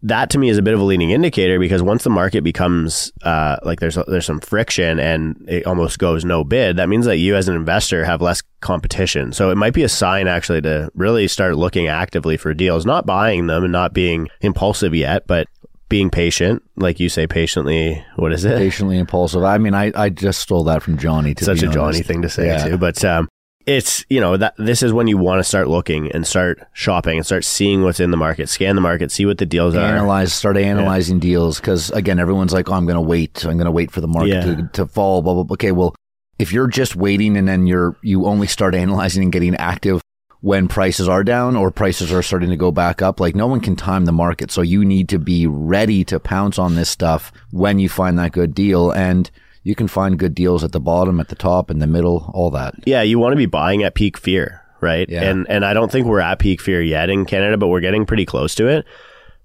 that 0.06 0.30
to 0.30 0.38
me 0.38 0.50
is 0.50 0.58
a 0.60 0.62
bit 0.62 0.76
of 0.76 0.80
a 0.80 0.84
leading 0.84 1.10
indicator 1.10 1.58
because 1.58 1.82
once 1.82 2.04
the 2.04 2.12
market 2.12 2.44
becomes 2.44 3.12
uh, 3.24 3.58
like 3.64 3.80
there's 3.80 3.98
there's 4.08 4.26
some 4.26 4.40
friction 4.40 5.00
and 5.00 5.44
it 5.48 5.66
almost 5.66 5.98
goes 5.98 6.24
no 6.24 6.44
bid, 6.44 6.78
that 6.78 6.90
means 6.90 7.06
that 7.06 7.18
you 7.18 7.36
as 7.36 7.48
an 7.48 7.56
investor 7.56 8.06
have 8.06 8.22
less 8.22 8.44
competition. 8.62 9.34
So 9.34 9.50
it 9.50 9.56
might 9.56 9.74
be 9.74 9.82
a 9.82 9.90
sign 9.90 10.28
actually 10.28 10.62
to 10.62 10.92
really 10.94 11.28
start 11.28 11.58
looking 11.58 11.88
actively 11.88 12.38
for 12.38 12.54
deals, 12.54 12.86
not 12.86 13.08
buying 13.08 13.48
them 13.48 13.64
and 13.64 13.72
not 13.72 13.94
being 13.94 14.30
impulsive 14.42 14.94
yet, 14.94 15.26
but 15.26 15.48
being 15.90 16.12
patient, 16.12 16.62
like 16.76 17.00
you 17.00 17.10
say, 17.10 17.26
patiently. 17.26 18.04
What 18.16 18.32
is 18.32 18.46
it? 18.46 18.58
Patiently 18.58 19.00
impulsive. 19.00 19.44
I 19.44 19.58
mean, 19.58 19.74
I, 19.74 19.92
I 19.96 20.10
just 20.10 20.40
stole 20.40 20.64
that 20.66 20.84
from 20.84 20.98
Johnny. 20.98 21.34
To 21.34 21.46
Such 21.46 21.64
a 21.64 21.66
honest. 21.66 21.74
Johnny 21.74 22.02
thing 22.02 22.22
to 22.22 22.30
say 22.30 22.48
yeah. 22.48 22.68
too. 22.68 22.78
But 22.78 23.04
um, 23.04 23.28
it's 23.66 24.06
you 24.10 24.20
know 24.20 24.38
that 24.38 24.54
this 24.58 24.84
is 24.84 24.94
when 24.94 25.08
you 25.08 25.18
want 25.18 25.40
to 25.40 25.44
start 25.44 25.68
looking 25.68 26.12
and 26.12 26.26
start 26.28 26.60
shopping 26.74 27.18
and 27.18 27.26
start 27.26 27.44
seeing 27.44 27.82
what's 27.82 28.00
in 28.00 28.12
the 28.12 28.18
market 28.18 28.48
scan 28.48 28.76
the 28.76 28.82
market 28.82 29.12
see 29.12 29.26
what 29.26 29.38
the 29.38 29.46
deals 29.46 29.76
analyze, 29.76 29.92
are. 29.92 29.96
Analyze 29.96 30.34
start 30.34 30.58
analyzing 30.58 31.18
yeah. 31.18 31.22
deals 31.22 31.60
because 31.60 31.90
again 31.92 32.20
everyone's 32.20 32.54
like 32.54 32.70
oh 32.70 32.74
i'm 32.74 32.86
gonna 32.86 33.02
wait. 33.02 33.44
I'm 33.44 33.58
gonna 33.58 33.72
wait 33.72 33.92
for 33.92 34.02
the 34.02 34.08
market 34.08 34.30
yeah. 34.30 34.56
to, 34.56 34.70
to 34.74 34.86
fall 34.86 35.22
blah, 35.22 35.34
blah 35.34 35.44
blah. 35.44 35.54
Okay 35.56 35.72
well 35.72 35.96
if 36.38 36.52
you're 36.52 36.68
just 36.68 36.96
waiting 36.96 37.38
and 37.38 37.48
then 37.48 37.66
you're 37.66 37.96
you 38.02 38.26
only 38.26 38.48
start 38.48 38.76
analyzing 38.76 39.24
and 39.24 39.32
getting 39.32 39.56
active 39.56 40.02
when 40.42 40.68
prices 40.68 41.10
are 41.10 41.24
down 41.24 41.56
or 41.56 41.72
prices 41.72 42.14
are 42.14 42.22
starting 42.22 42.52
to 42.52 42.56
go 42.56 42.72
back 42.72 43.02
up 43.02 43.20
like 43.20 43.34
no 43.34 43.48
one 43.48 43.60
can 43.60 43.76
time 43.76 44.06
the 44.06 44.12
market. 44.12 44.52
So 44.52 44.62
you 44.62 44.86
need 44.86 45.10
to 45.10 45.18
be 45.18 45.48
ready 45.48 46.04
to 46.06 46.20
pounce 46.20 46.60
on 46.60 46.76
this 46.76 46.88
stuff 46.88 47.32
when 47.50 47.80
you 47.80 47.90
find 47.90 48.20
that 48.20 48.32
good 48.32 48.54
deal. 48.54 48.92
And 48.92 49.32
you 49.66 49.74
can 49.74 49.88
find 49.88 50.20
good 50.20 50.36
deals 50.36 50.64
at 50.64 50.72
the 50.72 50.80
bottom, 50.80 51.20
at 51.20 51.30
the 51.30 51.36
top, 51.36 51.72
in 51.72 51.80
the 51.80 51.88
middle, 51.88 52.30
all 52.36 52.52
that. 52.52 52.76
Yeah, 52.86 53.02
you 53.02 53.18
want 53.18 53.34
to 53.34 53.38
be 53.38 53.48
buying 53.48 53.82
at 53.82 53.96
peak 53.96 54.16
fear, 54.16 54.62
right? 54.80 55.10
Yeah. 55.10 55.24
And 55.24 55.50
and 55.50 55.66
I 55.66 55.74
don't 55.74 55.92
think 55.92 56.06
we're 56.06 56.22
at 56.22 56.38
peak 56.38 56.62
fear 56.62 56.84
yet 56.84 57.10
in 57.10 57.26
Canada, 57.26 57.58
but 57.58 57.68
we're 57.68 57.82
getting 57.82 58.06
pretty 58.06 58.26
close 58.26 58.54
to 58.56 58.68
it. 58.68 58.86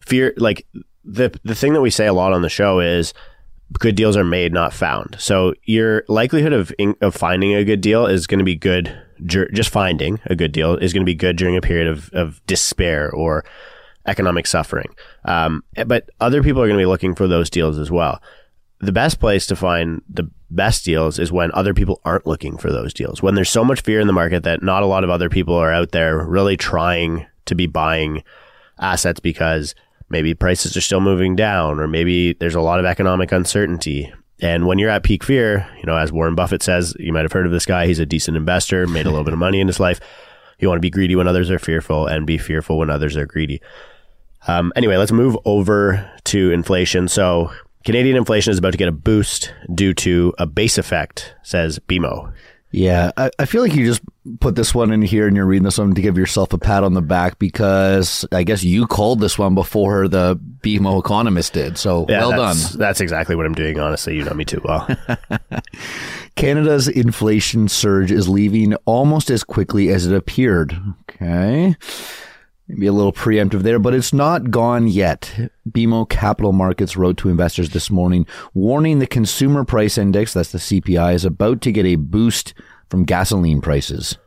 Fear, 0.00 0.34
like 0.36 0.66
the 1.04 1.36
the 1.42 1.54
thing 1.54 1.72
that 1.72 1.80
we 1.80 1.88
say 1.88 2.06
a 2.06 2.12
lot 2.12 2.34
on 2.34 2.42
the 2.42 2.50
show 2.50 2.80
is 2.80 3.14
good 3.78 3.94
deals 3.94 4.14
are 4.14 4.24
made, 4.24 4.52
not 4.52 4.74
found. 4.74 5.16
So 5.18 5.54
your 5.64 6.04
likelihood 6.06 6.52
of 6.52 6.70
of 7.00 7.14
finding 7.14 7.54
a 7.54 7.64
good 7.64 7.80
deal 7.80 8.04
is 8.04 8.26
going 8.26 8.40
to 8.40 8.44
be 8.44 8.56
good. 8.56 8.94
Just 9.24 9.70
finding 9.70 10.20
a 10.26 10.36
good 10.36 10.52
deal 10.52 10.76
is 10.76 10.92
going 10.92 11.02
to 11.02 11.10
be 11.10 11.14
good 11.14 11.36
during 11.36 11.56
a 11.56 11.62
period 11.62 11.88
of 11.88 12.10
of 12.12 12.44
despair 12.46 13.10
or 13.10 13.42
economic 14.06 14.46
suffering. 14.46 14.94
Um, 15.24 15.64
but 15.86 16.10
other 16.20 16.42
people 16.42 16.60
are 16.60 16.66
going 16.66 16.78
to 16.78 16.82
be 16.82 16.86
looking 16.86 17.14
for 17.14 17.26
those 17.26 17.48
deals 17.48 17.78
as 17.78 17.90
well. 17.90 18.20
The 18.80 18.92
best 18.92 19.20
place 19.20 19.46
to 19.46 19.56
find 19.56 20.02
the 20.08 20.30
best 20.50 20.84
deals 20.84 21.18
is 21.18 21.30
when 21.30 21.52
other 21.52 21.74
people 21.74 22.00
aren't 22.04 22.26
looking 22.26 22.56
for 22.56 22.72
those 22.72 22.94
deals. 22.94 23.22
When 23.22 23.34
there's 23.34 23.50
so 23.50 23.64
much 23.64 23.82
fear 23.82 24.00
in 24.00 24.06
the 24.06 24.12
market 24.12 24.42
that 24.44 24.62
not 24.62 24.82
a 24.82 24.86
lot 24.86 25.04
of 25.04 25.10
other 25.10 25.28
people 25.28 25.54
are 25.54 25.72
out 25.72 25.92
there 25.92 26.26
really 26.26 26.56
trying 26.56 27.26
to 27.46 27.54
be 27.54 27.66
buying 27.66 28.22
assets 28.78 29.20
because 29.20 29.74
maybe 30.08 30.34
prices 30.34 30.76
are 30.76 30.80
still 30.80 31.00
moving 31.00 31.36
down 31.36 31.78
or 31.78 31.86
maybe 31.86 32.32
there's 32.34 32.54
a 32.54 32.60
lot 32.60 32.80
of 32.80 32.86
economic 32.86 33.32
uncertainty. 33.32 34.12
And 34.40 34.66
when 34.66 34.78
you're 34.78 34.90
at 34.90 35.02
peak 35.02 35.22
fear, 35.22 35.68
you 35.76 35.84
know, 35.84 35.96
as 35.96 36.10
Warren 36.10 36.34
Buffett 36.34 36.62
says, 36.62 36.94
you 36.98 37.12
might 37.12 37.22
have 37.22 37.32
heard 37.32 37.46
of 37.46 37.52
this 37.52 37.66
guy. 37.66 37.86
He's 37.86 37.98
a 37.98 38.06
decent 38.06 38.36
investor, 38.36 38.86
made 38.86 39.06
a 39.06 39.10
little 39.10 39.24
bit 39.24 39.34
of 39.34 39.38
money 39.38 39.60
in 39.60 39.66
his 39.66 39.78
life. 39.78 40.00
You 40.58 40.68
want 40.68 40.78
to 40.78 40.82
be 40.82 40.90
greedy 40.90 41.16
when 41.16 41.28
others 41.28 41.50
are 41.50 41.58
fearful 41.58 42.06
and 42.06 42.26
be 42.26 42.38
fearful 42.38 42.78
when 42.78 42.90
others 42.90 43.16
are 43.16 43.26
greedy. 43.26 43.60
Um, 44.48 44.72
anyway, 44.74 44.96
let's 44.96 45.12
move 45.12 45.36
over 45.44 46.10
to 46.24 46.50
inflation. 46.50 47.08
So 47.08 47.50
Canadian 47.84 48.16
inflation 48.16 48.50
is 48.52 48.58
about 48.58 48.72
to 48.72 48.78
get 48.78 48.88
a 48.88 48.92
boost 48.92 49.54
due 49.74 49.94
to 49.94 50.34
a 50.38 50.46
base 50.46 50.76
effect, 50.78 51.34
says 51.42 51.78
BMO. 51.80 52.32
Yeah, 52.72 53.10
I, 53.16 53.30
I 53.38 53.46
feel 53.46 53.62
like 53.62 53.74
you 53.74 53.84
just 53.84 54.00
put 54.38 54.54
this 54.54 54.72
one 54.72 54.92
in 54.92 55.02
here 55.02 55.26
and 55.26 55.34
you're 55.34 55.46
reading 55.46 55.64
this 55.64 55.78
one 55.78 55.92
to 55.92 56.00
give 56.00 56.16
yourself 56.16 56.52
a 56.52 56.58
pat 56.58 56.84
on 56.84 56.94
the 56.94 57.02
back 57.02 57.36
because 57.40 58.24
I 58.30 58.44
guess 58.44 58.62
you 58.62 58.86
called 58.86 59.18
this 59.18 59.36
one 59.36 59.56
before 59.56 60.06
the 60.06 60.36
BMO 60.60 61.00
economist 61.00 61.52
did. 61.54 61.76
So 61.78 62.06
Yeah, 62.08 62.20
well 62.20 62.30
done. 62.30 62.38
that's, 62.56 62.72
That's 62.74 63.00
exactly 63.00 63.34
what 63.34 63.44
I'm 63.44 63.54
doing, 63.56 63.80
honestly. 63.80 64.16
You 64.16 64.22
know 64.24 64.34
me 64.34 64.44
too 64.44 64.60
well. 64.64 64.86
Canada's 66.36 66.86
inflation 66.86 67.66
surge 67.66 68.12
is 68.12 68.28
leaving 68.28 68.74
almost 68.84 69.30
as 69.30 69.42
quickly 69.42 69.88
as 69.88 70.06
it 70.06 70.14
appeared. 70.14 70.76
Okay. 71.10 71.74
Maybe 72.70 72.86
a 72.86 72.92
little 72.92 73.12
preemptive 73.12 73.62
there, 73.62 73.80
but 73.80 73.94
it's 73.94 74.12
not 74.12 74.52
gone 74.52 74.86
yet. 74.86 75.50
BMO 75.68 76.08
Capital 76.08 76.52
Markets 76.52 76.96
wrote 76.96 77.16
to 77.18 77.28
investors 77.28 77.70
this 77.70 77.90
morning, 77.90 78.26
warning 78.54 79.00
the 79.00 79.08
consumer 79.08 79.64
price 79.64 79.98
index, 79.98 80.32
that's 80.32 80.52
the 80.52 80.58
CPI, 80.58 81.14
is 81.14 81.24
about 81.24 81.62
to 81.62 81.72
get 81.72 81.84
a 81.84 81.96
boost 81.96 82.54
from 82.88 83.04
gasoline 83.04 83.60
prices. 83.60 84.18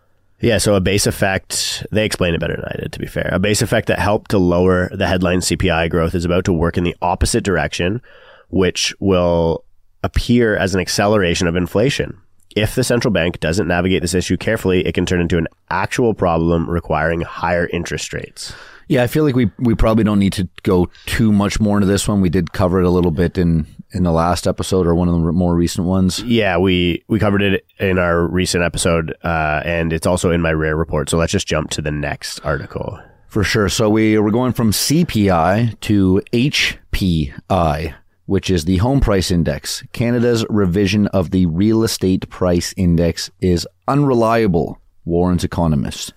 Yeah, 0.42 0.58
so 0.58 0.76
a 0.76 0.82
base 0.82 1.08
effect, 1.08 1.86
they 1.94 2.06
explained 2.06 2.36
it 2.36 2.42
better 2.42 2.58
than 2.58 2.66
I 2.66 2.82
did, 2.82 2.92
to 2.92 3.00
be 3.00 3.08
fair. 3.08 3.30
A 3.32 3.40
base 3.40 3.62
effect 3.62 3.88
that 3.88 4.00
helped 4.00 4.32
to 4.32 4.38
lower 4.38 4.90
the 4.94 5.08
headline 5.08 5.40
CPI 5.40 5.90
growth 5.90 6.14
is 6.14 6.26
about 6.26 6.44
to 6.44 6.54
work 6.54 6.78
in 6.78 6.84
the 6.84 6.98
opposite 7.02 7.46
direction, 7.46 8.02
which 8.50 8.94
will 9.00 9.64
appear 10.04 10.58
as 10.58 10.76
an 10.76 10.82
acceleration 10.82 11.48
of 11.48 11.56
inflation. 11.56 12.20
If 12.56 12.76
the 12.76 12.84
central 12.84 13.12
bank 13.12 13.40
doesn't 13.40 13.68
navigate 13.68 14.02
this 14.02 14.14
issue 14.14 14.38
carefully, 14.38 14.86
it 14.86 14.94
can 14.94 15.06
turn 15.06 15.22
into 15.22 15.38
an 15.38 15.48
actual 15.70 16.14
problem 16.14 16.70
requiring 16.70 17.22
higher 17.22 17.68
interest 17.68 18.14
rates. 18.14 18.54
Yeah, 18.88 19.04
I 19.04 19.08
feel 19.08 19.24
like 19.24 19.36
we, 19.36 19.50
we 19.60 19.76
probably 19.76 20.04
don't 20.04 20.20
need 20.20 20.34
to 20.34 20.48
go 20.64 20.90
too 21.06 21.32
much 21.32 21.60
more 21.60 21.78
into 21.78 21.88
this 21.88 22.08
one. 22.08 22.22
We 22.22 22.30
did 22.30 22.54
cover 22.54 22.80
it 22.80 22.86
a 22.86 22.90
little 22.90 23.12
bit 23.12 23.38
in, 23.38 23.66
in 23.92 24.04
the 24.04 24.12
last 24.12 24.46
episode 24.46 24.86
or 24.86 24.94
one 24.94 25.08
of 25.08 25.14
the 25.14 25.32
more 25.32 25.56
recent 25.56 25.88
ones. 25.88 26.22
Yeah, 26.22 26.58
we, 26.58 27.04
we 27.08 27.18
covered 27.18 27.42
it 27.42 27.66
in 27.80 27.98
our 27.98 28.28
recent 28.28 28.64
episode, 28.64 29.16
uh, 29.24 29.62
and 29.64 29.94
it's 29.94 30.06
also 30.06 30.32
in 30.32 30.42
my 30.42 30.52
rare 30.52 30.76
report. 30.76 31.10
So 31.10 31.18
let's 31.18 31.32
just 31.32 31.48
jump 31.48 31.70
to 31.72 31.82
the 31.82 31.92
next 31.92 32.40
article. 32.46 33.00
For 33.28 33.44
sure. 33.44 33.68
So 33.68 33.90
we 33.90 34.20
we're 34.20 34.30
going 34.30 34.54
from 34.54 34.72
CPI 34.72 35.80
to 35.80 36.22
HPI, 36.32 37.96
which 38.34 38.50
is 38.50 38.66
the 38.66 38.78
home 38.78 39.00
price 39.00 39.30
index. 39.30 39.84
Canada's 39.94 40.44
revision 40.50 41.06
of 41.10 41.30
the 41.30 41.46
real 41.46 41.84
estate 41.84 42.28
price 42.32 42.74
index 42.76 43.30
is 43.42 43.68
unreliable, 43.88 44.82
warns 45.06 45.44
economists. 45.44 46.12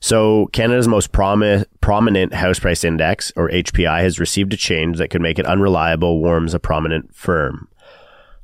So, 0.00 0.46
Canada's 0.46 0.88
most 0.88 1.12
promi- 1.12 1.66
prominent 1.80 2.34
house 2.34 2.58
price 2.58 2.82
index, 2.82 3.32
or 3.36 3.48
HPI, 3.48 4.00
has 4.02 4.18
received 4.18 4.52
a 4.54 4.56
change 4.56 4.98
that 4.98 5.10
could 5.10 5.20
make 5.20 5.38
it 5.38 5.46
unreliable, 5.46 6.18
warns 6.18 6.52
a 6.52 6.58
prominent 6.58 7.14
firm. 7.14 7.68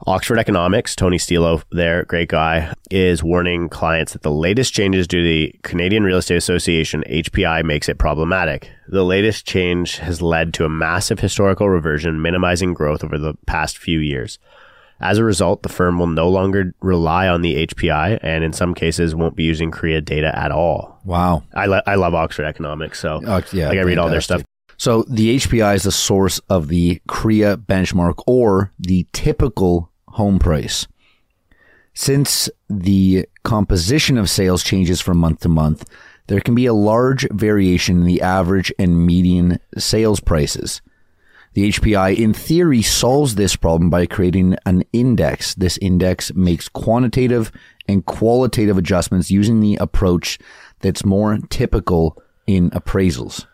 Oxford 0.07 0.39
Economics, 0.39 0.95
Tony 0.95 1.17
Stillo, 1.17 1.63
there, 1.73 2.05
great 2.05 2.29
guy, 2.29 2.73
is 2.91 3.25
warning 3.25 3.69
clients 3.69 4.13
that 4.13 4.23
the 4.23 4.31
latest 4.31 4.75
changes 4.75 5.09
due 5.09 5.23
to 5.23 5.27
the 5.29 5.55
Canadian 5.63 6.05
Real 6.05 6.19
Estate 6.19 6.37
Association, 6.37 7.03
HPI, 7.09 7.65
makes 7.65 7.89
it 7.89 7.99
problematic. 7.99 8.71
The 8.89 9.05
latest 9.05 9.47
change 9.47 9.97
has 9.99 10.21
led 10.21 10.53
to 10.55 10.65
a 10.65 10.69
massive 10.69 11.21
historical 11.21 11.71
reversion, 11.71 12.21
minimizing 12.21 12.75
growth 12.75 13.03
over 13.03 13.17
the 13.17 13.35
past 13.47 13.79
few 13.79 13.99
years. 13.99 14.39
As 15.01 15.19
a 15.19 15.25
result, 15.25 15.63
the 15.63 15.69
firm 15.69 15.99
will 15.99 16.07
no 16.07 16.29
longer 16.29 16.75
rely 16.81 17.27
on 17.29 17.43
the 17.43 17.67
HPI 17.67 18.19
and 18.23 18.45
in 18.45 18.53
some 18.53 18.75
cases 18.75 19.15
won't 19.15 19.37
be 19.37 19.45
using 19.45 19.71
CREA 19.71 20.01
data 20.03 20.35
at 20.39 20.53
all. 20.53 21.01
Wow. 21.05 21.43
I, 21.55 21.67
lo- 21.67 21.83
I 21.87 21.97
love 21.97 22.15
Oxford 22.15 22.45
Economics, 22.45 22.99
so 23.01 23.21
Oh, 23.27 23.43
yeah, 23.53 23.69
like 23.69 23.79
I 23.79 23.83
read 23.83 23.99
all 23.99 24.09
their 24.09 24.21
stuff. 24.23 24.43
So 24.79 25.05
the 25.09 25.37
HPI 25.37 25.77
is 25.77 25.85
the 25.85 25.93
source 25.93 26.39
of 26.51 26.69
the 26.69 27.01
CREA 27.09 27.57
benchmark 27.57 28.23
or 28.27 28.73
the 28.79 29.07
typical 29.13 29.91
home 30.09 30.39
price. 30.39 30.87
Since 31.95 32.51
the 32.69 33.27
composition 33.43 34.19
of 34.19 34.29
sales 34.29 34.63
changes 34.63 35.01
from 35.01 35.19
month 35.19 35.41
to 35.41 35.49
month, 35.49 35.89
there 36.27 36.41
can 36.41 36.55
be 36.55 36.67
a 36.67 36.75
large 36.75 37.27
variation 37.31 37.99
in 37.99 38.05
the 38.05 38.21
average 38.21 38.73
and 38.79 39.07
median 39.07 39.59
sales 39.79 40.21
prices. 40.21 40.83
The 41.55 41.71
HPI, 41.71 42.19
in 42.19 42.35
theory, 42.35 42.83
solves 42.83 43.37
this 43.37 43.57
problem 43.57 43.89
by 43.89 44.05
creating 44.05 44.57
an 44.67 44.85
index. 44.93 45.55
This 45.55 45.79
index 45.79 46.35
makes 46.35 46.69
quantitative 46.69 47.51
and 47.89 48.05
qualitative 48.05 48.77
adjustments 48.77 49.31
using 49.31 49.61
the 49.61 49.77
approach 49.77 50.39
that's 50.81 51.03
more 51.03 51.39
typical 51.49 52.23
in 52.47 52.69
appraisals. 52.73 53.47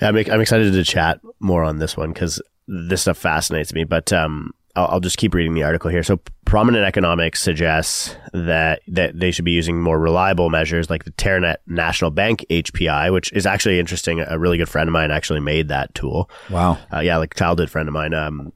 Yeah, 0.00 0.08
I'm, 0.08 0.16
I'm 0.16 0.40
excited 0.40 0.72
to 0.72 0.84
chat 0.84 1.20
more 1.40 1.62
on 1.62 1.78
this 1.78 1.96
one 1.96 2.12
because 2.12 2.40
this 2.66 3.02
stuff 3.02 3.18
fascinates 3.18 3.72
me. 3.72 3.84
But 3.84 4.12
um, 4.12 4.52
I'll, 4.76 4.86
I'll 4.86 5.00
just 5.00 5.18
keep 5.18 5.34
reading 5.34 5.54
the 5.54 5.62
article 5.62 5.90
here. 5.90 6.02
So, 6.02 6.20
prominent 6.44 6.84
economics 6.84 7.42
suggests 7.42 8.16
that 8.32 8.80
that 8.88 9.18
they 9.18 9.30
should 9.30 9.44
be 9.44 9.52
using 9.52 9.80
more 9.80 9.98
reliable 9.98 10.50
measures 10.50 10.90
like 10.90 11.04
the 11.04 11.12
Teranet 11.12 11.56
National 11.66 12.10
Bank 12.10 12.44
HPI, 12.50 13.12
which 13.12 13.32
is 13.32 13.46
actually 13.46 13.78
interesting. 13.78 14.20
A 14.20 14.38
really 14.38 14.58
good 14.58 14.68
friend 14.68 14.88
of 14.88 14.92
mine 14.92 15.10
actually 15.10 15.40
made 15.40 15.68
that 15.68 15.94
tool. 15.94 16.30
Wow. 16.50 16.78
Uh, 16.92 17.00
yeah, 17.00 17.16
like 17.16 17.34
childhood 17.34 17.70
friend 17.70 17.88
of 17.88 17.92
mine. 17.92 18.14
Um, 18.14 18.52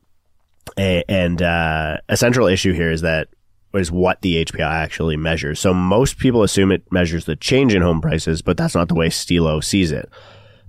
a, 0.79 1.05
and 1.09 1.43
uh, 1.43 1.99
a 2.09 2.17
central 2.17 2.47
issue 2.47 2.73
here 2.73 2.91
is 2.91 3.03
that 3.03 3.29
is 3.75 3.91
what 3.91 4.23
the 4.23 4.45
HPI 4.45 4.61
actually 4.63 5.17
measures. 5.17 5.61
So 5.61 5.75
most 5.75 6.19
people 6.19 6.43
assume 6.43 6.71
it 6.71 6.91
measures 6.93 7.25
the 7.25 7.37
change 7.37 7.75
in 7.75 7.83
home 7.83 8.01
prices, 8.01 8.41
but 8.41 8.57
that's 8.57 8.75
not 8.75 8.89
the 8.89 8.95
way 8.95 9.09
Stillo 9.09 9.63
sees 9.63 9.91
it. 9.91 10.09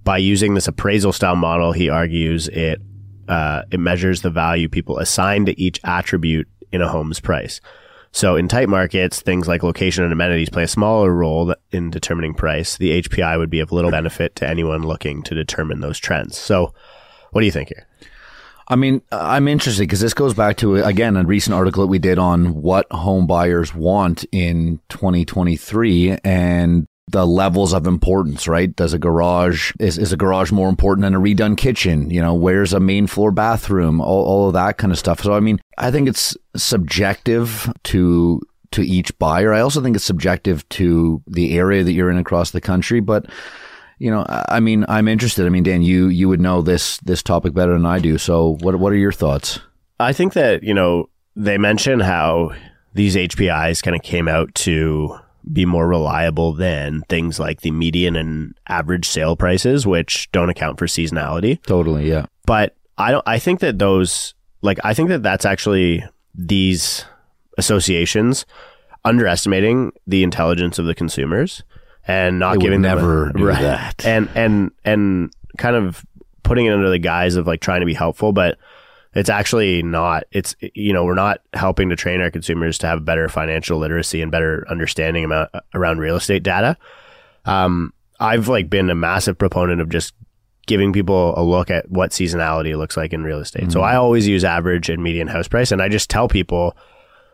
By 0.06 0.20
using 0.20 0.54
this 0.54 0.70
appraisal 0.70 1.12
style 1.12 1.36
model, 1.36 1.74
he 1.74 1.90
argues 1.90 2.48
it 2.48 2.82
uh, 3.28 3.64
it 3.72 3.80
measures 3.80 4.22
the 4.22 4.30
value 4.30 4.70
people 4.70 5.00
assign 5.00 5.46
to 5.48 5.60
each 5.60 5.82
attribute 5.84 6.48
in 6.72 6.82
a 6.82 6.88
home's 6.88 7.20
price. 7.20 7.60
So 8.12 8.38
in 8.38 8.48
tight 8.48 8.70
markets, 8.70 9.20
things 9.20 9.46
like 9.46 9.62
location 9.62 10.06
and 10.06 10.14
amenities 10.14 10.50
play 10.50 10.64
a 10.64 10.70
smaller 10.70 11.14
role 11.14 11.54
in 11.72 11.90
determining 11.90 12.34
price. 12.34 12.78
The 12.78 13.02
HPI 13.02 13.38
would 13.38 13.50
be 13.50 13.60
of 13.60 13.74
little 13.74 13.92
benefit 13.92 14.38
to 14.38 14.48
anyone 14.48 14.84
looking 14.84 15.22
to 15.24 15.36
determine 15.36 15.82
those 15.82 16.00
trends. 16.00 16.38
So 16.38 16.74
what 17.32 17.42
do 17.42 17.46
you 17.46 17.52
think 17.52 17.68
here? 17.70 17.86
I 18.68 18.78
mean, 18.78 19.02
I'm 19.12 19.48
interested 19.48 19.84
because 19.84 20.00
this 20.00 20.14
goes 20.14 20.34
back 20.34 20.58
to 20.58 20.78
again 20.78 21.18
a 21.18 21.24
recent 21.24 21.54
article 21.54 21.84
that 21.84 21.90
we 21.90 22.00
did 22.00 22.18
on 22.18 22.62
what 22.62 22.90
home 22.92 23.28
buyers 23.28 23.76
want 23.76 24.24
in 24.32 24.80
2023 24.90 26.18
and 26.24 26.88
the 27.12 27.26
levels 27.26 27.74
of 27.74 27.86
importance, 27.86 28.48
right? 28.48 28.76
Does 28.76 28.94
a 28.94 29.00
garage 29.00 29.72
is, 29.80 29.98
is 29.98 30.12
a 30.12 30.18
garage 30.18 30.52
more 30.52 30.70
important 30.70 31.04
than 31.04 31.14
a 31.14 31.20
redone 31.20 31.58
kitchen? 31.58 32.10
You 32.10 32.22
know, 32.22 32.34
where's 32.34 32.74
a 32.74 32.80
main 32.80 33.08
floor 33.08 33.32
bathroom? 33.32 34.02
All, 34.02 34.26
all 34.26 34.48
of 34.48 34.54
that 34.54 34.78
kind 34.78 34.92
of 34.92 35.00
stuff. 35.00 35.22
So 35.22 35.34
I 35.34 35.40
mean, 35.40 35.60
I 35.78 35.92
think 35.92 36.10
it's 36.10 36.36
subjective 36.56 37.72
to 37.84 38.42
to 38.72 38.82
each 38.82 39.18
buyer. 39.20 39.54
I 39.54 39.62
also 39.62 39.82
think 39.82 39.96
it's 39.96 40.06
subjective 40.06 40.68
to 40.70 41.22
the 41.28 41.58
area 41.58 41.84
that 41.84 41.94
you're 41.94 42.10
in 42.10 42.18
across 42.18 42.52
the 42.52 42.62
country, 42.62 43.00
but 43.00 43.28
you 43.98 44.12
know, 44.12 44.26
I 44.28 44.60
mean, 44.60 44.86
I'm 44.90 45.08
interested. 45.08 45.46
I 45.46 45.50
mean, 45.50 45.64
Dan, 45.64 45.82
you 45.82 46.08
you 46.10 46.28
would 46.28 46.42
know 46.42 46.62
this 46.62 46.98
this 46.98 47.24
topic 47.24 47.54
better 47.54 47.74
than 47.74 47.86
I 47.86 48.00
do. 48.00 48.18
So, 48.18 48.58
what 48.62 48.76
what 48.78 48.92
are 48.92 48.98
your 48.98 49.14
thoughts? 49.14 49.60
I 50.00 50.12
think 50.12 50.34
that, 50.34 50.64
you 50.64 50.74
know, 50.74 51.10
they 51.36 51.58
mention 51.58 52.00
how 52.00 52.52
these 52.94 53.16
HPIs 53.16 53.82
kind 53.82 53.96
of 53.96 54.02
came 54.02 54.28
out 54.28 54.54
to 54.56 55.18
be 55.52 55.66
more 55.66 55.88
reliable 55.88 56.54
than 56.54 57.02
things 57.10 57.40
like 57.40 57.62
the 57.62 57.72
median 57.72 58.16
and 58.16 58.56
average 58.68 59.08
sale 59.08 59.36
prices, 59.36 59.86
which 59.86 60.32
don't 60.32 60.50
account 60.50 60.80
for 60.80 60.86
seasonality. 60.88 61.62
Totally, 61.64 62.10
yeah. 62.10 62.26
But 62.46 62.76
I 62.98 63.12
don't, 63.12 63.24
I 63.28 63.38
think 63.40 63.60
that 63.60 63.78
those, 63.80 64.34
like, 64.62 64.80
I 64.84 64.94
think 64.94 65.10
that 65.10 65.22
that's 65.24 65.46
actually 65.46 66.04
these 66.34 67.06
associations 67.58 68.46
underestimating 69.04 69.92
the 70.08 70.24
intelligence 70.24 70.80
of 70.80 70.86
the 70.86 70.96
consumers 70.96 71.64
and 72.08 72.40
not 72.40 72.56
They 72.56 72.62
giving 72.62 72.82
them 72.82 72.98
a- 72.98 73.02
never 73.02 73.32
do 73.36 73.46
that. 73.46 74.06
and 74.06 74.30
and 74.36 74.72
and 74.84 75.32
kind 75.58 75.76
of 75.76 76.06
putting 76.44 76.66
it 76.66 76.72
under 76.74 76.90
the 76.90 77.00
guise 77.00 77.36
of 77.36 77.48
like 77.48 77.60
trying 77.62 77.80
to 77.80 77.86
be 77.86 77.94
helpful 77.94 78.32
but 78.34 78.58
it's 79.16 79.30
actually 79.30 79.82
not 79.82 80.24
it's 80.32 80.56
you 80.74 80.94
know 80.94 81.04
we're 81.04 81.14
not 81.16 81.40
helping 81.54 81.90
to 81.90 81.96
train 81.96 82.22
our 82.22 82.32
consumers 82.32 82.78
to 82.78 82.88
have 82.88 83.06
better 83.06 83.28
financial 83.30 83.78
literacy 83.80 84.22
and 84.22 84.32
better 84.32 84.66
understanding 84.70 85.24
about 85.24 85.50
around 85.74 86.00
real 86.00 86.16
estate 86.16 86.44
data 86.44 86.78
um 87.46 87.94
i've 88.20 88.48
like 88.48 88.70
been 88.70 88.90
a 88.90 88.96
massive 88.96 89.38
proponent 89.38 89.82
of 89.82 89.90
just 89.90 90.14
giving 90.66 90.92
people 90.92 91.34
a 91.38 91.44
look 91.44 91.70
at 91.70 91.90
what 91.90 92.12
seasonality 92.12 92.76
looks 92.76 92.98
like 92.98 93.14
in 93.14 93.24
real 93.24 93.40
estate. 93.40 93.64
Mm-hmm. 93.64 93.72
So 93.72 93.82
I 93.82 93.96
always 93.96 94.28
use 94.28 94.44
average 94.44 94.90
and 94.90 95.04
median 95.04 95.28
house 95.28 95.48
price, 95.48 95.72
and 95.72 95.82
I 95.82 95.90
just 95.90 96.10
tell 96.10 96.28
people 96.28 96.76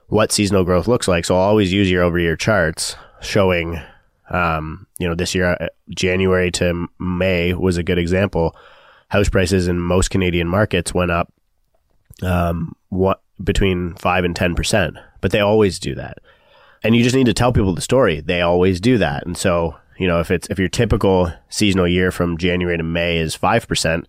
what 0.08 0.32
seasonal 0.32 0.63
growth 0.63 0.88
looks 0.88 1.08
like. 1.08 1.24
So 1.26 1.36
I'll 1.36 1.41
always 1.41 1.72
use 1.72 1.89
year 1.89 2.04
over 2.04 2.20
year 2.20 2.36
charts 2.36 2.96
showing, 3.22 3.80
um, 4.30 4.88
you 5.00 5.08
know, 5.08 5.15
this 5.15 5.34
year, 5.34 5.56
uh, 5.60 5.67
January 5.96 6.52
to 6.52 6.88
May 7.00 7.54
was 7.54 7.78
a 7.78 7.84
good 7.84 7.98
example. 7.98 8.56
House 9.08 9.30
prices 9.30 9.67
in 9.67 9.80
most 9.80 10.10
Canadian 10.10 10.48
markets 10.48 10.94
went 10.94 11.12
up, 11.12 11.32
um, 12.23 12.75
what 12.89 13.21
between 13.43 13.95
five 13.95 14.23
and 14.23 14.36
10%, 14.36 14.93
but 15.19 15.31
they 15.31 15.39
always 15.39 15.79
do 15.79 15.95
that. 15.95 16.19
And 16.84 16.95
you 16.95 17.03
just 17.03 17.15
need 17.15 17.25
to 17.25 17.34
tell 17.34 17.53
people 17.53 17.73
the 17.73 17.81
story. 17.81 18.21
They 18.21 18.41
always 18.41 18.79
do 18.79 18.97
that. 18.97 19.25
And 19.25 19.38
so, 19.38 19.75
you 19.97 20.07
know, 20.07 20.19
if 20.19 20.31
it's, 20.31 20.49
if 20.49 20.60
your 20.60 20.69
typical 20.69 21.31
seasonal 21.49 21.88
year 21.88 22.12
from 22.12 22.38
January 22.38 22.77
to 22.77 22.84
May 22.84 23.17
is 23.17 23.38
5%, 23.38 24.05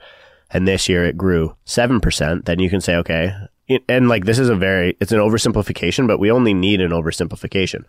and 0.51 0.68
this 0.68 0.88
year 0.88 1.05
it 1.05 1.16
grew 1.16 1.57
7%, 1.66 2.44
then 2.44 2.59
you 2.59 2.70
can 2.70 2.81
say, 2.81 2.96
okay, 2.96 3.35
and 3.88 4.09
like 4.09 4.25
this 4.25 4.38
is 4.38 4.48
a 4.48 4.57
very 4.57 4.96
it's 5.01 5.12
an 5.12 5.18
oversimplification, 5.18 6.07
but 6.07 6.18
we 6.18 6.31
only 6.31 6.55
need 6.55 6.81
an 6.81 6.90
oversimplification. 6.90 7.85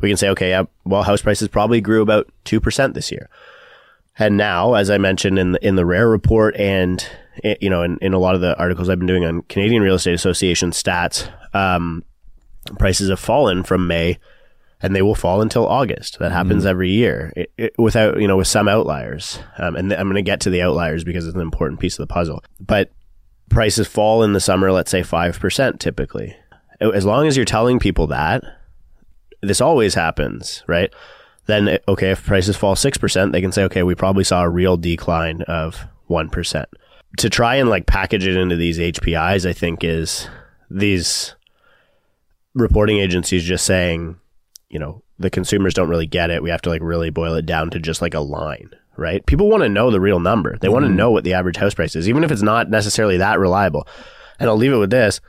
We 0.00 0.08
can 0.08 0.16
say, 0.16 0.28
okay, 0.30 0.50
yeah, 0.50 0.64
well, 0.84 1.02
house 1.02 1.22
prices 1.22 1.48
probably 1.48 1.80
grew 1.80 2.02
about 2.02 2.28
two 2.44 2.60
percent 2.60 2.94
this 2.94 3.10
year, 3.10 3.28
and 4.18 4.36
now, 4.36 4.74
as 4.74 4.90
I 4.90 4.98
mentioned 4.98 5.38
in 5.38 5.52
the, 5.52 5.66
in 5.66 5.76
the 5.76 5.86
Rare 5.86 6.08
report, 6.08 6.56
and 6.56 7.06
eh, 7.44 7.54
you 7.60 7.70
know, 7.70 7.82
in, 7.82 7.98
in 8.00 8.12
a 8.12 8.18
lot 8.18 8.34
of 8.34 8.40
the 8.40 8.58
articles 8.58 8.88
I've 8.88 8.98
been 8.98 9.06
doing 9.06 9.24
on 9.24 9.42
Canadian 9.42 9.82
Real 9.82 9.94
Estate 9.94 10.14
Association 10.14 10.70
stats, 10.70 11.30
um, 11.54 12.04
prices 12.78 13.10
have 13.10 13.20
fallen 13.20 13.62
from 13.62 13.86
May 13.86 14.18
and 14.80 14.94
they 14.94 15.02
will 15.02 15.14
fall 15.14 15.40
until 15.40 15.66
August. 15.66 16.18
That 16.18 16.32
happens 16.32 16.64
mm. 16.64 16.68
every 16.68 16.90
year 16.90 17.32
it, 17.36 17.52
it, 17.56 17.74
without, 17.78 18.20
you 18.20 18.28
know, 18.28 18.36
with 18.36 18.46
some 18.46 18.68
outliers. 18.68 19.38
Um, 19.58 19.76
and 19.76 19.90
th- 19.90 19.98
I'm 19.98 20.06
going 20.06 20.16
to 20.16 20.22
get 20.22 20.40
to 20.42 20.50
the 20.50 20.62
outliers 20.62 21.04
because 21.04 21.26
it's 21.26 21.34
an 21.34 21.40
important 21.40 21.80
piece 21.80 21.98
of 21.98 22.06
the 22.06 22.12
puzzle. 22.12 22.44
But 22.60 22.92
prices 23.48 23.88
fall 23.88 24.22
in 24.22 24.34
the 24.34 24.40
summer, 24.40 24.70
let's 24.70 24.90
say 24.90 25.02
5% 25.02 25.78
typically. 25.78 26.36
As 26.80 27.04
long 27.04 27.26
as 27.26 27.36
you're 27.36 27.44
telling 27.44 27.80
people 27.80 28.06
that, 28.08 28.44
this 29.42 29.60
always 29.60 29.94
happens, 29.94 30.62
right? 30.68 30.92
Then, 31.48 31.78
okay, 31.88 32.10
if 32.10 32.26
prices 32.26 32.58
fall 32.58 32.74
6%, 32.74 33.32
they 33.32 33.40
can 33.40 33.52
say, 33.52 33.64
okay, 33.64 33.82
we 33.82 33.94
probably 33.94 34.22
saw 34.22 34.42
a 34.42 34.50
real 34.50 34.76
decline 34.76 35.40
of 35.42 35.86
1%. 36.10 36.64
To 37.16 37.30
try 37.30 37.56
and 37.56 37.70
like 37.70 37.86
package 37.86 38.26
it 38.26 38.36
into 38.36 38.54
these 38.54 38.78
HPIs, 38.78 39.48
I 39.48 39.54
think 39.54 39.82
is 39.82 40.28
these 40.70 41.34
reporting 42.54 42.98
agencies 42.98 43.44
just 43.44 43.64
saying, 43.64 44.16
you 44.68 44.78
know, 44.78 45.02
the 45.18 45.30
consumers 45.30 45.72
don't 45.72 45.88
really 45.88 46.06
get 46.06 46.30
it. 46.30 46.42
We 46.42 46.50
have 46.50 46.60
to 46.62 46.68
like 46.68 46.82
really 46.82 47.08
boil 47.08 47.32
it 47.32 47.46
down 47.46 47.70
to 47.70 47.78
just 47.78 48.02
like 48.02 48.12
a 48.12 48.20
line, 48.20 48.68
right? 48.98 49.24
People 49.24 49.48
want 49.48 49.62
to 49.62 49.70
know 49.70 49.90
the 49.90 50.02
real 50.02 50.20
number. 50.20 50.58
They 50.58 50.66
mm-hmm. 50.66 50.74
want 50.74 50.84
to 50.84 50.92
know 50.92 51.10
what 51.10 51.24
the 51.24 51.32
average 51.32 51.56
house 51.56 51.72
price 51.72 51.96
is, 51.96 52.10
even 52.10 52.24
if 52.24 52.30
it's 52.30 52.42
not 52.42 52.68
necessarily 52.68 53.16
that 53.16 53.38
reliable. 53.38 53.88
And 54.38 54.50
I'll 54.50 54.56
leave 54.58 54.74
it 54.74 54.76
with 54.76 54.90
this. 54.90 55.22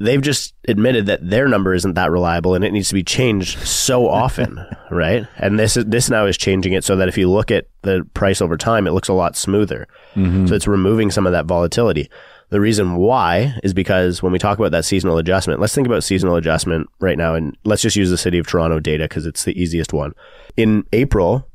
They've 0.00 0.20
just 0.20 0.54
admitted 0.66 1.06
that 1.06 1.28
their 1.28 1.46
number 1.46 1.74
isn't 1.74 1.94
that 1.94 2.10
reliable 2.10 2.54
and 2.54 2.64
it 2.64 2.72
needs 2.72 2.88
to 2.88 2.94
be 2.94 3.02
changed 3.02 3.58
so 3.66 4.08
often, 4.08 4.64
right? 4.90 5.26
And 5.36 5.58
this 5.58 5.76
is, 5.76 5.84
this 5.84 6.08
now 6.08 6.26
is 6.26 6.38
changing 6.38 6.72
it 6.72 6.84
so 6.84 6.96
that 6.96 7.08
if 7.08 7.18
you 7.18 7.30
look 7.30 7.50
at 7.50 7.66
the 7.82 8.08
price 8.14 8.40
over 8.40 8.56
time, 8.56 8.86
it 8.86 8.92
looks 8.92 9.08
a 9.08 9.12
lot 9.12 9.36
smoother. 9.36 9.86
Mm-hmm. 10.14 10.46
So 10.46 10.54
it's 10.54 10.66
removing 10.66 11.10
some 11.10 11.26
of 11.26 11.32
that 11.32 11.46
volatility. 11.46 12.10
The 12.48 12.60
reason 12.60 12.96
why 12.96 13.54
is 13.62 13.72
because 13.72 14.22
when 14.22 14.32
we 14.32 14.38
talk 14.38 14.58
about 14.58 14.72
that 14.72 14.84
seasonal 14.84 15.18
adjustment, 15.18 15.60
let's 15.60 15.74
think 15.74 15.86
about 15.86 16.02
seasonal 16.02 16.34
adjustment 16.34 16.88
right 16.98 17.16
now 17.16 17.34
and 17.34 17.56
let's 17.64 17.82
just 17.82 17.96
use 17.96 18.10
the 18.10 18.18
city 18.18 18.38
of 18.38 18.46
Toronto 18.46 18.80
data 18.80 19.04
because 19.04 19.24
it's 19.24 19.44
the 19.44 19.60
easiest 19.60 19.92
one. 19.92 20.14
In 20.56 20.84
April, 20.92 21.46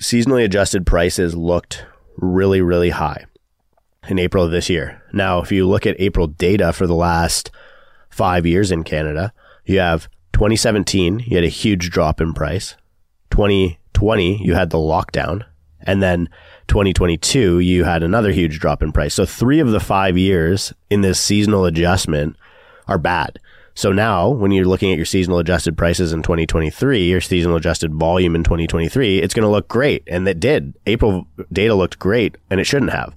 seasonally 0.00 0.44
adjusted 0.44 0.86
prices 0.86 1.36
looked 1.36 1.84
really, 2.16 2.60
really 2.60 2.90
high 2.90 3.26
in 4.08 4.18
April 4.18 4.44
of 4.44 4.50
this 4.50 4.68
year. 4.68 5.02
Now, 5.12 5.40
if 5.40 5.52
you 5.52 5.68
look 5.68 5.86
at 5.86 6.00
April 6.00 6.26
data 6.26 6.72
for 6.72 6.86
the 6.86 6.94
last 6.94 7.50
five 8.10 8.46
years 8.46 8.70
in 8.70 8.84
Canada, 8.84 9.32
you 9.64 9.78
have 9.78 10.08
2017, 10.32 11.20
you 11.20 11.36
had 11.36 11.44
a 11.44 11.48
huge 11.48 11.90
drop 11.90 12.20
in 12.20 12.34
price. 12.34 12.76
2020, 13.30 14.44
you 14.44 14.54
had 14.54 14.70
the 14.70 14.78
lockdown. 14.78 15.44
And 15.82 16.02
then 16.02 16.28
2022, 16.68 17.60
you 17.60 17.84
had 17.84 18.02
another 18.02 18.32
huge 18.32 18.58
drop 18.58 18.82
in 18.82 18.92
price. 18.92 19.14
So 19.14 19.24
three 19.24 19.60
of 19.60 19.70
the 19.70 19.80
five 19.80 20.18
years 20.18 20.72
in 20.90 21.00
this 21.00 21.20
seasonal 21.20 21.64
adjustment 21.64 22.36
are 22.86 22.98
bad. 22.98 23.38
So 23.74 23.92
now, 23.92 24.28
when 24.28 24.50
you're 24.50 24.66
looking 24.66 24.90
at 24.90 24.96
your 24.96 25.06
seasonal 25.06 25.38
adjusted 25.38 25.78
prices 25.78 26.12
in 26.12 26.22
2023, 26.22 27.08
your 27.08 27.20
seasonal 27.20 27.56
adjusted 27.56 27.94
volume 27.94 28.34
in 28.34 28.44
2023, 28.44 29.20
it's 29.20 29.32
going 29.32 29.44
to 29.44 29.48
look 29.48 29.68
great. 29.68 30.02
And 30.06 30.28
it 30.28 30.40
did. 30.40 30.74
April 30.86 31.26
data 31.52 31.74
looked 31.74 31.98
great 31.98 32.36
and 32.50 32.60
it 32.60 32.64
shouldn't 32.64 32.92
have. 32.92 33.14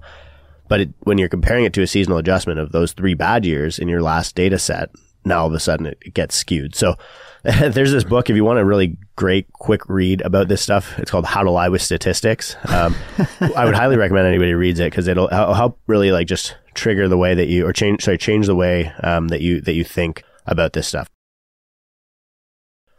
But 0.67 0.81
it, 0.81 0.93
when 1.01 1.17
you're 1.17 1.29
comparing 1.29 1.65
it 1.65 1.73
to 1.73 1.81
a 1.81 1.87
seasonal 1.87 2.17
adjustment 2.17 2.59
of 2.59 2.71
those 2.71 2.93
three 2.93 3.13
bad 3.13 3.45
years 3.45 3.79
in 3.79 3.87
your 3.87 4.01
last 4.01 4.35
data 4.35 4.57
set, 4.57 4.89
now 5.25 5.41
all 5.41 5.47
of 5.47 5.53
a 5.53 5.59
sudden 5.59 5.85
it, 5.85 5.97
it 6.01 6.13
gets 6.13 6.35
skewed. 6.35 6.75
So 6.75 6.95
there's 7.43 7.91
this 7.91 8.03
book, 8.03 8.29
if 8.29 8.35
you 8.35 8.45
want 8.45 8.59
a 8.59 8.65
really 8.65 8.97
great, 9.15 9.51
quick 9.53 9.87
read 9.89 10.21
about 10.21 10.47
this 10.47 10.61
stuff, 10.61 10.97
it's 10.97 11.11
called 11.11 11.25
How 11.25 11.43
to 11.43 11.51
Lie 11.51 11.69
with 11.69 11.81
Statistics. 11.81 12.55
Um, 12.69 12.95
I 13.55 13.65
would 13.65 13.75
highly 13.75 13.97
recommend 13.97 14.27
anybody 14.27 14.53
reads 14.53 14.79
it 14.79 14.91
because 14.91 15.07
it'll, 15.07 15.27
it'll 15.27 15.53
help 15.53 15.79
really 15.87 16.11
like 16.11 16.27
just 16.27 16.55
trigger 16.73 17.07
the 17.07 17.17
way 17.17 17.35
that 17.35 17.47
you, 17.47 17.67
or 17.67 17.73
change, 17.73 18.03
sorry, 18.03 18.17
change 18.17 18.47
the 18.47 18.55
way 18.55 18.91
um, 19.03 19.27
that 19.27 19.41
you, 19.41 19.61
that 19.61 19.73
you 19.73 19.83
think 19.83 20.23
about 20.45 20.73
this 20.73 20.87
stuff. 20.87 21.07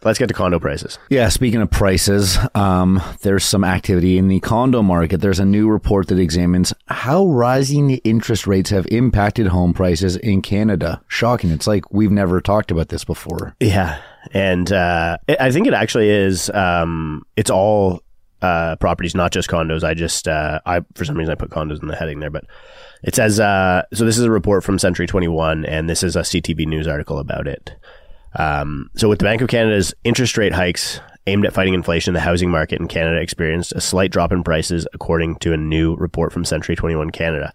Let's 0.05 0.19
get 0.19 0.27
to 0.29 0.35
condo 0.35 0.61
prices. 0.61 0.99
Yeah, 1.09 1.29
speaking 1.31 1.63
of 1.63 1.71
prices, 1.71 2.39
um, 2.55 3.03
there's 3.23 3.45
some 3.45 3.65
activity 3.65 4.19
in 4.19 4.29
the 4.29 4.41
condo 4.41 4.83
market. 4.83 5.21
There's 5.21 5.41
a 5.41 5.45
new 5.45 5.69
report 5.69 6.09
that 6.09 6.19
examines 6.19 6.75
how 6.87 7.27
rising 7.27 7.91
interest 7.91 8.47
rates 8.47 8.71
have 8.71 8.87
impacted 8.89 9.47
home 9.47 9.73
prices 9.73 10.17
in 10.17 10.43
Canada. 10.43 11.03
Shocking. 11.09 11.51
It's 11.51 11.67
like 11.67 11.91
we've 11.91 12.11
never 12.11 12.41
talked 12.41 12.71
about 12.71 12.91
this 12.91 13.05
before. 13.05 13.57
Yeah. 13.61 14.01
And 14.33 14.71
uh, 14.73 15.19
I 15.41 15.51
think 15.51 15.67
it 15.67 15.75
actually 15.75 16.11
is, 16.11 16.51
um, 16.51 17.27
it's 17.37 17.51
all 17.51 18.03
uh, 18.43 18.77
properties, 18.77 19.15
not 19.15 19.33
just 19.33 19.49
condos. 19.49 19.83
I 19.85 19.95
just, 19.95 20.29
uh, 20.29 20.61
I 20.67 20.81
for 20.95 21.05
some 21.05 21.17
reason 21.17 21.33
I 21.33 21.35
put 21.35 21.51
condos 21.51 21.81
in 21.81 21.89
the 21.89 21.97
heading 21.97 22.21
there, 22.21 22.31
but 22.31 22.45
it 23.03 23.15
says, 23.15 23.41
uh, 23.41 23.83
so 23.93 24.05
this 24.05 24.19
is 24.19 24.25
a 24.25 24.31
report 24.31 24.65
from 24.65 24.79
Century 24.79 25.07
21, 25.07 25.65
and 25.65 25.89
this 25.89 26.03
is 26.03 26.15
a 26.15 26.21
CTV 26.21 26.67
News 26.67 26.87
article 26.87 27.19
about 27.19 27.47
it. 27.47 27.75
Um, 28.37 28.91
so 28.97 29.09
with 29.09 29.19
the 29.19 29.25
Bank 29.25 29.41
of 29.43 29.49
Canada's 29.49 29.95
interest 30.05 30.37
rate 30.37 30.53
hikes 30.53 31.01
aimed 31.27 31.47
at 31.47 31.53
fighting 31.53 31.75
inflation, 31.75 32.15
the 32.15 32.21
housing 32.21 32.51
market 32.51 32.81
in 32.81 32.89
Canada 32.89 33.21
experienced 33.21 33.73
a 33.73 33.81
slight 33.81 34.11
drop 34.11 34.33
in 34.33 34.43
prices, 34.43 34.87
according 34.93 35.37
to 35.37 35.53
a 35.53 35.57
new 35.57 35.95
report 35.97 36.33
from 36.33 36.45
Century 36.45 36.77
21 36.77 37.11
Canada. 37.11 37.53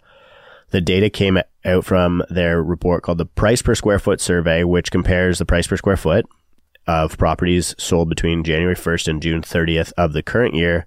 The 0.70 0.80
data 0.80 1.10
came 1.10 1.38
out 1.64 1.84
from 1.84 2.22
their 2.30 2.62
report 2.62 3.02
called 3.02 3.18
the 3.18 3.26
Price 3.26 3.62
Per 3.62 3.74
Square 3.74 3.98
Foot 4.00 4.20
Survey, 4.20 4.64
which 4.64 4.90
compares 4.90 5.38
the 5.38 5.44
price 5.44 5.66
per 5.66 5.76
square 5.76 5.96
foot 5.96 6.26
of 6.86 7.18
properties 7.18 7.74
sold 7.78 8.08
between 8.08 8.42
January 8.44 8.74
1st 8.74 9.08
and 9.08 9.22
June 9.22 9.42
30th 9.42 9.92
of 9.96 10.12
the 10.12 10.22
current 10.22 10.54
year 10.54 10.86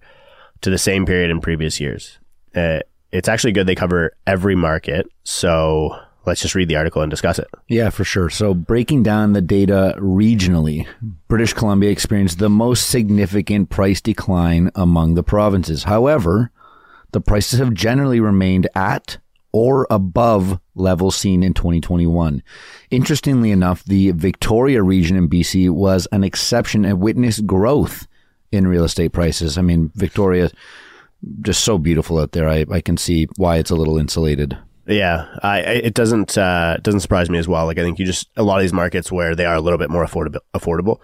to 0.62 0.70
the 0.70 0.78
same 0.78 1.06
period 1.06 1.30
in 1.30 1.40
previous 1.40 1.80
years. 1.80 2.18
Uh, 2.56 2.80
it's 3.12 3.28
actually 3.28 3.52
good 3.52 3.68
they 3.68 3.76
cover 3.76 4.14
every 4.26 4.56
market. 4.56 5.06
So 5.24 5.98
let's 6.26 6.42
just 6.42 6.56
read 6.56 6.68
the 6.68 6.76
article 6.76 7.02
and 7.02 7.10
discuss 7.10 7.40
it. 7.40 7.48
Yeah, 7.68 7.90
for 7.90 8.04
sure. 8.04 8.30
So, 8.30 8.54
breaking 8.54 9.04
down 9.04 9.34
the 9.34 9.42
data 9.42 9.96
regionally, 9.98 10.88
British 11.28 11.54
Columbia 11.54 11.92
experienced 11.92 12.40
the 12.40 12.50
most 12.50 12.90
significant 12.90 13.70
price 13.70 14.02
decline 14.02 14.72
among 14.76 15.16
the 15.16 15.24
provinces. 15.24 15.84
However, 15.84 16.52
the 17.12 17.22
prices 17.22 17.60
have 17.60 17.74
generally 17.74 18.20
remained 18.20 18.68
at 18.76 19.18
or 19.52 19.86
above 19.92 20.60
levels 20.76 21.16
seen 21.16 21.44
in 21.44 21.54
2021. 21.54 22.42
Interestingly 22.90 23.52
enough, 23.52 23.84
the 23.86 24.12
Victoria 24.12 24.82
region 24.82 25.16
in 25.16 25.30
BC 25.30 25.70
was 25.70 26.08
an 26.12 26.24
exception 26.24 26.84
and 26.86 27.00
witnessed 27.00 27.46
growth 27.46 28.08
in 28.52 28.68
real 28.68 28.84
estate 28.84 29.14
prices. 29.14 29.58
I 29.58 29.62
mean, 29.62 29.92
Victoria 29.94 30.50
just 31.42 31.64
so 31.64 31.78
beautiful 31.78 32.20
out 32.20 32.32
there. 32.32 32.50
I, 32.50 32.66
I 32.70 32.82
can 32.82 32.98
see 32.98 33.28
why 33.38 33.58
it's 33.58 33.72
a 33.72 33.76
little 33.76 33.98
insulated. 33.98 34.58
Yeah, 34.86 35.28
I, 35.42 35.60
it 35.60 35.94
doesn't 35.94 36.38
uh, 36.38 36.78
doesn't 36.82 37.00
surprise 37.00 37.30
me 37.30 37.38
as 37.38 37.48
well. 37.48 37.66
Like 37.66 37.78
I 37.78 37.84
think 37.84 38.00
you 38.00 38.06
just 38.06 38.30
a 38.36 38.44
lot 38.44 38.58
of 38.58 38.64
these 38.64 38.74
markets 38.74 39.12
where 39.12 39.36
they 39.36 39.46
are 39.46 39.56
a 39.56 39.62
little 39.62 39.80
bit 39.80 39.90
more 39.90 40.06
affordable, 40.06 40.40
affordable, 40.54 41.00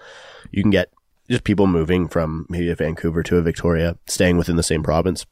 you 0.51 0.61
can 0.61 0.71
get 0.71 0.91
just 1.29 1.43
people 1.43 1.67
moving 1.67 2.07
from 2.07 2.45
maybe 2.49 2.69
a 2.69 2.75
Vancouver 2.75 3.23
to 3.23 3.37
a 3.37 3.41
Victoria, 3.41 3.97
staying 4.07 4.37
within 4.37 4.57
the 4.57 4.63
same 4.63 4.83
province, 4.83 5.25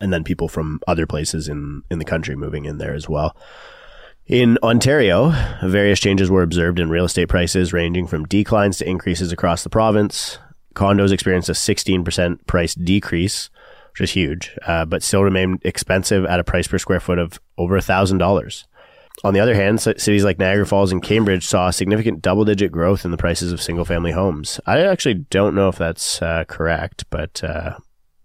and 0.00 0.12
then 0.12 0.24
people 0.24 0.48
from 0.48 0.80
other 0.86 1.06
places 1.06 1.48
in 1.48 1.82
in 1.90 1.98
the 1.98 2.04
country 2.04 2.36
moving 2.36 2.66
in 2.66 2.78
there 2.78 2.94
as 2.94 3.08
well. 3.08 3.34
In 4.26 4.58
Ontario, 4.62 5.32
various 5.62 6.00
changes 6.00 6.30
were 6.30 6.42
observed 6.42 6.80
in 6.80 6.90
real 6.90 7.04
estate 7.04 7.28
prices, 7.28 7.72
ranging 7.72 8.08
from 8.08 8.24
declines 8.24 8.78
to 8.78 8.88
increases 8.88 9.30
across 9.30 9.62
the 9.62 9.70
province. 9.70 10.38
Condos 10.74 11.12
experienced 11.12 11.48
a 11.48 11.52
16% 11.52 12.44
price 12.46 12.74
decrease, 12.74 13.50
which 13.98 14.10
is 14.10 14.12
huge, 14.14 14.54
uh, 14.66 14.84
but 14.84 15.02
still 15.02 15.22
remained 15.24 15.58
expensive 15.64 16.26
at 16.26 16.38
a 16.38 16.44
price 16.44 16.68
per 16.68 16.76
square 16.76 17.00
foot 17.00 17.18
of 17.18 17.40
over 17.56 17.78
$1,000. 17.78 18.64
On 19.24 19.32
the 19.32 19.40
other 19.40 19.54
hand, 19.54 19.80
cities 19.80 20.22
like 20.24 20.38
Niagara 20.38 20.66
Falls 20.66 20.92
and 20.92 21.02
Cambridge 21.02 21.46
saw 21.46 21.70
significant 21.70 22.20
double 22.20 22.44
digit 22.44 22.70
growth 22.70 23.06
in 23.06 23.10
the 23.10 23.16
prices 23.16 23.50
of 23.52 23.62
single 23.62 23.86
family 23.86 24.12
homes. 24.12 24.60
I 24.66 24.80
actually 24.80 25.14
don't 25.14 25.54
know 25.54 25.70
if 25.70 25.76
that's 25.78 26.20
uh, 26.20 26.44
correct, 26.46 27.06
but 27.08 27.42
uh, 27.42 27.78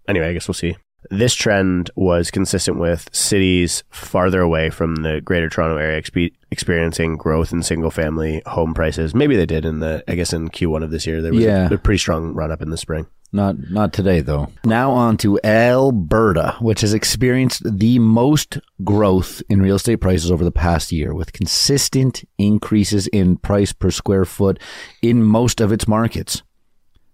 anyway, 0.06 0.28
I 0.28 0.32
guess 0.34 0.46
we'll 0.46 0.52
see. 0.54 0.76
This 1.10 1.34
trend 1.34 1.90
was 1.96 2.30
consistent 2.30 2.78
with 2.78 3.08
cities 3.10 3.82
farther 3.90 4.40
away 4.42 4.68
from 4.68 4.96
the 4.96 5.22
Greater 5.22 5.48
Toronto 5.48 5.78
Area 5.78 6.00
expe- 6.00 6.32
experiencing 6.50 7.16
growth 7.16 7.52
in 7.52 7.62
single 7.62 7.90
family 7.90 8.42
home 8.44 8.74
prices. 8.74 9.14
Maybe 9.14 9.34
they 9.36 9.46
did 9.46 9.64
in 9.64 9.80
the, 9.80 10.04
I 10.06 10.14
guess 10.14 10.34
in 10.34 10.50
Q1 10.50 10.84
of 10.84 10.90
this 10.90 11.06
year. 11.06 11.22
There 11.22 11.32
was 11.32 11.42
Yeah. 11.42 11.68
a, 11.70 11.74
a 11.74 11.78
pretty 11.78 11.98
strong 11.98 12.34
run 12.34 12.52
up 12.52 12.60
in 12.60 12.68
the 12.68 12.76
spring. 12.76 13.06
Not 13.34 13.70
not 13.70 13.94
today 13.94 14.20
though. 14.20 14.48
Now 14.64 14.90
on 14.90 15.16
to 15.18 15.40
Alberta, 15.42 16.56
which 16.60 16.82
has 16.82 16.92
experienced 16.92 17.62
the 17.78 17.98
most 17.98 18.58
growth 18.84 19.42
in 19.48 19.62
real 19.62 19.76
estate 19.76 19.96
prices 19.96 20.30
over 20.30 20.44
the 20.44 20.52
past 20.52 20.92
year 20.92 21.14
with 21.14 21.32
consistent 21.32 22.28
increases 22.36 23.06
in 23.06 23.38
price 23.38 23.72
per 23.72 23.90
square 23.90 24.26
foot 24.26 24.58
in 25.00 25.22
most 25.22 25.62
of 25.62 25.72
its 25.72 25.88
markets. 25.88 26.42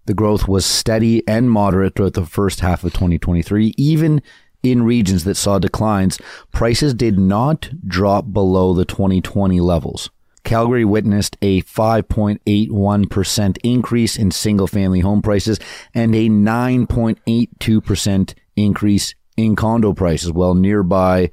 The 0.07 0.13
growth 0.13 0.47
was 0.47 0.65
steady 0.65 1.25
and 1.25 1.49
moderate 1.49 1.95
throughout 1.95 2.15
the 2.15 2.25
first 2.25 2.59
half 2.59 2.83
of 2.83 2.91
2023, 2.93 3.75
even 3.77 4.21
in 4.61 4.83
regions 4.83 5.23
that 5.23 5.35
saw 5.35 5.59
declines. 5.59 6.19
Prices 6.51 6.93
did 6.93 7.17
not 7.17 7.69
drop 7.87 8.33
below 8.33 8.73
the 8.73 8.85
2020 8.85 9.61
levels. 9.61 10.09
Calgary 10.43 10.85
witnessed 10.85 11.37
a 11.41 11.63
5.81% 11.63 13.57
increase 13.63 14.15
in 14.17 14.29
single 14.31 14.67
family 14.67 15.01
home 15.01 15.21
prices 15.21 15.59
and 15.93 16.15
a 16.15 16.29
9.82% 16.29 18.33
increase 18.55 19.13
in 19.37 19.55
condo 19.55 19.93
prices, 19.93 20.31
while 20.31 20.55
nearby 20.55 21.29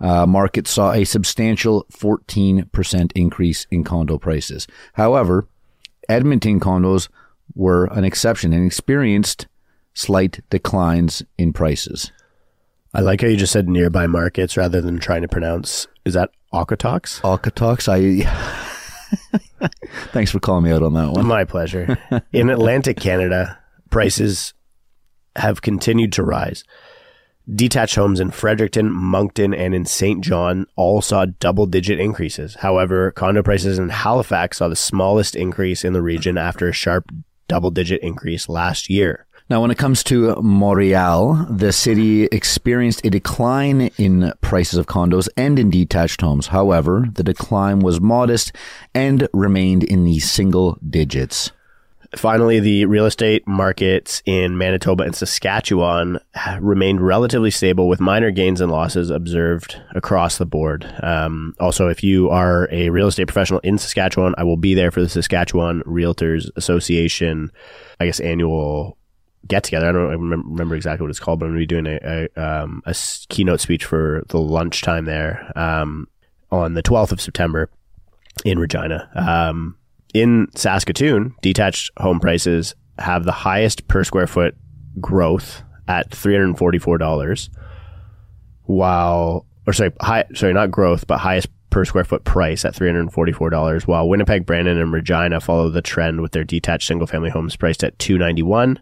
uh, 0.00 0.26
markets 0.26 0.70
saw 0.70 0.92
a 0.92 1.04
substantial 1.04 1.86
14% 1.92 3.12
increase 3.14 3.66
in 3.70 3.84
condo 3.84 4.18
prices. 4.18 4.66
However, 4.92 5.48
Edmonton 6.08 6.60
condos 6.60 7.08
were 7.54 7.86
an 7.86 8.04
exception 8.04 8.52
and 8.52 8.64
experienced 8.64 9.48
slight 9.94 10.40
declines 10.50 11.24
in 11.36 11.52
prices. 11.52 12.12
I 12.94 13.00
like 13.00 13.20
how 13.20 13.28
you 13.28 13.36
just 13.36 13.52
said 13.52 13.68
nearby 13.68 14.06
markets 14.06 14.56
rather 14.56 14.80
than 14.80 14.98
trying 14.98 15.22
to 15.22 15.28
pronounce. 15.28 15.86
Is 16.04 16.14
that 16.14 16.30
Okotoks? 16.52 17.20
Alcatox, 17.20 17.88
I. 17.88 18.24
Thanks 20.12 20.30
for 20.30 20.40
calling 20.40 20.64
me 20.64 20.72
out 20.72 20.82
on 20.82 20.94
that 20.94 21.12
one. 21.12 21.26
My 21.26 21.44
pleasure. 21.44 21.98
In 22.32 22.50
Atlantic 22.50 22.98
Canada, 22.98 23.58
prices 23.90 24.54
have 25.36 25.62
continued 25.62 26.12
to 26.14 26.22
rise. 26.22 26.64
Detached 27.54 27.94
homes 27.94 28.20
in 28.20 28.30
Fredericton, 28.30 28.92
Moncton, 28.92 29.54
and 29.54 29.74
in 29.74 29.86
St. 29.86 30.22
John 30.22 30.66
all 30.76 31.00
saw 31.00 31.24
double 31.40 31.66
digit 31.66 31.98
increases. 31.98 32.56
However, 32.56 33.10
condo 33.12 33.42
prices 33.42 33.78
in 33.78 33.88
Halifax 33.88 34.58
saw 34.58 34.68
the 34.68 34.76
smallest 34.76 35.34
increase 35.34 35.82
in 35.82 35.94
the 35.94 36.02
region 36.02 36.36
after 36.36 36.68
a 36.68 36.72
sharp 36.72 37.10
double 37.48 37.70
digit 37.70 38.02
increase 38.02 38.50
last 38.50 38.90
year. 38.90 39.26
Now, 39.50 39.62
when 39.62 39.70
it 39.70 39.78
comes 39.78 40.04
to 40.04 40.36
Montreal, 40.42 41.46
the 41.48 41.72
city 41.72 42.24
experienced 42.24 43.02
a 43.06 43.08
decline 43.08 43.90
in 43.96 44.34
prices 44.42 44.78
of 44.78 44.86
condos 44.86 45.26
and 45.38 45.58
in 45.58 45.70
detached 45.70 46.20
homes. 46.20 46.48
However, 46.48 47.06
the 47.14 47.24
decline 47.24 47.78
was 47.78 47.98
modest 47.98 48.52
and 48.94 49.26
remained 49.32 49.84
in 49.84 50.04
the 50.04 50.18
single 50.18 50.78
digits. 50.86 51.50
Finally, 52.14 52.60
the 52.60 52.84
real 52.84 53.06
estate 53.06 53.46
markets 53.48 54.22
in 54.26 54.58
Manitoba 54.58 55.04
and 55.04 55.16
Saskatchewan 55.16 56.18
remained 56.60 57.00
relatively 57.00 57.50
stable 57.50 57.88
with 57.88 58.00
minor 58.00 58.30
gains 58.30 58.60
and 58.60 58.70
losses 58.70 59.08
observed 59.08 59.80
across 59.94 60.36
the 60.36 60.46
board. 60.46 60.90
Um, 61.02 61.54
also, 61.58 61.88
if 61.88 62.04
you 62.04 62.28
are 62.28 62.68
a 62.70 62.90
real 62.90 63.08
estate 63.08 63.28
professional 63.28 63.60
in 63.60 63.78
Saskatchewan, 63.78 64.34
I 64.36 64.44
will 64.44 64.58
be 64.58 64.74
there 64.74 64.90
for 64.90 65.00
the 65.00 65.08
Saskatchewan 65.08 65.82
Realtors 65.84 66.50
Association, 66.56 67.50
I 67.98 68.06
guess, 68.06 68.20
annual 68.20 68.97
get 69.46 69.64
together. 69.64 69.88
I 69.88 69.92
don't 69.92 70.10
remem- 70.10 70.42
remember 70.44 70.74
exactly 70.74 71.04
what 71.04 71.10
it's 71.10 71.20
called, 71.20 71.40
but 71.40 71.46
I'm 71.46 71.52
going 71.52 71.60
to 71.60 71.66
be 71.66 71.82
doing 71.82 71.86
a, 71.86 72.28
a, 72.36 72.42
um, 72.42 72.82
a 72.86 72.94
keynote 73.28 73.60
speech 73.60 73.84
for 73.84 74.24
the 74.28 74.38
lunchtime 74.38 75.04
there 75.04 75.52
um, 75.56 76.08
on 76.50 76.74
the 76.74 76.82
12th 76.82 77.12
of 77.12 77.20
September 77.20 77.70
in 78.44 78.58
Regina. 78.58 79.08
Um, 79.14 79.76
in 80.14 80.48
Saskatoon, 80.54 81.34
detached 81.42 81.90
home 81.98 82.20
prices 82.20 82.74
have 82.98 83.24
the 83.24 83.32
highest 83.32 83.86
per 83.88 84.04
square 84.04 84.26
foot 84.26 84.56
growth 85.00 85.62
at 85.86 86.10
$344, 86.10 87.48
while, 88.64 89.46
or 89.66 89.72
sorry, 89.72 89.92
high, 90.00 90.24
sorry, 90.34 90.52
not 90.52 90.70
growth, 90.70 91.06
but 91.06 91.18
highest 91.18 91.48
per 91.70 91.84
square 91.84 92.04
foot 92.04 92.24
price 92.24 92.64
at 92.64 92.74
$344, 92.74 93.86
while 93.86 94.08
Winnipeg, 94.08 94.46
Brandon, 94.46 94.78
and 94.78 94.92
Regina 94.92 95.40
follow 95.40 95.68
the 95.68 95.82
trend 95.82 96.20
with 96.20 96.32
their 96.32 96.44
detached 96.44 96.86
single 96.86 97.06
family 97.06 97.30
homes 97.30 97.56
priced 97.56 97.84
at 97.84 97.98
291 97.98 98.80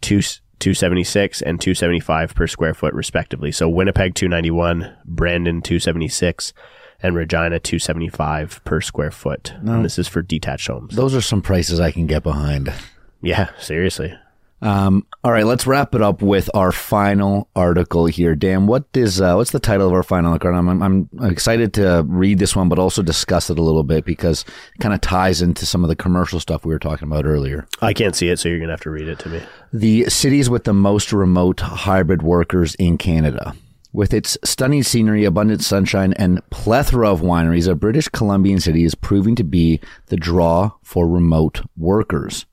two, 0.00 0.20
276 0.58 1.42
and 1.42 1.60
275 1.60 2.34
per 2.34 2.46
square 2.46 2.74
foot 2.74 2.94
respectively. 2.94 3.52
So 3.52 3.68
Winnipeg 3.68 4.14
291, 4.14 4.96
Brandon 5.04 5.62
276, 5.62 6.52
and 7.00 7.14
Regina 7.14 7.60
275 7.60 8.62
per 8.64 8.80
square 8.80 9.10
foot. 9.10 9.54
And 9.62 9.84
this 9.84 9.98
is 9.98 10.08
for 10.08 10.22
detached 10.22 10.66
homes. 10.66 10.96
Those 10.96 11.14
are 11.14 11.20
some 11.20 11.42
prices 11.42 11.78
I 11.78 11.92
can 11.92 12.06
get 12.06 12.22
behind. 12.22 12.72
Yeah, 13.22 13.50
seriously. 13.58 14.14
Um, 14.60 15.06
all 15.22 15.30
right, 15.30 15.46
let's 15.46 15.66
wrap 15.66 15.94
it 15.94 16.02
up 16.02 16.20
with 16.20 16.50
our 16.54 16.72
final 16.72 17.48
article 17.54 18.06
here. 18.06 18.34
Dan, 18.34 18.66
what 18.66 18.84
is 18.94 19.20
uh, 19.20 19.34
what's 19.34 19.52
the 19.52 19.60
title 19.60 19.86
of 19.86 19.92
our 19.92 20.02
final 20.02 20.32
article? 20.32 20.54
I'm, 20.54 20.82
I'm 20.82 21.08
excited 21.22 21.74
to 21.74 22.04
read 22.06 22.38
this 22.38 22.56
one, 22.56 22.68
but 22.68 22.78
also 22.78 23.02
discuss 23.02 23.50
it 23.50 23.58
a 23.58 23.62
little 23.62 23.84
bit 23.84 24.04
because 24.04 24.44
it 24.74 24.80
kind 24.80 24.94
of 24.94 25.00
ties 25.00 25.42
into 25.42 25.64
some 25.64 25.84
of 25.84 25.88
the 25.88 25.96
commercial 25.96 26.40
stuff 26.40 26.64
we 26.64 26.72
were 26.72 26.78
talking 26.78 27.06
about 27.06 27.24
earlier. 27.24 27.66
I 27.80 27.92
can't 27.92 28.16
see 28.16 28.28
it, 28.28 28.38
so 28.38 28.48
you're 28.48 28.58
going 28.58 28.68
to 28.68 28.72
have 28.72 28.80
to 28.82 28.90
read 28.90 29.08
it 29.08 29.18
to 29.20 29.28
me. 29.28 29.42
The 29.72 30.08
cities 30.10 30.50
with 30.50 30.64
the 30.64 30.74
most 30.74 31.12
remote 31.12 31.60
hybrid 31.60 32.22
workers 32.22 32.74
in 32.76 32.98
Canada. 32.98 33.54
With 33.92 34.12
its 34.12 34.36
stunning 34.44 34.82
scenery, 34.82 35.24
abundant 35.24 35.62
sunshine, 35.62 36.12
and 36.14 36.42
plethora 36.50 37.10
of 37.10 37.20
wineries, 37.22 37.68
a 37.68 37.74
British 37.74 38.08
Columbian 38.08 38.60
city 38.60 38.84
is 38.84 38.94
proving 38.94 39.34
to 39.36 39.44
be 39.44 39.80
the 40.06 40.16
draw 40.16 40.72
for 40.82 41.08
remote 41.08 41.62
workers. 41.76 42.44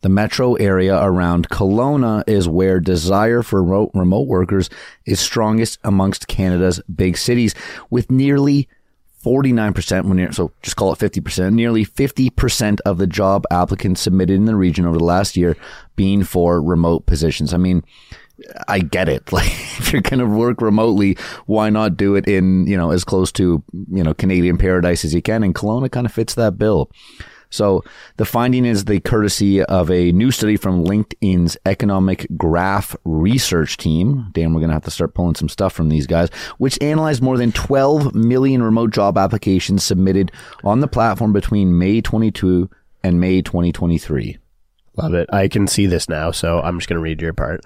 The 0.00 0.08
metro 0.08 0.54
area 0.54 0.96
around 1.02 1.48
Kelowna 1.48 2.22
is 2.26 2.48
where 2.48 2.78
desire 2.80 3.42
for 3.42 3.62
remote, 3.62 3.90
remote 3.94 4.28
workers 4.28 4.70
is 5.06 5.18
strongest 5.18 5.78
amongst 5.82 6.28
Canada's 6.28 6.80
big 6.94 7.16
cities, 7.16 7.54
with 7.90 8.10
nearly 8.10 8.68
49%, 9.24 10.04
when 10.04 10.32
so 10.32 10.52
just 10.62 10.76
call 10.76 10.92
it 10.92 10.98
50%, 10.98 11.52
nearly 11.52 11.84
50% 11.84 12.78
of 12.86 12.98
the 12.98 13.06
job 13.06 13.44
applicants 13.50 14.00
submitted 14.00 14.34
in 14.34 14.44
the 14.44 14.54
region 14.54 14.86
over 14.86 14.96
the 14.96 15.04
last 15.04 15.36
year 15.36 15.56
being 15.96 16.22
for 16.22 16.62
remote 16.62 17.06
positions. 17.06 17.52
I 17.52 17.56
mean, 17.56 17.82
I 18.68 18.78
get 18.78 19.08
it. 19.08 19.32
Like, 19.32 19.50
if 19.78 19.92
you're 19.92 20.02
going 20.02 20.20
to 20.20 20.26
work 20.26 20.60
remotely, 20.60 21.16
why 21.46 21.70
not 21.70 21.96
do 21.96 22.14
it 22.14 22.26
in, 22.26 22.66
you 22.66 22.76
know, 22.76 22.90
as 22.90 23.04
close 23.04 23.30
to, 23.32 23.62
you 23.72 24.02
know, 24.02 24.14
Canadian 24.14 24.58
paradise 24.58 25.04
as 25.04 25.14
you 25.14 25.22
can? 25.22 25.42
And 25.42 25.54
Kelowna 25.54 25.90
kind 25.90 26.06
of 26.06 26.12
fits 26.12 26.34
that 26.34 26.58
bill. 26.58 26.90
So 27.50 27.82
the 28.16 28.24
finding 28.24 28.64
is 28.64 28.84
the 28.84 29.00
courtesy 29.00 29.62
of 29.62 29.90
a 29.90 30.12
new 30.12 30.30
study 30.30 30.56
from 30.56 30.84
LinkedIn's 30.84 31.56
economic 31.66 32.26
graph 32.36 32.94
research 33.04 33.76
team. 33.76 34.28
Dan, 34.32 34.52
we're 34.52 34.60
going 34.60 34.70
to 34.70 34.74
have 34.74 34.84
to 34.84 34.90
start 34.90 35.14
pulling 35.14 35.34
some 35.34 35.48
stuff 35.48 35.72
from 35.72 35.88
these 35.88 36.06
guys, 36.06 36.28
which 36.58 36.80
analyzed 36.82 37.22
more 37.22 37.38
than 37.38 37.52
12 37.52 38.14
million 38.14 38.62
remote 38.62 38.90
job 38.90 39.16
applications 39.16 39.84
submitted 39.84 40.32
on 40.64 40.80
the 40.80 40.88
platform 40.88 41.32
between 41.32 41.78
May 41.78 42.00
22 42.00 42.68
and 43.02 43.20
May 43.20 43.42
2023. 43.42 44.38
Love 44.96 45.14
it. 45.14 45.28
I 45.32 45.46
can 45.46 45.68
see 45.68 45.86
this 45.86 46.08
now, 46.08 46.32
so 46.32 46.60
I'm 46.60 46.78
just 46.78 46.88
going 46.88 46.96
to 46.96 47.02
read 47.02 47.22
your 47.22 47.32
part. 47.32 47.60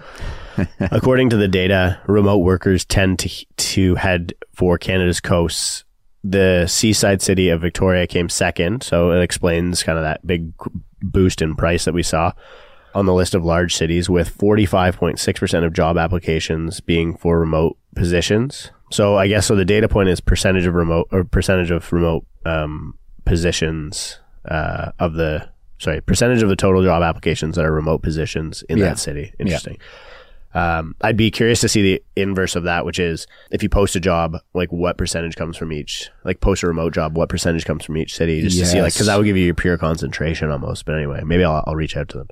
According 0.81 1.31
to 1.31 1.39
the 1.39 1.49
data, 1.49 1.99
remote 2.07 2.39
workers 2.39 2.85
tend 2.85 3.19
to 3.21 3.31
to 3.57 3.95
head 3.95 4.35
for 4.53 4.77
Canada's 4.77 5.21
coasts. 5.21 5.85
The 6.25 6.67
seaside 6.69 7.21
city 7.21 7.49
of 7.49 7.61
Victoria 7.61 8.07
came 8.07 8.29
second, 8.29 8.83
so 8.83 9.11
it 9.11 9.23
explains 9.23 9.83
kind 9.83 9.99
of 9.99 10.05
that 10.05 10.25
big 10.27 10.53
boost 11.03 11.43
in 11.43 11.57
price 11.57 11.85
that 11.85 11.95
we 11.95 12.03
saw 12.03 12.33
on 12.95 13.07
the 13.07 13.15
list 13.15 13.35
of 13.35 13.45
large 13.45 13.75
cities, 13.75 14.09
with 14.11 14.37
45.6% 14.39 15.65
of 15.65 15.73
job 15.73 15.97
applications 15.99 16.81
being 16.81 17.17
for 17.17 17.41
remote 17.41 17.77
positions. 17.97 18.71
So 18.91 19.17
I 19.17 19.27
guess 19.27 19.47
so. 19.47 19.57
The 19.57 19.65
data 19.65 19.89
point 19.89 20.11
is 20.11 20.21
percentage 20.21 20.67
of 20.67 20.75
remote 20.75 21.09
or 21.11 21.25
percentage 21.25 21.71
of 21.71 21.91
remote 21.93 22.27
um, 22.45 22.97
positions 23.25 24.21
uh, 24.45 24.93
of 24.99 25.15
the 25.15 25.49
sorry 25.79 26.01
percentage 26.03 26.43
of 26.43 26.49
the 26.51 26.57
total 26.57 26.85
job 26.85 27.03
applications 27.03 27.57
that 27.57 27.65
are 27.65 27.73
remote 27.73 28.03
positions 28.03 28.63
in 28.69 28.79
Yeah. 28.79 28.91
that 28.91 28.99
city. 28.99 29.33
Interesting. 29.39 29.79
Um, 30.55 30.95
I'd 31.01 31.17
be 31.17 31.31
curious 31.31 31.61
to 31.61 31.69
see 31.69 31.83
the 31.83 32.03
inverse 32.15 32.57
of 32.57 32.65
that, 32.65 32.85
which 32.85 32.99
is 32.99 33.27
if 33.51 33.63
you 33.63 33.69
post 33.69 33.97
a 33.97 34.01
job, 34.01 34.37
like 34.55 34.71
what 34.71 34.99
percentage 34.99 35.35
comes 35.37 35.57
from 35.57 35.73
each, 35.73 36.11
like 36.25 36.41
post 36.41 36.63
a 36.63 36.67
remote 36.67 36.93
job, 36.93 37.17
what 37.17 37.29
percentage 37.29 37.65
comes 37.65 37.85
from 37.85 37.97
each 37.97 38.15
city, 38.15 38.43
just 38.43 38.59
to 38.59 38.67
see, 38.67 38.83
like, 38.83 38.93
because 38.93 39.07
that 39.07 39.17
would 39.17 39.25
give 39.25 39.37
you 39.37 39.47
your 39.47 39.55
pure 39.55 39.79
concentration 39.79 40.51
almost. 40.51 40.85
But 40.85 40.97
anyway, 40.97 41.23
maybe 41.25 41.45
I'll, 41.45 41.65
I'll 41.67 41.77
reach 41.77 41.97
out 41.97 42.09
to 42.11 42.19
them. 42.19 42.29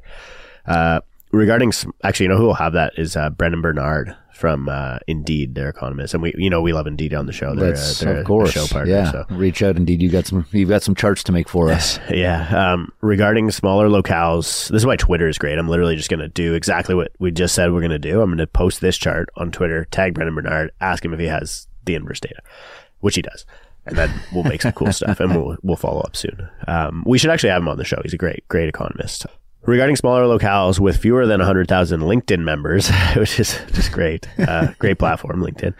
Uh, 0.66 1.00
regarding 1.32 1.72
actually, 2.04 2.24
you 2.24 2.30
know 2.30 2.36
who 2.36 2.46
will 2.46 2.54
have 2.54 2.74
that 2.74 2.92
is 2.98 3.16
uh, 3.16 3.30
Brendan 3.30 3.62
Bernard 3.62 4.16
from 4.40 4.68
uh, 4.70 4.98
Indeed, 5.06 5.54
their 5.54 5.68
economist, 5.68 6.14
and 6.14 6.22
we 6.22 6.32
you 6.36 6.48
know 6.48 6.62
we 6.62 6.72
love 6.72 6.86
Indeed 6.86 7.12
on 7.14 7.26
the 7.26 7.32
show. 7.32 7.54
They're, 7.54 7.68
uh, 7.68 7.70
That's 7.72 7.98
they're 8.00 8.14
of 8.14 8.18
a 8.20 8.24
course. 8.24 8.52
show 8.52 8.66
partner. 8.66 8.92
yeah, 8.92 9.12
So. 9.12 9.26
reach 9.30 9.62
out. 9.62 9.76
Indeed, 9.76 10.00
you 10.00 10.08
got 10.08 10.26
some. 10.26 10.46
You've 10.50 10.70
got 10.70 10.82
some 10.82 10.94
charts 10.94 11.22
to 11.24 11.32
make 11.32 11.48
for 11.48 11.70
us. 11.70 11.98
Yeah. 12.10 12.72
Um, 12.72 12.92
regarding 13.02 13.50
smaller 13.50 13.88
locales, 13.88 14.68
this 14.68 14.82
is 14.82 14.86
why 14.86 14.96
Twitter 14.96 15.28
is 15.28 15.38
great. 15.38 15.58
I'm 15.58 15.68
literally 15.68 15.94
just 15.96 16.08
going 16.10 16.20
to 16.20 16.28
do 16.28 16.54
exactly 16.54 16.94
what 16.94 17.12
we 17.18 17.30
just 17.30 17.54
said 17.54 17.72
we're 17.72 17.80
going 17.80 17.90
to 17.90 17.98
do. 17.98 18.20
I'm 18.20 18.28
going 18.30 18.38
to 18.38 18.46
post 18.46 18.80
this 18.80 18.96
chart 18.96 19.28
on 19.36 19.52
Twitter, 19.52 19.84
tag 19.90 20.14
Brendan 20.14 20.34
Bernard, 20.34 20.72
ask 20.80 21.04
him 21.04 21.12
if 21.14 21.20
he 21.20 21.26
has 21.26 21.66
the 21.84 21.94
inverse 21.94 22.20
data, 22.20 22.40
which 23.00 23.14
he 23.16 23.22
does. 23.22 23.44
And 23.86 23.96
then 23.96 24.10
we'll 24.32 24.44
make 24.44 24.62
some 24.62 24.72
cool 24.72 24.92
stuff 25.00 25.20
and 25.20 25.34
we'll, 25.34 25.56
we'll 25.62 25.76
follow 25.76 26.00
up 26.00 26.16
soon. 26.16 26.48
Um, 26.66 27.02
we 27.06 27.16
should 27.18 27.30
actually 27.30 27.50
have 27.50 27.62
him 27.62 27.68
on 27.68 27.78
the 27.78 27.84
show. 27.84 28.00
He's 28.02 28.14
a 28.14 28.18
great, 28.18 28.46
great 28.48 28.68
economist. 28.68 29.26
Regarding 29.66 29.96
smaller 29.96 30.22
locales 30.22 30.80
with 30.80 30.96
fewer 30.96 31.26
than 31.26 31.38
100,000 31.38 32.00
LinkedIn 32.00 32.40
members, 32.40 32.90
which 33.16 33.38
is 33.38 33.58
just 33.72 33.92
great, 33.92 34.26
uh, 34.38 34.72
great 34.78 34.98
platform, 34.98 35.40
LinkedIn. 35.40 35.74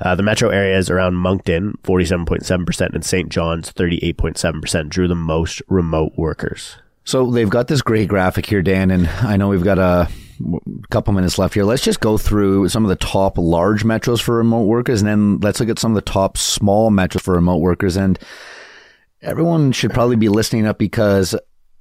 Uh, 0.00 0.14
the 0.14 0.22
metro 0.22 0.48
areas 0.48 0.90
around 0.90 1.14
Moncton, 1.14 1.78
47.7%, 1.82 2.94
and 2.94 3.04
St. 3.04 3.28
John's, 3.28 3.72
38.7%, 3.72 4.88
drew 4.88 5.06
the 5.06 5.14
most 5.14 5.62
remote 5.68 6.12
workers. 6.16 6.76
So 7.04 7.30
they've 7.30 7.50
got 7.50 7.68
this 7.68 7.82
great 7.82 8.08
graphic 8.08 8.46
here, 8.46 8.62
Dan, 8.62 8.90
and 8.90 9.08
I 9.08 9.36
know 9.36 9.48
we've 9.48 9.64
got 9.64 9.78
a 9.78 10.08
couple 10.90 11.12
minutes 11.12 11.38
left 11.38 11.54
here. 11.54 11.64
Let's 11.64 11.82
just 11.82 12.00
go 12.00 12.16
through 12.16 12.68
some 12.68 12.84
of 12.84 12.88
the 12.88 12.96
top 12.96 13.36
large 13.36 13.84
metros 13.84 14.20
for 14.20 14.36
remote 14.36 14.64
workers, 14.64 15.02
and 15.02 15.08
then 15.08 15.38
let's 15.40 15.60
look 15.60 15.68
at 15.68 15.78
some 15.78 15.92
of 15.92 15.96
the 15.96 16.10
top 16.10 16.38
small 16.38 16.90
metros 16.90 17.20
for 17.20 17.34
remote 17.34 17.58
workers. 17.58 17.96
And 17.96 18.18
everyone 19.22 19.72
should 19.72 19.92
probably 19.92 20.16
be 20.16 20.28
listening 20.28 20.66
up 20.66 20.78
because 20.78 21.34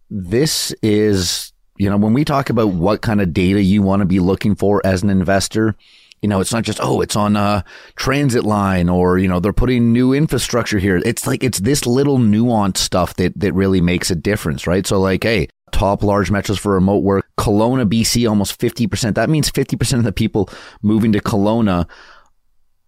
this 0.10 0.74
is, 0.82 1.54
you 1.78 1.90
know, 1.90 1.98
when 1.98 2.14
we 2.14 2.26
talk 2.26 2.50
about 2.50 2.74
what 2.74 3.02
kind 3.02 3.22
of 3.22 3.34
data 3.34 3.62
you 3.62 3.82
want 3.82 4.02
to 4.02 4.06
be 4.06 4.20
looking 4.20 4.56
for 4.56 4.86
as 4.86 5.04
an 5.04 5.10
investor, 5.10 5.76
you 6.22 6.28
know, 6.28 6.42
it's 6.42 6.52
not 6.52 6.64
just, 6.64 6.80
oh, 6.82 7.02
it's 7.02 7.16
on 7.16 7.36
a 7.36 7.64
transit 7.96 8.44
line 8.44 8.90
or, 8.90 9.18
you 9.18 9.28
know, 9.28 9.40
they're 9.40 9.54
putting 9.54 9.94
new 9.94 10.14
infrastructure 10.14 10.80
here. 10.80 10.98
It's 10.98 11.26
like, 11.26 11.44
it's 11.44 11.60
this 11.60 11.86
little 11.86 12.18
nuanced 12.18 12.78
stuff 12.78 13.16
that, 13.16 13.40
that 13.40 13.54
really 13.54 13.80
makes 13.80 14.12
a 14.12 14.16
difference, 14.16 14.68
right? 14.68 14.86
So 14.86 15.00
like, 15.00 15.24
hey, 15.24 15.48
top 15.72 16.04
large 16.04 16.30
metros 16.30 16.60
for 16.60 16.74
remote 16.74 17.04
work, 17.04 17.26
Kelowna, 17.38 17.90
BC, 17.90 18.28
almost 18.28 18.60
50%. 18.60 19.16
That 19.16 19.30
means 19.30 19.50
50% 19.50 19.94
of 20.00 20.04
the 20.04 20.12
people 20.12 20.50
moving 20.82 21.14
to 21.14 21.22
Kelowna, 21.22 21.88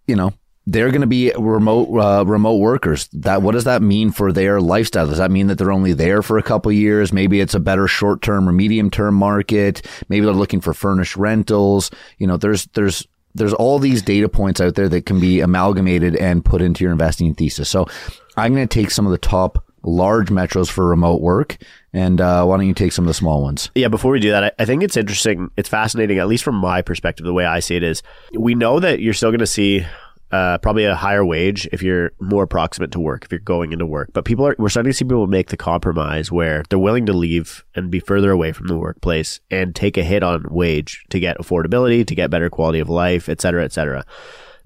you 0.06 0.16
know, 0.16 0.34
they're 0.66 0.90
going 0.90 1.00
to 1.00 1.06
be 1.06 1.32
remote 1.36 1.88
uh, 1.98 2.24
remote 2.24 2.58
workers. 2.58 3.08
That 3.12 3.42
what 3.42 3.52
does 3.52 3.64
that 3.64 3.82
mean 3.82 4.12
for 4.12 4.32
their 4.32 4.60
lifestyle? 4.60 5.06
Does 5.06 5.18
that 5.18 5.30
mean 5.30 5.48
that 5.48 5.58
they're 5.58 5.72
only 5.72 5.92
there 5.92 6.22
for 6.22 6.38
a 6.38 6.42
couple 6.42 6.70
years? 6.70 7.12
Maybe 7.12 7.40
it's 7.40 7.54
a 7.54 7.60
better 7.60 7.88
short 7.88 8.22
term 8.22 8.48
or 8.48 8.52
medium 8.52 8.90
term 8.90 9.14
market. 9.14 9.86
Maybe 10.08 10.24
they're 10.24 10.34
looking 10.34 10.60
for 10.60 10.72
furnished 10.72 11.16
rentals. 11.16 11.90
You 12.18 12.26
know, 12.26 12.36
there's 12.36 12.66
there's 12.74 13.06
there's 13.34 13.54
all 13.54 13.78
these 13.78 14.02
data 14.02 14.28
points 14.28 14.60
out 14.60 14.74
there 14.74 14.88
that 14.88 15.06
can 15.06 15.18
be 15.18 15.40
amalgamated 15.40 16.16
and 16.16 16.44
put 16.44 16.62
into 16.62 16.84
your 16.84 16.92
investing 16.92 17.34
thesis. 17.34 17.68
So 17.68 17.88
I'm 18.36 18.54
going 18.54 18.68
to 18.68 18.72
take 18.72 18.90
some 18.90 19.06
of 19.06 19.12
the 19.12 19.18
top 19.18 19.64
large 19.84 20.28
metros 20.28 20.70
for 20.70 20.86
remote 20.86 21.20
work, 21.20 21.56
and 21.92 22.20
uh, 22.20 22.44
why 22.44 22.56
don't 22.56 22.68
you 22.68 22.74
take 22.74 22.92
some 22.92 23.04
of 23.04 23.08
the 23.08 23.14
small 23.14 23.42
ones? 23.42 23.70
Yeah, 23.74 23.88
before 23.88 24.12
we 24.12 24.20
do 24.20 24.30
that, 24.30 24.44
I, 24.44 24.52
I 24.60 24.64
think 24.64 24.84
it's 24.84 24.96
interesting. 24.96 25.50
It's 25.56 25.68
fascinating, 25.68 26.18
at 26.18 26.28
least 26.28 26.44
from 26.44 26.54
my 26.54 26.82
perspective, 26.82 27.26
the 27.26 27.32
way 27.32 27.46
I 27.46 27.58
see 27.58 27.74
it 27.74 27.82
is 27.82 28.02
we 28.38 28.54
know 28.54 28.78
that 28.78 29.00
you're 29.00 29.14
still 29.14 29.30
going 29.30 29.40
to 29.40 29.46
see 29.46 29.84
uh, 30.32 30.58
probably 30.58 30.84
a 30.84 30.94
higher 30.94 31.24
wage 31.24 31.68
if 31.72 31.82
you're 31.82 32.12
more 32.20 32.46
proximate 32.46 32.90
to 32.92 33.00
work, 33.00 33.24
if 33.24 33.30
you're 33.30 33.38
going 33.38 33.72
into 33.72 33.86
work. 33.86 34.10
But 34.12 34.24
people 34.24 34.46
are, 34.46 34.56
we're 34.58 34.70
starting 34.70 34.90
to 34.90 34.96
see 34.96 35.04
people 35.04 35.26
make 35.26 35.48
the 35.48 35.56
compromise 35.56 36.32
where 36.32 36.64
they're 36.68 36.78
willing 36.78 37.06
to 37.06 37.12
leave 37.12 37.64
and 37.74 37.90
be 37.90 38.00
further 38.00 38.30
away 38.30 38.52
from 38.52 38.66
the 38.66 38.76
workplace 38.78 39.40
and 39.50 39.74
take 39.74 39.96
a 39.96 40.04
hit 40.04 40.22
on 40.22 40.46
wage 40.50 41.04
to 41.10 41.20
get 41.20 41.38
affordability, 41.38 42.06
to 42.06 42.14
get 42.14 42.30
better 42.30 42.50
quality 42.50 42.80
of 42.80 42.88
life, 42.88 43.28
et 43.28 43.40
cetera, 43.40 43.64
et 43.64 43.72
cetera. 43.72 44.04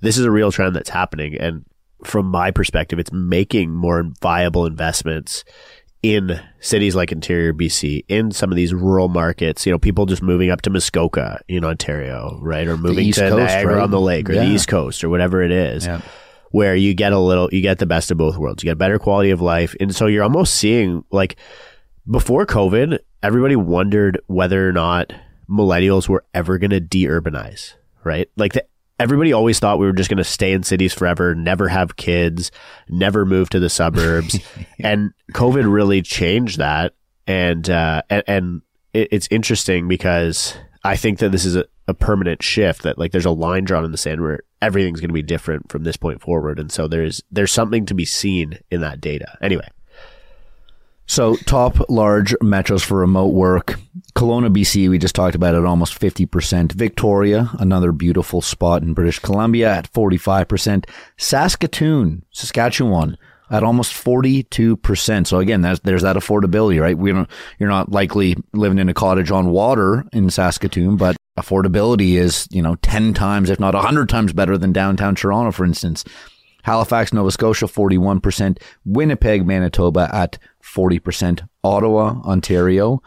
This 0.00 0.16
is 0.16 0.24
a 0.24 0.30
real 0.30 0.52
trend 0.52 0.76
that's 0.76 0.90
happening. 0.90 1.36
And 1.36 1.64
from 2.04 2.26
my 2.26 2.50
perspective, 2.50 2.98
it's 2.98 3.12
making 3.12 3.74
more 3.74 4.04
viable 4.20 4.66
investments 4.66 5.44
in 6.02 6.40
cities 6.60 6.94
like 6.94 7.10
interior 7.10 7.52
BC, 7.52 8.04
in 8.08 8.30
some 8.30 8.50
of 8.52 8.56
these 8.56 8.72
rural 8.72 9.08
markets, 9.08 9.66
you 9.66 9.72
know, 9.72 9.78
people 9.78 10.06
just 10.06 10.22
moving 10.22 10.50
up 10.50 10.62
to 10.62 10.70
Muskoka 10.70 11.40
in 11.48 11.64
Ontario, 11.64 12.38
right? 12.42 12.66
Or 12.68 12.76
moving 12.76 13.10
to 13.12 13.20
Coast, 13.20 13.36
Niagara 13.36 13.76
right? 13.76 13.82
on 13.82 13.90
the 13.90 14.00
Lake 14.00 14.30
or 14.30 14.34
Yeah. 14.34 14.44
the 14.44 14.50
East 14.50 14.68
Coast 14.68 15.02
or 15.02 15.08
whatever 15.08 15.42
it 15.42 15.50
is. 15.50 15.86
Yeah. 15.86 16.00
Where 16.52 16.76
you 16.76 16.94
get 16.94 17.12
a 17.12 17.18
little, 17.18 17.48
you 17.52 17.60
get 17.60 17.78
the 17.78 17.86
best 17.86 18.10
of 18.10 18.18
both 18.18 18.36
worlds. 18.36 18.62
You 18.62 18.70
get 18.70 18.78
better 18.78 18.98
quality 18.98 19.30
of 19.30 19.40
life. 19.40 19.74
And 19.80 19.94
so 19.94 20.06
you're 20.06 20.22
almost 20.22 20.54
seeing 20.54 21.04
like 21.10 21.36
before 22.08 22.46
COVID, 22.46 22.98
everybody 23.22 23.56
wondered 23.56 24.20
whether 24.26 24.68
or 24.68 24.72
not 24.72 25.12
millennials 25.50 26.08
were 26.08 26.24
ever 26.34 26.58
going 26.58 26.70
to 26.70 26.80
de-urbanize, 26.80 27.74
right? 28.04 28.28
Like 28.36 28.52
the, 28.52 28.64
everybody 28.98 29.32
always 29.32 29.58
thought 29.58 29.78
we 29.78 29.86
were 29.86 29.92
just 29.92 30.08
going 30.08 30.18
to 30.18 30.24
stay 30.24 30.52
in 30.52 30.62
cities 30.62 30.92
forever, 30.92 31.34
never 31.34 31.68
have 31.68 31.96
kids, 31.96 32.50
never 32.88 33.24
move 33.24 33.50
to 33.50 33.60
the 33.60 33.68
suburbs. 33.68 34.38
and 34.80 35.12
COVID 35.32 35.70
really 35.70 36.02
changed 36.02 36.58
that. 36.58 36.94
And, 37.26 37.68
uh, 37.68 38.02
and, 38.08 38.22
and 38.26 38.62
it, 38.92 39.08
it's 39.12 39.28
interesting 39.30 39.88
because 39.88 40.54
I 40.84 40.96
think 40.96 41.18
that 41.18 41.32
this 41.32 41.44
is 41.44 41.56
a, 41.56 41.64
a 41.88 41.94
permanent 41.94 42.42
shift 42.42 42.82
that 42.82 42.98
like 42.98 43.12
there's 43.12 43.26
a 43.26 43.30
line 43.30 43.64
drawn 43.64 43.84
in 43.84 43.92
the 43.92 43.98
sand 43.98 44.20
where 44.20 44.40
everything's 44.62 45.00
going 45.00 45.10
to 45.10 45.14
be 45.14 45.22
different 45.22 45.70
from 45.70 45.84
this 45.84 45.96
point 45.96 46.20
forward. 46.20 46.58
And 46.58 46.72
so 46.72 46.88
there's, 46.88 47.22
there's 47.30 47.52
something 47.52 47.86
to 47.86 47.94
be 47.94 48.04
seen 48.04 48.58
in 48.70 48.80
that 48.80 49.00
data. 49.00 49.36
Anyway. 49.42 49.68
So, 51.06 51.36
top 51.46 51.88
large 51.88 52.32
metros 52.42 52.84
for 52.84 52.98
remote 52.98 53.32
work. 53.32 53.78
Kelowna, 54.14 54.54
BC, 54.54 54.88
we 54.90 54.98
just 54.98 55.14
talked 55.14 55.36
about 55.36 55.54
it, 55.54 55.64
almost 55.64 56.00
50%. 56.00 56.72
Victoria, 56.72 57.50
another 57.60 57.92
beautiful 57.92 58.42
spot 58.42 58.82
in 58.82 58.92
British 58.92 59.18
Columbia 59.20 59.72
at 59.72 59.92
45%. 59.92 60.84
Saskatoon, 61.16 62.24
Saskatchewan, 62.32 63.16
at 63.50 63.62
almost 63.62 63.92
42%. 63.92 65.26
So 65.26 65.38
again, 65.38 65.60
there's 65.62 65.80
that 65.80 66.16
affordability, 66.16 66.80
right? 66.80 66.98
We 66.98 67.12
don't, 67.12 67.30
you're 67.58 67.68
not 67.68 67.92
likely 67.92 68.36
living 68.52 68.78
in 68.78 68.88
a 68.88 68.94
cottage 68.94 69.30
on 69.30 69.50
water 69.50 70.04
in 70.12 70.30
Saskatoon, 70.30 70.96
but 70.96 71.16
affordability 71.38 72.14
is, 72.14 72.48
you 72.50 72.62
know, 72.62 72.74
10 72.76 73.14
times, 73.14 73.50
if 73.50 73.60
not 73.60 73.74
100 73.74 74.08
times 74.08 74.32
better 74.32 74.58
than 74.58 74.72
downtown 74.72 75.14
Toronto, 75.14 75.52
for 75.52 75.64
instance. 75.64 76.04
Halifax, 76.66 77.12
Nova 77.12 77.30
Scotia, 77.30 77.66
41%. 77.66 78.58
Winnipeg, 78.84 79.46
Manitoba 79.46 80.10
at 80.12 80.36
40%. 80.60 81.48
Ottawa, 81.62 82.20
Ontario, 82.24 83.00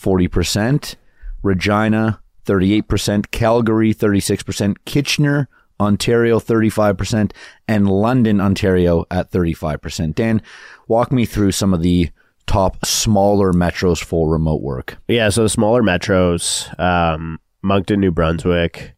40%. 0.00 0.94
Regina, 1.42 2.20
38%. 2.46 3.32
Calgary, 3.32 3.92
36%. 3.92 4.76
Kitchener, 4.84 5.48
Ontario, 5.80 6.38
35%. 6.38 7.32
And 7.66 7.90
London, 7.90 8.40
Ontario 8.40 9.04
at 9.10 9.32
35%. 9.32 10.14
Dan, 10.14 10.40
walk 10.86 11.10
me 11.10 11.26
through 11.26 11.50
some 11.50 11.74
of 11.74 11.82
the 11.82 12.10
top 12.46 12.86
smaller 12.86 13.52
metros 13.52 14.00
for 14.00 14.30
remote 14.30 14.62
work. 14.62 14.98
Yeah, 15.08 15.30
so 15.30 15.42
the 15.42 15.48
smaller 15.48 15.82
metros, 15.82 16.78
um, 16.78 17.40
Moncton, 17.62 17.98
New 17.98 18.12
Brunswick, 18.12 18.94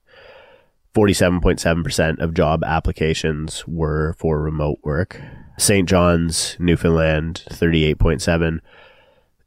47.7% 0.94 2.18
of 2.20 2.34
job 2.34 2.62
applications 2.64 3.66
were 3.66 4.14
for 4.18 4.40
remote 4.40 4.78
work. 4.82 5.20
St. 5.58 5.88
John's, 5.88 6.56
Newfoundland, 6.58 7.44
38.7. 7.50 8.60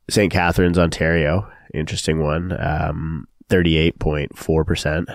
St. 0.10 0.32
Catharines, 0.32 0.78
Ontario, 0.78 1.48
interesting 1.74 2.22
one, 2.22 2.56
um, 2.60 3.28
38.4%. 3.50 5.06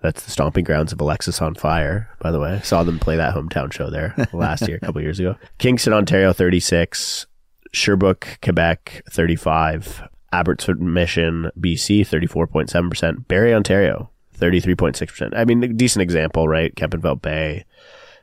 That's 0.00 0.22
the 0.22 0.30
stomping 0.30 0.64
grounds 0.64 0.92
of 0.92 0.98
Alexisonfire, 0.98 2.06
by 2.20 2.30
the 2.30 2.38
way. 2.38 2.60
Saw 2.62 2.84
them 2.84 2.98
play 2.98 3.16
that 3.16 3.34
hometown 3.34 3.72
show 3.72 3.90
there 3.90 4.14
last 4.32 4.68
year, 4.68 4.76
a 4.76 4.86
couple 4.86 5.02
years 5.02 5.18
ago. 5.18 5.36
Kingston, 5.58 5.92
Ontario, 5.92 6.32
36. 6.32 7.26
Sherbrooke, 7.72 8.38
Quebec, 8.40 9.02
35. 9.10 10.02
Abbotsford 10.32 10.80
Mission, 10.80 11.50
BC, 11.58 12.00
34.7%. 12.00 13.26
Barrie, 13.28 13.54
Ontario, 13.54 14.10
33.6%. 14.38 15.36
I 15.36 15.44
mean, 15.44 15.62
a 15.62 15.68
decent 15.68 16.02
example, 16.02 16.48
right? 16.48 16.74
Kempenfelt 16.74 17.22
Bay, 17.22 17.64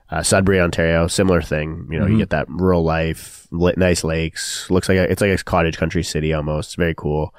uh, 0.09 0.24
Sudbury, 0.24 0.59
Ontario, 0.59 1.07
similar 1.07 1.41
thing. 1.41 1.88
You 1.91 1.99
know, 1.99 2.05
you 2.05 2.18
get 2.18 2.30
that 2.30 2.47
rural 2.49 2.84
life, 2.84 3.47
li- 3.51 3.74
nice 3.78 4.03
lakes. 4.03 4.70
Looks 4.70 4.88
like 4.88 4.97
a, 4.97 5.11
it's 5.11 5.22
like 5.22 5.32
a 5.32 5.43
cottage 5.43 5.78
country 5.78 6.03
city 6.03 6.34
almost. 6.34 6.78
Very 6.78 6.93
cool. 6.95 7.34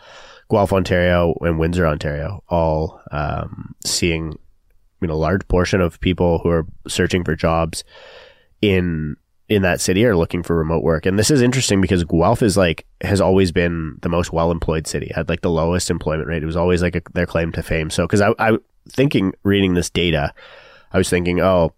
Guelph, 0.50 0.72
Ontario, 0.72 1.34
and 1.40 1.58
Windsor, 1.58 1.86
Ontario, 1.86 2.42
all 2.48 3.00
um, 3.10 3.74
seeing 3.84 4.38
you 5.00 5.08
know 5.08 5.14
a 5.14 5.16
large 5.16 5.46
portion 5.48 5.80
of 5.80 6.00
people 6.00 6.38
who 6.38 6.50
are 6.50 6.66
searching 6.88 7.24
for 7.24 7.34
jobs 7.34 7.84
in 8.62 9.16
in 9.48 9.62
that 9.62 9.80
city 9.80 10.04
are 10.04 10.16
looking 10.16 10.42
for 10.42 10.56
remote 10.56 10.82
work. 10.82 11.06
And 11.06 11.18
this 11.18 11.30
is 11.30 11.40
interesting 11.40 11.80
because 11.80 12.04
Guelph 12.04 12.42
is 12.42 12.56
like 12.56 12.84
has 13.02 13.20
always 13.20 13.52
been 13.52 13.98
the 14.02 14.08
most 14.08 14.32
well 14.32 14.50
employed 14.50 14.86
city. 14.86 15.12
Had 15.14 15.28
like 15.28 15.42
the 15.42 15.50
lowest 15.50 15.90
employment 15.90 16.28
rate. 16.28 16.42
It 16.42 16.46
was 16.46 16.56
always 16.56 16.82
like 16.82 16.96
a, 16.96 17.02
their 17.14 17.26
claim 17.26 17.52
to 17.52 17.62
fame. 17.62 17.90
So 17.90 18.04
because 18.06 18.20
I 18.20 18.32
I 18.38 18.58
thinking 18.88 19.32
reading 19.44 19.74
this 19.74 19.90
data, 19.90 20.34
I 20.92 20.98
was 20.98 21.08
thinking, 21.08 21.40
oh, 21.40 21.72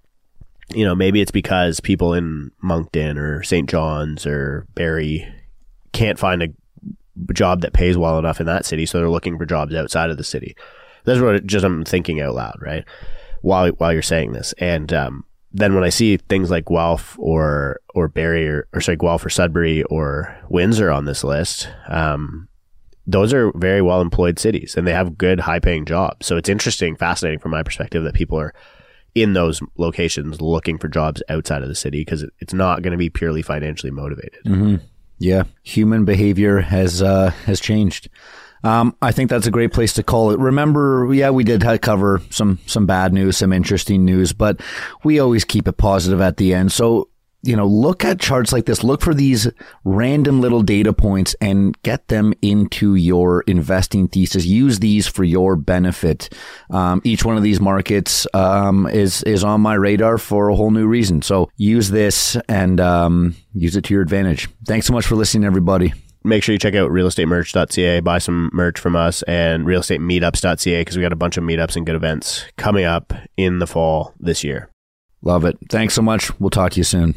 you 0.75 0.85
know, 0.85 0.95
maybe 0.95 1.21
it's 1.21 1.31
because 1.31 1.81
people 1.81 2.15
in 2.15 2.51
Moncton 2.63 3.19
or 3.19 3.43
St. 3.43 3.69
John's 3.69 4.27
or 4.27 4.67
Barrie 4.75 5.27
can't 5.93 6.19
find 6.19 6.43
a 6.43 6.49
job 7.33 7.63
that 7.63 7.73
pays 7.73 7.97
well 7.97 8.19
enough 8.19 8.41
in 8.41 8.47
that 8.47 8.65
city, 8.65 8.87
so 8.87 8.99
they're 8.99 9.11
looking 9.11 9.39
for 9.39 9.47
jobs 9.47 9.75
outside 9.75 10.11
of 10.11 10.17
the 10.17 10.25
city. 10.25 10.57
That's 11.05 11.21
what 11.21 11.45
just 11.47 11.65
I'm 11.65 11.85
thinking 11.85 12.21
out 12.21 12.35
loud, 12.35 12.59
right? 12.61 12.85
While 13.43 13.69
while 13.73 13.93
you're 13.93 14.03
saying 14.03 14.33
this, 14.33 14.53
and 14.59 14.93
um, 14.93 15.25
then 15.53 15.75
when 15.75 15.85
I 15.85 15.89
see 15.89 16.17
things 16.17 16.51
like 16.51 16.67
Guelph 16.67 17.17
or 17.19 17.81
or 17.95 18.09
Barrie 18.09 18.49
or, 18.49 18.69
or 18.73 18.81
sorry 18.81 18.97
Guelph 18.97 19.25
or 19.25 19.31
Sudbury 19.31 19.83
or 19.85 20.37
Windsor 20.49 20.91
on 20.91 21.05
this 21.05 21.25
list, 21.25 21.69
um, 21.89 22.49
those 23.07 23.33
are 23.33 23.51
very 23.55 23.81
well 23.81 24.01
employed 24.01 24.39
cities 24.39 24.77
and 24.77 24.87
they 24.87 24.93
have 24.93 25.17
good 25.17 25.41
high 25.41 25.59
paying 25.59 25.87
jobs. 25.87 26.27
So 26.27 26.37
it's 26.37 26.49
interesting, 26.49 26.97
fascinating 26.97 27.39
from 27.39 27.53
my 27.53 27.63
perspective 27.63 28.05
that 28.05 28.15
people 28.15 28.39
are 28.39 28.53
in 29.15 29.33
those 29.33 29.61
locations 29.79 30.41
looking 30.41 30.79
for 30.79 30.89
jobs 30.89 31.23
outside 31.29 31.63
of 31.63 31.69
the 31.69 31.75
city 31.75 32.03
because 32.03 32.25
it's 32.41 32.53
not 32.53 32.83
going 32.83 32.93
to 32.93 32.99
be 32.99 33.09
purely 33.09 33.43
financially 33.43 33.91
motivated. 33.91 34.45
Mm-hmm. 34.45 34.77
Yeah, 35.19 35.45
human 35.63 36.05
behavior 36.05 36.61
has 36.61 37.03
uh, 37.03 37.31
has 37.47 37.59
changed. 37.61 38.09
Um, 38.65 38.97
I 39.01 39.13
think 39.13 39.31
that's 39.31 39.47
a 39.47 39.53
great 39.53 39.73
place 39.73 39.93
to 39.95 40.03
call 40.03 40.31
it. 40.31 40.39
Remember, 40.39 41.13
yeah, 41.13 41.31
we 41.31 41.45
did 41.45 41.63
cover 41.83 42.21
some 42.31 42.59
some 42.67 42.87
bad 42.87 43.13
news, 43.13 43.37
some 43.37 43.53
interesting 43.53 44.05
news, 44.05 44.33
but 44.33 44.61
we 45.05 45.21
always 45.21 45.45
keep 45.45 45.69
it 45.69 45.77
positive 45.77 46.21
at 46.21 46.37
the 46.37 46.55
end. 46.55 46.73
So 46.73 47.09
you 47.43 47.57
know, 47.57 47.67
look 47.67 48.05
at 48.05 48.19
charts 48.19 48.53
like 48.53 48.67
this, 48.67 48.83
look 48.83 49.01
for 49.01 49.15
these 49.15 49.49
random 49.85 50.41
little 50.41 50.63
data 50.63 50.93
points 50.93 51.37
and 51.41 51.81
get 51.83 52.09
them 52.09 52.35
into 52.43 52.97
your 52.97 53.43
investing 53.43 54.09
thesis. 54.09 54.45
Use 54.45 54.81
these 54.81 55.07
for 55.07 55.23
your 55.23 55.55
benefit. 55.55 56.35
Um, 56.71 57.01
each 57.05 57.25
one 57.25 57.37
of 57.37 57.45
these 57.45 57.61
markets 57.61 58.27
um, 58.35 58.87
is 58.89 59.23
is 59.23 59.45
on 59.45 59.61
my 59.61 59.75
radar 59.75 60.19
for 60.19 60.49
a 60.49 60.57
whole 60.57 60.73
new 60.73 60.87
reason. 60.87 61.23
So 61.23 61.49
use 61.57 61.91
this 61.91 62.37
and 62.49 62.81
um, 62.81 63.37
use 63.53 63.77
it 63.77 63.85
to 63.85 63.95
your 63.95 64.03
advantage. 64.03 64.49
Thanks 64.67 64.87
so 64.87 64.93
much 64.93 65.07
for 65.07 65.15
listening, 65.15 65.45
everybody. 65.45 65.93
Make 66.25 66.43
sure 66.43 66.53
you 66.53 66.59
check 66.59 66.75
out 66.75 66.91
realestatemerch.ca, 66.91 68.01
buy 68.01 68.19
some 68.19 68.51
merch 68.53 68.79
from 68.79 68.97
us, 68.97 69.23
and 69.23 69.65
realestatemeetups.ca 69.67 70.81
because 70.81 70.97
we 70.97 71.03
got 71.03 71.13
a 71.13 71.17
bunch 71.17 71.37
of 71.37 71.45
meetups 71.45 71.77
and 71.77 71.87
good 71.87 71.95
events 71.95 72.45
coming 72.57 72.85
up 72.85 73.13
in 73.37 73.61
the 73.61 73.67
fall 73.67 74.15
this 74.19 74.43
year. 74.43 74.71
Love 75.23 75.45
it. 75.45 75.57
Thanks 75.71 75.95
so 75.95 76.03
much. 76.03 76.39
We'll 76.41 76.51
talk 76.51 76.73
to 76.73 76.79
you 76.79 76.85
soon. 76.85 77.15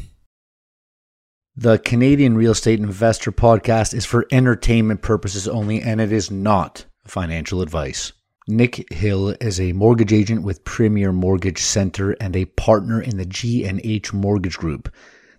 The 1.54 1.78
Canadian 1.78 2.36
Real 2.36 2.52
Estate 2.52 2.80
Investor 2.80 3.30
Podcast 3.30 3.92
is 3.92 4.06
for 4.06 4.26
entertainment 4.32 5.02
purposes 5.02 5.46
only, 5.46 5.82
and 5.82 6.00
it 6.00 6.10
is 6.10 6.30
not 6.30 6.86
financial 7.06 7.60
advice. 7.60 8.12
Nick 8.48 8.90
Hill 8.92 9.36
is 9.40 9.60
a 9.60 9.72
mortgage 9.72 10.12
agent 10.12 10.42
with 10.42 10.64
Premier 10.64 11.12
Mortgage 11.12 11.60
Center 11.60 12.12
and 12.12 12.34
a 12.34 12.46
partner 12.46 13.00
in 13.00 13.18
the 13.18 13.26
G&H 13.26 14.12
Mortgage 14.12 14.58
Group. 14.58 14.92